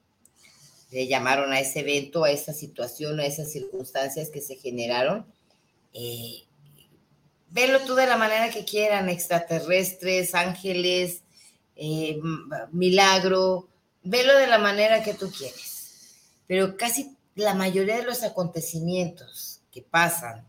Le 0.89 1.05
llamaron 1.05 1.53
a 1.53 1.59
ese 1.59 1.82
evento, 1.82 2.24
a 2.24 2.32
esa 2.32 2.51
situación, 2.51 3.20
a 3.20 3.28
esas 3.28 3.51
circunstancias 3.51 4.32
que 4.32 4.41
se 4.41 4.55
generaron. 4.55 5.24
eh, 5.93 6.45
Velo 7.51 7.80
tú 7.82 7.93
de 7.93 8.07
la 8.07 8.18
manera 8.18 8.49
que 8.49 8.66
quieran, 8.66 9.07
extraterrestres, 9.07 10.34
ángeles, 10.34 11.22
eh, 11.76 12.20
milagro, 12.72 13.70
velo 14.01 14.36
de 14.36 14.47
la 14.47 14.57
manera 14.57 15.03
que 15.03 15.13
tú 15.13 15.32
quieres. 15.32 16.16
Pero 16.47 16.76
casi 16.76 17.16
la 17.36 17.53
mayoría 17.53 17.97
de 17.97 18.03
los 18.03 18.24
acontecimientos 18.24 19.61
que 19.72 19.84
pasan 19.84 20.43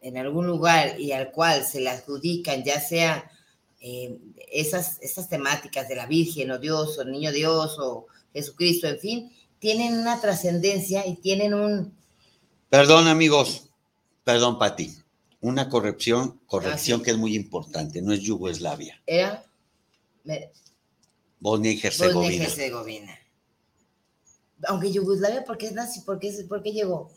en, 0.00 0.16
algún 0.16 0.46
lugar 0.46 0.98
y 1.00 1.12
al 1.12 1.30
cual 1.30 1.64
se 1.64 1.80
le 1.80 1.90
adjudican, 1.90 2.64
ya 2.64 2.80
sea 2.80 3.30
eh, 3.80 4.18
esas, 4.50 4.98
esas 5.00 5.28
temáticas 5.28 5.88
de 5.88 5.96
la 5.96 6.06
Virgen 6.06 6.50
o 6.50 6.58
Dios 6.58 6.98
o 6.98 7.02
el 7.02 7.12
Niño 7.12 7.32
Dios 7.32 7.78
o 7.78 8.06
Jesucristo, 8.32 8.86
en 8.88 8.98
fin, 8.98 9.32
tienen 9.58 9.98
una 9.98 10.20
trascendencia 10.20 11.06
y 11.06 11.16
tienen 11.16 11.54
un... 11.54 11.94
Perdón 12.68 13.08
amigos, 13.08 13.70
perdón 14.24 14.58
Pati, 14.58 14.96
una 15.40 15.68
corrección, 15.68 16.40
corrección 16.46 17.00
ah, 17.00 17.04
que 17.04 17.10
es 17.10 17.16
muy 17.16 17.34
importante, 17.34 18.02
no 18.02 18.12
es 18.12 18.20
Yugoslavia. 18.20 19.00
Era... 19.06 19.44
Bosnia 21.40 21.72
y 21.72 21.80
Herzegovina. 21.82 22.20
Bosnia 22.20 22.38
y 22.38 22.42
Herzegovina. 22.42 23.18
Aunque 24.66 24.92
Yugoslavia, 24.92 25.44
¿por 25.44 25.56
qué 25.56 25.66
es 25.66 25.72
nazi? 25.72 26.00
¿Por 26.02 26.18
qué, 26.18 26.30
por 26.48 26.62
qué 26.62 26.72
llegó? 26.72 27.10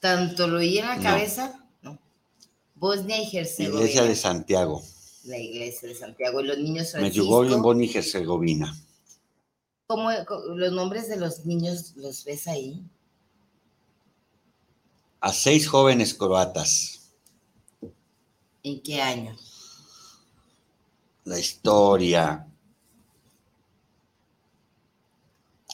¿Tanto 0.00 0.46
lo 0.46 0.58
oí 0.58 0.78
en 0.78 0.86
la 0.86 0.98
cabeza? 0.98 1.64
No. 1.82 1.98
Bosnia 2.74 3.22
y 3.22 3.36
Herzegovina. 3.36 3.80
Iglesia 3.80 4.04
de 4.04 4.16
Santiago. 4.16 4.82
La 5.24 5.38
iglesia 5.38 5.88
de 5.88 5.94
Santiago. 5.94 6.40
Y 6.40 6.46
los 6.46 6.58
niños 6.58 6.94
Me 6.94 7.10
llegó 7.10 7.44
en 7.44 7.62
Bosnia 7.62 7.90
y 7.92 7.96
Herzegovina. 7.96 8.76
¿Cómo 9.86 10.10
los 10.54 10.72
nombres 10.72 11.08
de 11.08 11.16
los 11.16 11.46
niños 11.46 11.92
los 11.96 12.24
ves 12.24 12.48
ahí? 12.48 12.82
A 15.20 15.32
seis 15.32 15.68
jóvenes 15.68 16.14
croatas. 16.14 17.12
¿En 18.62 18.82
qué 18.82 19.00
año? 19.00 19.36
La 21.24 21.38
historia. 21.38 22.46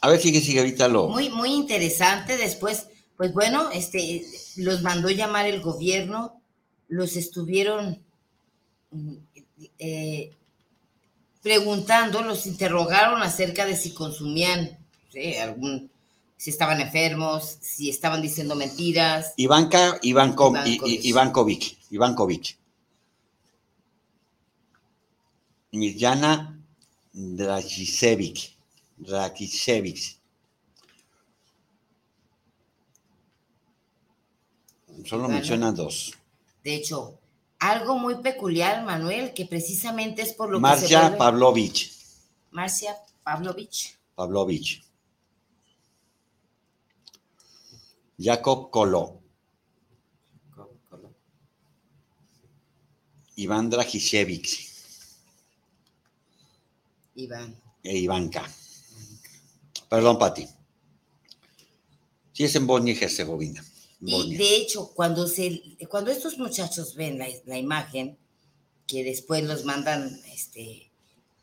A 0.02 0.08
ver, 0.08 0.20
sigue, 0.20 0.40
sigue, 0.40 0.60
ahorita 0.60 0.88
lo. 0.88 1.08
Muy, 1.08 1.30
muy 1.30 1.52
interesante. 1.52 2.36
Después, 2.36 2.88
pues 3.16 3.32
bueno, 3.32 3.70
este, 3.70 4.24
los 4.56 4.82
mandó 4.82 5.10
llamar 5.10 5.46
el 5.46 5.60
gobierno, 5.60 6.40
los 6.88 7.16
estuvieron 7.16 8.02
eh, 9.78 10.32
preguntando, 11.42 12.22
los 12.22 12.46
interrogaron 12.46 13.22
acerca 13.22 13.64
de 13.66 13.76
si 13.76 13.92
consumían 13.92 14.78
algún, 15.40 15.90
si 16.36 16.50
estaban 16.50 16.80
enfermos, 16.80 17.58
si 17.60 17.90
estaban 17.90 18.22
diciendo 18.22 18.54
mentiras. 18.54 19.34
Ivanka 19.36 19.98
Ivankovic. 20.02 20.82
Ivankovic. 20.86 21.76
Ivankovic. 21.90 22.56
Mirjana 25.72 26.58
Dragicevic. 27.12 28.56
Dragicevic. 28.98 30.21
Solo 35.04 35.28
mencionan 35.28 35.74
dos. 35.74 36.14
De 36.62 36.74
hecho, 36.74 37.18
algo 37.58 37.98
muy 37.98 38.16
peculiar, 38.16 38.84
Manuel, 38.84 39.34
que 39.34 39.46
precisamente 39.46 40.22
es 40.22 40.32
por 40.32 40.50
lo 40.50 40.60
que 40.60 40.76
se 40.78 40.96
vuelve... 40.96 41.16
Pavlovich. 41.16 41.92
Marcia 42.50 42.96
Pavlovich. 43.22 43.96
Pavlovich. 44.14 44.84
Jacob 48.18 48.70
Kolo. 48.70 49.20
Iván 53.36 53.70
Dragishevich. 53.70 54.68
Iván. 57.14 57.60
E 57.82 57.96
Ivanka. 57.96 58.48
Perdón, 59.88 60.18
Pati. 60.18 60.46
Sí 62.32 62.44
es 62.44 62.54
en 62.56 62.66
Bosnia 62.66 62.94
y 62.94 63.02
Herzegovina. 63.02 63.64
Y 64.04 64.36
de 64.36 64.56
hecho, 64.56 64.92
cuando, 64.94 65.28
se, 65.28 65.62
cuando 65.88 66.10
estos 66.10 66.36
muchachos 66.36 66.96
ven 66.96 67.18
la, 67.18 67.58
imagen, 67.58 68.18
que 68.86 69.04
después 69.04 69.44
los 69.44 69.64
mandan, 69.64 70.20
este, 70.32 70.90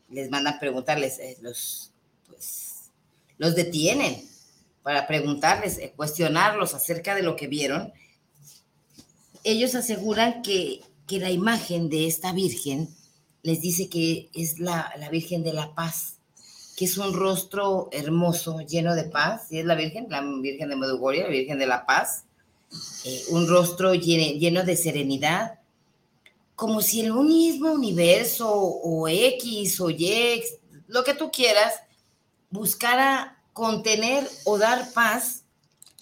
les 0.10 0.30
mandan 0.30 0.60
preguntarles, 0.60 1.20
eh, 1.20 1.38
los, 1.42 1.92
pues, 2.28 2.92
los 3.38 3.56
detienen 3.56 4.28
para 4.84 5.08
preguntarles, 5.08 5.78
eh, 5.78 5.94
cuestionarlos 5.96 6.74
acerca 6.74 7.16
de 7.16 7.24
lo 7.24 7.38
que 7.38 7.48
vieron, 7.48 7.94
ellos 9.46 9.74
aseguran 9.74 10.42
que, 10.42 10.82
que 11.08 11.20
la 11.20 11.32
imagen 11.32 11.90
de 11.90 12.08
esta 12.08 12.34
Virgen 12.34 12.90
les 13.42 13.62
dice 13.62 13.88
que 13.88 14.30
es 14.34 14.60
la, 14.60 14.92
la 14.98 15.10
Virgen 15.10 15.44
de 15.44 15.54
la 15.54 15.74
Paz, 15.76 16.18
que 16.76 16.84
es 16.86 16.98
un 16.98 17.14
rostro 17.14 17.88
hermoso, 17.94 18.60
lleno 18.62 18.96
de 18.96 19.06
paz, 19.06 19.50
y 19.50 19.60
es 19.60 19.66
la 19.66 19.76
Virgen, 19.76 20.08
la 20.10 20.22
Virgen 20.22 20.70
de 20.70 20.76
Medjugorje, 20.76 21.24
la 21.24 21.30
Virgen 21.30 21.58
de 21.58 21.68
la 21.68 21.86
Paz, 21.86 22.26
eh, 23.06 23.24
un 23.30 23.48
rostro 23.48 23.94
lleno, 23.94 24.64
de 24.64 24.76
serenidad, 24.76 25.60
como 26.56 26.82
si 26.82 27.02
el 27.02 27.14
mismo 27.14 27.72
universo 27.72 28.52
o 28.52 29.08
X 29.08 29.80
o 29.80 29.90
Y, 29.90 30.44
lo 30.88 31.04
que 31.04 31.14
tú 31.14 31.32
quieras, 31.32 31.76
buscara 32.50 33.42
contener 33.54 34.28
o 34.46 34.58
dar 34.58 34.92
paz 34.94 35.44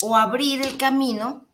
o 0.01 0.15
abrir 0.15 0.61
el 0.61 0.77
camino 0.77 1.45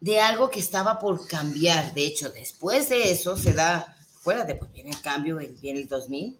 de 0.00 0.20
algo 0.20 0.50
que 0.50 0.60
estaba 0.60 0.98
por 0.98 1.26
cambiar. 1.26 1.94
De 1.94 2.06
hecho, 2.06 2.30
después 2.30 2.88
de 2.88 3.10
eso 3.10 3.36
se 3.36 3.52
da, 3.52 3.96
fuera 4.20 4.44
de, 4.44 4.54
pues 4.54 4.72
viene 4.72 4.90
el 4.90 5.00
cambio, 5.00 5.38
viene 5.60 5.80
el 5.80 5.88
2000, 5.88 6.38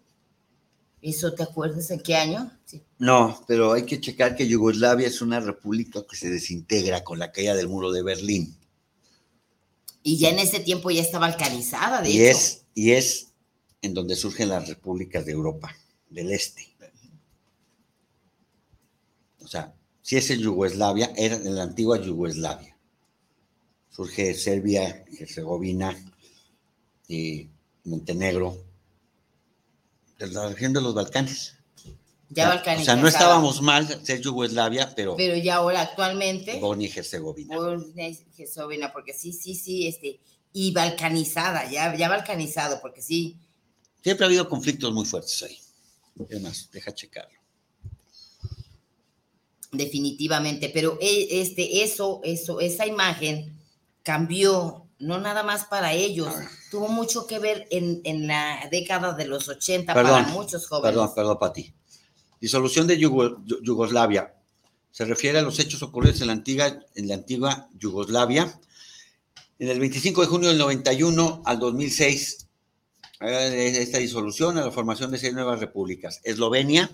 ¿Eso 1.01 1.33
te 1.33 1.43
acuerdas 1.43 1.89
en 1.89 1.99
qué 1.99 2.15
año? 2.15 2.51
No, 2.99 3.43
pero 3.47 3.73
hay 3.73 3.85
que 3.85 3.99
checar 3.99 4.35
que 4.35 4.47
Yugoslavia 4.47 5.07
es 5.07 5.21
una 5.21 5.39
república 5.39 6.05
que 6.07 6.15
se 6.15 6.29
desintegra 6.29 7.03
con 7.03 7.17
la 7.17 7.31
caída 7.31 7.55
del 7.55 7.67
muro 7.67 7.91
de 7.91 8.03
Berlín. 8.03 8.55
Y 10.03 10.17
ya 10.17 10.29
en 10.29 10.39
ese 10.39 10.59
tiempo 10.59 10.91
ya 10.91 11.01
está 11.01 11.17
balcanizada, 11.17 12.01
de 12.01 12.09
y 12.09 12.21
Es, 12.21 12.65
y 12.75 12.91
es 12.91 13.33
en 13.81 13.93
donde 13.93 14.15
surgen 14.15 14.49
las 14.49 14.67
repúblicas 14.67 15.25
de 15.25 15.31
Europa, 15.31 15.75
del 16.09 16.31
Este. 16.31 16.67
O 19.39 19.47
sea, 19.47 19.73
si 20.01 20.17
es 20.17 20.29
en 20.29 20.39
Yugoslavia, 20.39 21.11
era 21.15 21.35
en 21.35 21.55
la 21.55 21.63
antigua 21.63 21.99
Yugoslavia. 21.99 22.77
Surge 23.89 24.33
Serbia, 24.35 25.03
Herzegovina, 25.19 25.97
y 27.07 27.49
Montenegro, 27.83 28.57
la 30.27 30.49
región 30.49 30.73
de 30.73 30.81
los 30.81 30.93
Balcanes. 30.93 31.55
Ya 32.29 32.47
Balcanes. 32.47 32.83
O 32.83 32.85
sea, 32.85 32.95
no 32.95 33.07
estábamos 33.07 33.61
mal 33.61 34.05
ser 34.05 34.21
Yugoslavia, 34.21 34.93
pero. 34.95 35.15
Pero 35.17 35.35
ya 35.35 35.55
ahora 35.55 35.81
actualmente. 35.81 36.59
Bosnia 36.59 36.89
y 36.93 36.97
Herzegovina. 36.97 37.55
Bosnia 37.55 38.09
y 38.09 38.17
Herzegovina, 38.37 38.93
porque 38.93 39.13
sí, 39.13 39.33
sí, 39.33 39.53
sí, 39.55 39.87
este. 39.87 40.19
Y 40.53 40.71
balcanizada, 40.71 41.69
ya, 41.69 41.95
ya 41.95 42.09
balcanizado, 42.09 42.79
porque 42.81 43.01
sí. 43.01 43.37
Siempre 44.01 44.25
ha 44.25 44.27
habido 44.27 44.47
conflictos 44.47 44.93
muy 44.93 45.05
fuertes 45.05 45.43
ahí. 45.43 45.57
Además, 46.29 46.69
deja 46.71 46.93
checarlo. 46.93 47.39
Definitivamente, 49.71 50.69
pero 50.73 50.97
e, 51.01 51.41
este, 51.41 51.83
eso, 51.83 52.19
eso, 52.23 52.59
esa 52.59 52.85
imagen 52.85 53.57
cambió 54.03 54.87
no 55.01 55.19
nada 55.19 55.43
más 55.43 55.65
para 55.65 55.93
ellos, 55.93 56.33
tuvo 56.69 56.87
mucho 56.87 57.27
que 57.27 57.39
ver 57.39 57.67
en, 57.71 58.27
la 58.27 58.67
década 58.71 59.13
de 59.13 59.25
los 59.25 59.49
80 59.49 59.93
para 59.93 60.21
muchos 60.27 60.67
jóvenes. 60.67 60.91
Perdón, 60.91 61.13
perdón, 61.15 61.39
Pati. 61.39 61.73
Disolución 62.39 62.87
de 62.87 62.97
Yugoslavia. 62.97 64.33
Se 64.91 65.05
refiere 65.05 65.39
a 65.39 65.41
los 65.41 65.59
hechos 65.59 65.81
ocurridos 65.83 66.21
en 66.21 66.27
la 66.27 66.33
antigua, 66.33 66.79
en 66.95 67.07
la 67.07 67.15
antigua 67.15 67.69
Yugoslavia. 67.77 68.59
En 69.59 69.69
el 69.69 69.79
25 69.79 70.21
de 70.21 70.27
junio 70.27 70.49
del 70.49 70.57
91 70.57 71.43
al 71.45 71.59
2006, 71.59 72.47
esta 73.21 73.97
disolución 73.99 74.57
a 74.57 74.65
la 74.65 74.71
formación 74.71 75.11
de 75.11 75.17
seis 75.17 75.33
nuevas 75.33 75.59
repúblicas. 75.59 76.19
Eslovenia, 76.23 76.91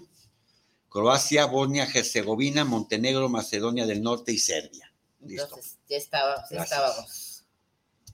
Croacia, 0.89 1.45
Bosnia, 1.45 1.87
Herzegovina, 1.93 2.65
Montenegro, 2.65 3.29
Macedonia 3.29 3.85
del 3.85 4.01
Norte 4.01 4.31
y 4.31 4.37
Serbia. 4.37 4.91
Entonces, 5.21 5.77
ya, 5.89 5.97
estaba, 5.97 6.43
ya 6.49 6.63
estábamos 6.63 7.26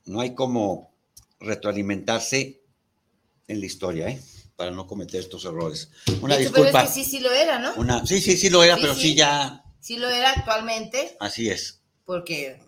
no 0.05 0.21
hay 0.21 0.35
como 0.35 0.93
retroalimentarse 1.39 2.61
en 3.47 3.59
la 3.59 3.65
historia, 3.65 4.09
¿eh? 4.09 4.21
Para 4.55 4.71
no 4.71 4.87
cometer 4.87 5.19
estos 5.19 5.45
errores. 5.45 5.89
Una 6.21 6.37
disculpa. 6.37 6.71
Pero 6.71 6.85
es 6.85 6.91
que 6.93 7.03
sí, 7.03 7.09
sí 7.09 7.19
lo 7.19 7.31
era, 7.31 7.59
¿no? 7.59 8.05
sí, 8.05 8.21
sí, 8.21 8.37
sí 8.37 8.49
lo 8.49 8.63
era, 8.63 8.77
pero 8.77 8.93
sí. 8.95 9.15
ya. 9.15 9.63
Sí 9.79 9.97
lo 9.97 10.09
era 10.09 10.31
actualmente. 10.31 11.17
Así 11.19 11.49
es. 11.49 11.81
Porque. 12.05 12.61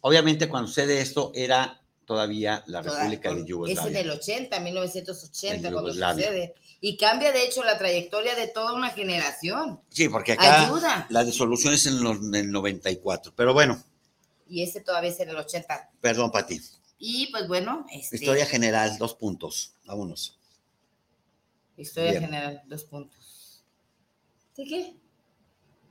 Obviamente, 0.00 0.48
cuando 0.48 0.68
sucede 0.68 1.00
esto, 1.00 1.32
era 1.34 1.80
todavía 2.04 2.62
la 2.66 2.82
República 2.82 3.32
de 3.32 3.44
Yugoslavia. 3.44 3.82
Es 3.82 3.88
en 3.88 3.96
el 3.96 4.10
80, 4.10 4.60
1980, 4.60 5.72
cuando 5.72 5.92
sucede. 5.92 6.54
Y 6.80 6.96
cambia, 6.96 7.32
de 7.32 7.44
hecho, 7.44 7.64
la 7.64 7.76
trayectoria 7.76 8.34
de 8.34 8.46
toda 8.46 8.72
una 8.72 8.90
generación. 8.90 9.80
Sí, 9.90 10.08
porque 10.08 10.32
acá 10.32 10.66
Ayuda. 10.66 11.06
la 11.10 11.24
disolución 11.24 11.74
es 11.74 11.86
en, 11.86 12.02
los, 12.02 12.18
en 12.18 12.34
el 12.34 12.52
94. 12.52 13.32
Pero 13.34 13.52
bueno, 13.52 13.82
y 14.48 14.62
ese 14.62 14.80
todavía 14.80 15.10
es 15.10 15.20
en 15.20 15.28
el 15.28 15.36
80. 15.36 15.90
Perdón, 16.00 16.30
Pati. 16.30 16.60
Y 16.98 17.28
pues 17.30 17.46
bueno, 17.46 17.86
este, 17.92 18.16
Historia 18.16 18.46
general, 18.46 18.98
dos 18.98 19.14
puntos. 19.14 19.74
Vámonos. 19.84 20.36
Historia 21.76 22.10
Bien. 22.10 22.24
general, 22.24 22.62
dos 22.66 22.84
puntos. 22.84 23.62
¿De 24.56 24.64
qué? 24.64 24.96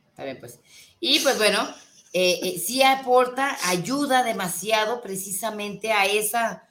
Está 0.10 0.26
bien, 0.26 0.39
pues. 0.39 0.60
Y 0.99 1.20
pues 1.22 1.38
bueno, 1.38 1.66
eh, 2.12 2.39
eh, 2.43 2.60
sí 2.60 2.84
aporta, 2.84 3.58
ayuda 3.66 4.24
demasiado 4.24 5.01
precisamente 5.01 5.91
a 5.91 6.05
esa. 6.05 6.68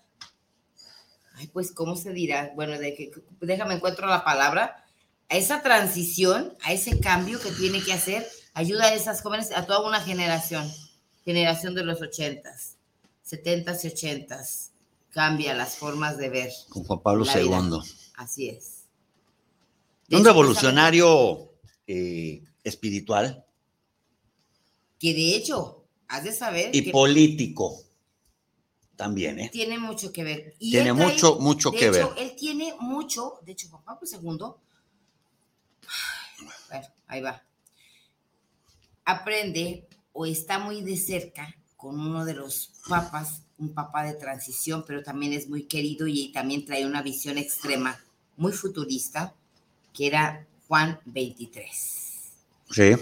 Ay, 1.35 1.47
pues, 1.49 1.73
¿cómo 1.73 1.97
se 1.97 2.13
dirá? 2.13 2.53
Bueno, 2.55 2.79
de 2.79 2.95
que, 2.95 3.13
déjame 3.41 3.75
encuentro 3.75 4.07
la 4.07 4.25
palabra. 4.25 4.85
A 5.29 5.37
esa 5.37 5.63
transición, 5.63 6.57
a 6.63 6.73
ese 6.73 7.01
cambio 7.01 7.41
que 7.41 7.51
tiene 7.51 7.83
que 7.83 7.93
hacer, 7.93 8.27
ayuda 8.55 8.87
a 8.87 8.95
esas 8.95 9.23
jóvenes, 9.23 9.51
a 9.53 9.67
toda 9.67 9.87
una 9.87 10.01
generación, 10.01 10.71
generación 11.25 11.75
de 11.75 11.85
los 11.85 12.01
ochentas, 12.01 12.77
setentas 13.27 13.85
y 13.85 13.89
ochentas. 13.89 14.71
Cambia 15.11 15.53
las 15.55 15.77
formas 15.77 16.17
de 16.17 16.29
ver. 16.29 16.53
Con 16.69 16.85
Juan 16.85 17.01
Pablo 17.01 17.25
vida. 17.25 17.41
II. 17.41 17.79
Así 18.17 18.49
es. 18.49 18.85
De 20.09 20.17
Un 20.17 20.23
hecho, 20.23 20.29
revolucionario 20.31 21.53
eh, 21.89 22.45
espiritual 22.63 23.45
Que 25.01 25.13
de 25.15 25.35
hecho, 25.37 25.85
has 26.07 26.23
de 26.25 26.33
saber 26.33 26.71
y 26.75 26.85
que 26.85 26.91
político 26.93 27.83
también, 28.95 29.41
¿eh? 29.41 29.49
tiene 29.53 29.79
mucho 29.79 30.13
que 30.13 30.23
ver. 30.25 30.55
Y 30.59 30.71
Tiene 30.71 30.93
trae- 30.93 30.95
mucho, 31.13 31.39
mucho 31.41 31.73
que 31.73 31.89
hecho, 31.89 31.93
ver. 31.93 32.09
Él 32.19 32.37
tiene 32.37 32.75
mucho, 32.81 33.41
de 33.45 33.53
hecho, 33.53 33.69
Juan 33.69 33.83
Pablo 33.85 34.09
II, 34.11 34.21
bueno, 36.69 36.87
ahí 37.09 37.21
va, 37.21 37.43
aprende 39.05 39.87
o 40.13 40.25
está 40.27 40.59
muy 40.59 40.83
de 40.83 40.97
cerca 40.97 41.55
con 41.87 42.01
uno 42.01 42.25
de 42.25 42.35
los 42.35 42.73
papas, 42.89 43.43
un 43.59 43.73
papa 43.73 44.03
de 44.03 44.15
transición, 44.15 44.83
pero 44.85 45.05
también 45.05 45.33
es 45.33 45.49
muy 45.49 45.67
querido 45.67 46.09
y 46.09 46.33
también 46.33 46.65
trae 46.65 46.85
una 46.85 47.01
visión 47.01 47.39
extrema, 47.39 47.97
muy 48.37 48.51
futurista, 48.51 49.33
que 49.95 50.09
era 50.09 50.45
Juan 50.67 50.99
23. 51.05 51.71
Sí. 52.73 52.97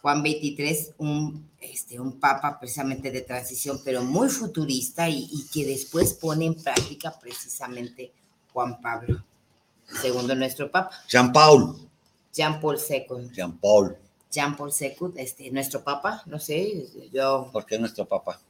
Juan 0.00 0.22
23, 0.22 0.92
un, 0.98 1.50
este, 1.58 1.98
un 1.98 2.20
papa 2.20 2.60
precisamente 2.60 3.10
de 3.10 3.22
transición, 3.22 3.80
pero 3.84 4.04
muy 4.04 4.28
futurista 4.28 5.08
y, 5.08 5.28
y 5.32 5.48
que 5.52 5.66
después 5.66 6.14
pone 6.14 6.46
en 6.46 6.54
práctica 6.54 7.18
precisamente 7.18 8.12
Juan 8.52 8.80
Pablo, 8.80 9.24
segundo 10.00 10.36
nuestro 10.36 10.70
papa, 10.70 10.96
Jean 11.08 11.32
Paul. 11.32 11.90
Jean 12.32 12.60
Paul 12.60 12.78
II. 12.78 13.30
Jean 13.32 13.58
Paul. 13.58 13.96
Jean 14.30 14.56
Paul 14.56 14.72
II, 14.78 15.12
este, 15.16 15.50
nuestro 15.50 15.82
papa, 15.82 16.22
no 16.26 16.38
sé, 16.38 16.86
yo, 17.12 17.48
¿Por 17.52 17.66
qué 17.66 17.78
nuestro 17.78 18.06
papá? 18.06 18.40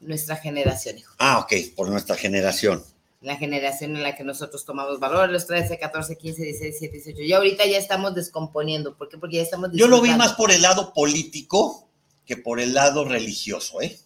nuestra 0.00 0.36
generación, 0.36 0.98
hijo. 0.98 1.14
Ah, 1.18 1.38
ok, 1.40 1.74
por 1.76 1.88
nuestra 1.88 2.16
generación. 2.16 2.82
La 3.20 3.36
generación 3.36 3.96
en 3.96 4.02
la 4.02 4.16
que 4.16 4.24
nosotros 4.24 4.64
tomamos 4.64 4.98
valor, 4.98 5.28
los 5.28 5.46
13, 5.46 5.78
14, 5.78 6.16
15, 6.16 6.42
16, 6.42 6.80
17, 6.80 6.96
18. 6.96 7.22
Y 7.22 7.32
ahorita 7.34 7.66
ya 7.66 7.76
estamos 7.76 8.14
descomponiendo. 8.14 8.96
¿Por 8.96 9.10
qué? 9.10 9.18
Porque 9.18 9.36
ya 9.36 9.42
estamos 9.42 9.70
Yo 9.74 9.88
lo 9.88 10.00
vi 10.00 10.10
más 10.14 10.32
por 10.32 10.50
el 10.50 10.62
lado 10.62 10.94
político 10.94 11.86
que 12.24 12.38
por 12.38 12.60
el 12.60 12.72
lado 12.72 13.04
religioso, 13.04 13.82
¿eh? 13.82 13.98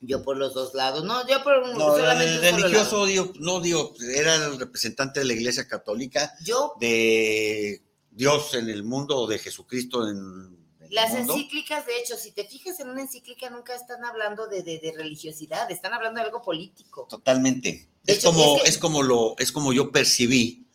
Yo 0.00 0.22
por 0.22 0.36
los 0.36 0.54
dos 0.54 0.74
lados. 0.74 1.04
No, 1.04 1.26
yo 1.28 1.42
por 1.42 1.58
un 1.58 1.72
No, 1.76 1.96
solamente 1.96 2.48
el 2.48 2.56
religioso, 2.56 3.04
digo, 3.04 3.32
no 3.40 3.60
digo, 3.60 3.92
era 4.14 4.36
el 4.36 4.58
representante 4.58 5.20
de 5.20 5.26
la 5.26 5.32
Iglesia 5.34 5.66
Católica, 5.66 6.34
Yo 6.42 6.74
de 6.80 7.82
Dios 8.18 8.52
en 8.54 8.68
el 8.68 8.82
mundo 8.82 9.16
o 9.16 9.26
de 9.28 9.38
Jesucristo 9.38 10.06
en 10.08 10.58
Las 10.90 11.14
encíclicas, 11.14 11.86
de 11.86 11.98
hecho, 11.98 12.16
si 12.16 12.32
te 12.32 12.44
fijas 12.44 12.80
en 12.80 12.88
una 12.90 13.02
encíclica, 13.02 13.48
nunca 13.50 13.74
están 13.76 14.04
hablando 14.04 14.46
de, 14.48 14.62
de- 14.62 14.78
de 14.80 14.92
religiosidad, 14.92 15.70
están 15.70 15.92
hablando 15.94 16.18
de 16.20 16.26
algo 16.26 16.42
político. 16.42 17.06
Totalmente. 17.08 17.88
De 18.02 18.12
Es 18.12 18.18
hecho, 18.18 18.32
como, 18.32 18.56
es 18.56 18.62
que- 18.62 18.68
es 18.70 18.78
como 18.78 19.02
lo, 19.02 19.36
es 19.38 19.52
como 19.52 19.72
yo 19.72 19.92
percibí 19.92 20.66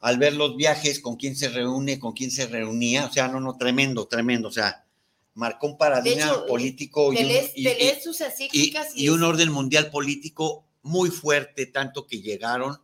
al 0.00 0.18
ver 0.18 0.34
los 0.34 0.56
viajes, 0.56 1.00
con 1.00 1.16
quién 1.16 1.34
se 1.34 1.48
reúne, 1.48 1.98
con 1.98 2.12
quién 2.12 2.30
se 2.30 2.46
reunía, 2.46 3.06
o 3.06 3.12
sea, 3.12 3.26
no, 3.28 3.40
no, 3.40 3.56
tremendo, 3.56 4.06
tremendo, 4.06 4.48
o 4.48 4.52
sea, 4.52 4.84
marcó 5.32 5.66
un 5.66 5.78
paradigma 5.78 6.26
hecho, 6.26 6.46
político 6.46 7.12
y 7.12 7.16
un, 7.22 7.28
lees, 7.28 7.52
y- 7.56 7.66
y- 7.68 8.00
sus 8.02 8.20
y- 8.20 8.24
encíclicas 8.24 8.88
y, 8.94 9.04
y 9.06 9.08
un 9.08 9.22
orden 9.24 9.50
mundial 9.50 9.90
político 9.90 10.66
muy 10.82 11.10
fuerte, 11.10 11.66
tanto 11.66 12.06
que 12.06 12.20
llegaron 12.20 12.78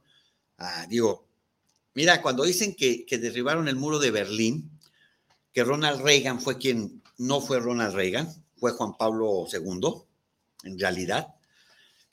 a, 0.56 0.86
digo, 0.86 1.28
mira, 1.95 2.22
cuando 2.22 2.45
dicen 2.45 2.74
que, 2.74 3.05
que 3.07 3.18
derribaron 3.18 3.68
el 3.68 3.76
muro 3.76 3.99
de 3.99 4.11
Berlín, 4.11 4.70
que 5.53 5.64
Ronald 5.64 6.03
Reagan 6.03 6.41
fue 6.41 6.59
quien, 6.59 7.03
no 7.18 7.41
fue 7.41 7.59
Ronald 7.61 7.95
Reagan, 7.95 8.28
fue 8.57 8.72
Juan 8.72 8.97
Pablo 8.97 9.47
II, 9.53 9.91
en 10.64 10.78
realidad, 10.78 11.34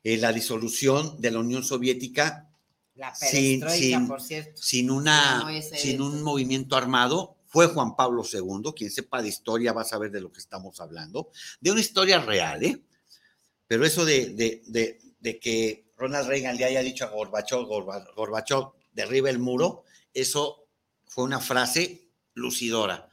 eh, 0.03 0.17
la 0.17 0.32
disolución 0.32 1.19
de 1.21 1.32
la 1.32 1.39
Unión 1.39 1.63
Soviética 1.63 2.49
la 2.95 3.13
sin- 3.13 4.07
por 4.07 4.21
cierto. 4.21 4.61
sin, 4.61 4.89
una, 4.89 5.39
no, 5.43 5.61
sin 5.61 6.01
un 6.01 6.07
evento. 6.13 6.25
movimiento 6.25 6.75
armado 6.75 7.36
fue 7.45 7.67
Juan 7.67 7.95
Pablo 7.95 8.23
II. 8.32 8.71
Quien 8.75 8.89
sepa 8.89 9.21
de 9.21 9.28
historia 9.30 9.71
va 9.73 9.82
a 9.82 9.86
saber 9.86 10.09
de 10.11 10.21
lo 10.21 10.32
que 10.32 10.39
estamos 10.39 10.80
hablando. 10.80 11.30
De 11.61 11.71
una 11.71 11.80
historia 11.80 12.19
real, 12.19 12.63
¿eh? 12.63 12.82
Pero 13.67 13.86
eso 13.86 14.03
de, 14.05 14.28
de- 14.30 14.63
de- 14.65 14.99
de 15.19 15.39
que 15.39 15.86
Ronald 15.97 16.28
Reagan 16.28 16.57
le 16.57 16.65
haya 16.65 16.82
dicho 16.82 17.05
a 17.05 17.09
Gorbachev, 17.09 17.59
Gorba- 17.67 18.07
Gorbachev, 18.15 18.63
derriba 18.97 19.29
el 19.29 19.39
muro, 19.39 19.83
eso 20.13 20.67
fue 21.05 21.23
una 21.23 21.39
frase 21.39 22.09
lucidora. 22.33 23.09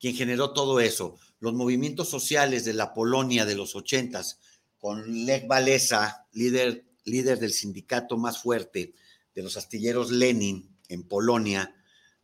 Quien 0.00 0.16
generó 0.16 0.52
todo 0.52 0.80
eso. 0.80 1.18
Los 1.38 1.52
movimientos 1.52 2.08
sociales 2.08 2.64
de 2.64 2.72
la 2.72 2.94
Polonia 2.94 3.44
de 3.44 3.54
los 3.54 3.76
ochentas, 3.76 4.40
con 4.78 5.26
Lech 5.26 5.48
Walesa, 5.48 6.26
líder, 6.32 6.86
líder 7.04 7.38
del 7.38 7.52
sindicato 7.52 8.16
más 8.16 8.42
fuerte, 8.42 8.94
de 9.34 9.42
los 9.42 9.56
astilleros 9.56 10.10
Lenin 10.10 10.76
en 10.88 11.06
Polonia, 11.06 11.74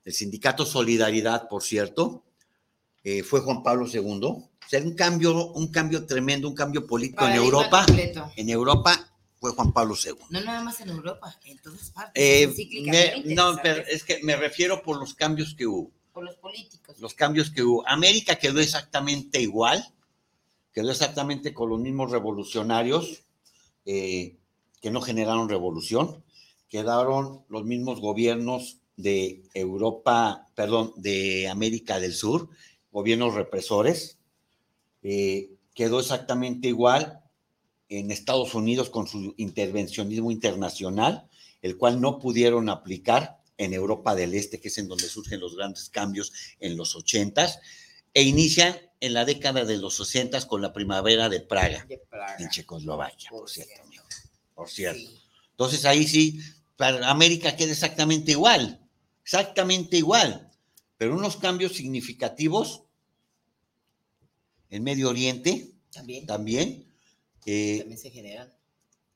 del 0.04 0.14
sindicato 0.14 0.64
Solidaridad, 0.64 1.48
por 1.48 1.62
cierto, 1.62 2.24
eh, 3.02 3.22
fue 3.22 3.40
Juan 3.40 3.62
Pablo 3.62 3.86
II. 3.86 4.02
O 4.22 4.50
sea, 4.66 4.80
un 4.80 4.94
cambio, 4.94 5.52
un 5.52 5.68
cambio 5.68 6.06
tremendo, 6.06 6.48
un 6.48 6.54
cambio 6.54 6.86
político 6.86 7.26
en 7.26 7.34
Europa. 7.34 7.84
completo. 7.86 8.32
En 8.36 8.48
Europa 8.48 9.13
fue 9.44 9.52
Juan 9.52 9.72
Pablo 9.74 9.94
II. 10.02 10.14
No 10.30 10.40
nada 10.40 10.62
más 10.62 10.80
en 10.80 10.88
Europa, 10.88 11.38
en 11.44 11.58
todas 11.58 11.90
partes. 11.90 12.12
Eh, 12.14 12.48
me- 12.86 13.34
no, 13.34 13.58
pero 13.62 13.82
es 13.86 14.02
que 14.02 14.20
me 14.22 14.36
refiero 14.36 14.82
por 14.82 14.98
los 14.98 15.12
cambios 15.12 15.54
que 15.54 15.66
hubo. 15.66 15.90
por 16.14 16.24
los 16.24 16.36
políticos. 16.36 16.98
Los 16.98 17.12
cambios 17.12 17.50
que 17.50 17.62
hubo. 17.62 17.86
América 17.86 18.36
quedó 18.36 18.60
exactamente 18.60 19.42
igual, 19.42 19.84
quedó 20.72 20.90
exactamente 20.92 21.52
con 21.52 21.68
los 21.68 21.78
mismos 21.78 22.10
revolucionarios 22.10 23.24
eh, 23.84 24.36
que 24.80 24.90
no 24.90 25.02
generaron 25.02 25.50
revolución, 25.50 26.24
quedaron 26.70 27.44
los 27.50 27.64
mismos 27.66 28.00
gobiernos 28.00 28.78
de 28.96 29.42
Europa, 29.52 30.48
perdón, 30.54 30.94
de 30.96 31.48
América 31.48 32.00
del 32.00 32.14
Sur, 32.14 32.48
gobiernos 32.92 33.34
represores, 33.34 34.16
eh, 35.02 35.50
quedó 35.74 36.00
exactamente 36.00 36.68
igual 36.68 37.20
en 37.88 38.10
Estados 38.10 38.54
Unidos 38.54 38.90
con 38.90 39.06
su 39.06 39.34
intervencionismo 39.36 40.30
internacional, 40.30 41.28
el 41.62 41.76
cual 41.76 42.00
no 42.00 42.18
pudieron 42.18 42.68
aplicar 42.68 43.40
en 43.56 43.72
Europa 43.72 44.14
del 44.14 44.34
Este, 44.34 44.60
que 44.60 44.68
es 44.68 44.78
en 44.78 44.88
donde 44.88 45.08
surgen 45.08 45.40
los 45.40 45.56
grandes 45.56 45.88
cambios 45.88 46.32
en 46.60 46.76
los 46.76 46.96
ochentas, 46.96 47.60
e 48.12 48.22
inician 48.22 48.76
en 49.00 49.12
la 49.12 49.24
década 49.24 49.64
de 49.64 49.76
los 49.76 49.96
60 49.96 50.46
con 50.46 50.62
la 50.62 50.72
primavera 50.72 51.28
de 51.28 51.40
Praga, 51.40 51.84
de 51.88 51.98
Praga. 51.98 52.36
en 52.38 52.48
Checoslovaquia, 52.48 53.30
por, 53.30 53.40
Por 53.40 53.50
cierto, 53.50 53.72
cierto. 53.72 53.86
amigo, 53.86 54.04
por 54.54 54.68
cierto. 54.70 55.00
Sí. 55.00 55.20
Entonces 55.50 55.84
ahí 55.84 56.06
sí, 56.06 56.40
para 56.76 57.10
América 57.10 57.54
queda 57.56 57.72
exactamente 57.72 58.32
igual, 58.32 58.88
exactamente 59.22 59.96
igual, 59.96 60.50
pero 60.96 61.16
unos 61.16 61.36
cambios 61.36 61.72
significativos 61.72 62.82
en 64.70 64.82
Medio 64.82 65.10
Oriente 65.10 65.72
También, 65.92 66.26
también, 66.26 66.93
eh, 67.46 67.78
también 67.78 67.98
se 67.98 68.10
generan. 68.10 68.52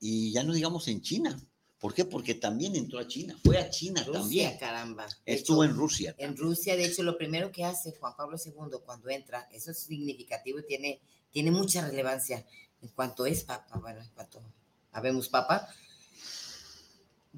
y 0.00 0.32
ya 0.32 0.42
no 0.42 0.52
digamos 0.52 0.88
en 0.88 1.00
China. 1.02 1.40
¿Por 1.78 1.94
qué? 1.94 2.04
Porque 2.04 2.34
también 2.34 2.74
entró 2.74 2.98
a 2.98 3.06
China, 3.06 3.38
fue 3.44 3.56
a 3.56 3.70
China 3.70 4.02
Rusia, 4.02 4.18
también. 4.20 4.58
caramba. 4.58 5.06
De 5.24 5.32
Estuvo 5.34 5.62
hecho, 5.62 5.70
en 5.72 5.76
Rusia. 5.78 6.14
En 6.18 6.36
Rusia, 6.36 6.74
de 6.76 6.84
hecho, 6.86 7.04
lo 7.04 7.16
primero 7.16 7.52
que 7.52 7.64
hace 7.64 7.92
Juan 7.92 8.16
Pablo 8.16 8.36
II 8.44 8.78
cuando 8.84 9.08
entra, 9.10 9.48
eso 9.52 9.70
es 9.70 9.78
significativo 9.78 10.58
y 10.58 10.66
tiene, 10.66 11.00
tiene 11.30 11.52
mucha 11.52 11.86
relevancia 11.86 12.44
en 12.82 12.88
cuanto 12.88 13.26
es 13.26 13.44
papa, 13.44 13.78
bueno, 13.78 14.00
en 14.00 14.08
cuanto 14.08 14.42
habemos 14.90 15.28
papa, 15.28 15.68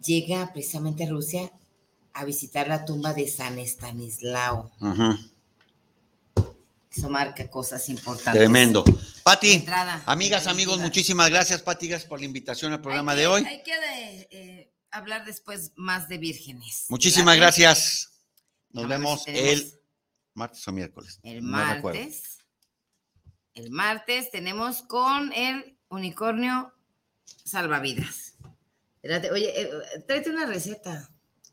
llega 0.03 0.51
precisamente 0.55 1.05
a 1.05 1.11
Rusia 1.11 1.53
a 2.15 2.25
visitar 2.25 2.67
la 2.69 2.85
tumba 2.87 3.13
de 3.13 3.29
San 3.29 3.59
Estanislao. 3.59 4.71
Eso 6.91 7.09
marca 7.11 7.49
cosas 7.51 7.89
importantes. 7.91 8.41
Tremendo. 8.41 8.85
Pati, 9.31 9.65
amigas, 10.07 10.49
amigos, 10.49 10.81
muchísimas 10.81 11.31
gracias, 11.31 11.63
Pati, 11.63 11.87
gracias 11.87 12.09
por 12.09 12.19
la 12.19 12.27
invitación 12.27 12.73
al 12.73 12.81
programa 12.81 13.15
de 13.15 13.29
hoy. 13.29 13.45
Hay 13.47 13.63
que 13.63 13.79
de- 13.79 14.29
eh, 14.33 14.75
hablar 14.91 15.25
después 15.25 15.71
más 15.77 16.09
de 16.09 16.19
vírgenes. 16.19 16.87
Muchísimas 16.89 17.37
¿verdad? 17.37 17.47
gracias. 17.47 18.11
Nos 18.71 18.89
vemos 18.89 19.23
el 19.29 19.73
martes 20.35 20.67
o 20.67 20.73
miércoles. 20.73 21.21
El 21.23 21.49
no 21.49 21.59
recuerdo. 21.75 22.01
martes. 22.01 22.39
el 23.55 23.71
martes 23.71 24.33
tenemos 24.33 24.83
con 24.83 25.33
el 25.33 25.79
unicornio 25.91 26.73
salvavidas. 27.45 28.35
oye, 29.05 29.63
eh, 29.63 29.71
tráete 30.09 30.31
una 30.31 30.47
receta. 30.47 31.09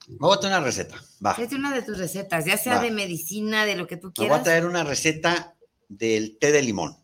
Voy 0.07 0.36
a 0.36 0.39
traer 0.39 0.55
una 0.55 0.65
receta. 0.65 0.95
Va. 1.23 1.36
Tráete 1.36 1.53
una 1.55 1.75
de 1.75 1.84
tus 1.84 1.99
recetas, 1.99 2.43
ya 2.43 2.57
sea 2.57 2.80
de 2.80 2.89
medicina, 2.89 3.65
de 3.65 3.75
lo 3.75 3.86
que 3.86 3.97
tú 3.97 4.11
quieras. 4.13 4.32
voy 4.32 4.39
a 4.39 4.43
traer 4.43 4.65
una 4.65 4.84
receta 4.84 5.55
del 5.89 6.39
té 6.39 6.51
de 6.51 6.63
limón. 6.63 6.97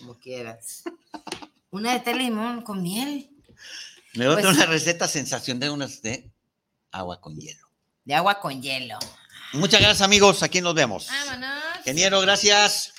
Como 0.00 0.18
quieras. 0.18 0.82
una 1.70 1.92
de 1.92 2.00
té 2.00 2.14
limón 2.14 2.62
con 2.62 2.82
miel. 2.82 3.30
Me 4.14 4.26
voy 4.26 4.38
a 4.38 4.40
pues 4.40 4.56
una 4.56 4.66
receta 4.66 5.06
sensación 5.06 5.60
de 5.60 5.70
unas 5.70 6.02
de 6.02 6.30
agua 6.90 7.20
con 7.20 7.38
hielo. 7.38 7.68
De 8.04 8.14
agua 8.14 8.40
con 8.40 8.60
hielo. 8.60 8.98
Muchas 9.52 9.80
gracias, 9.80 10.00
amigos. 10.00 10.42
Aquí 10.42 10.60
nos 10.60 10.74
vemos. 10.74 11.08
Vámonos. 11.08 11.76
Ingeniero, 11.78 12.20
gracias. 12.20 12.92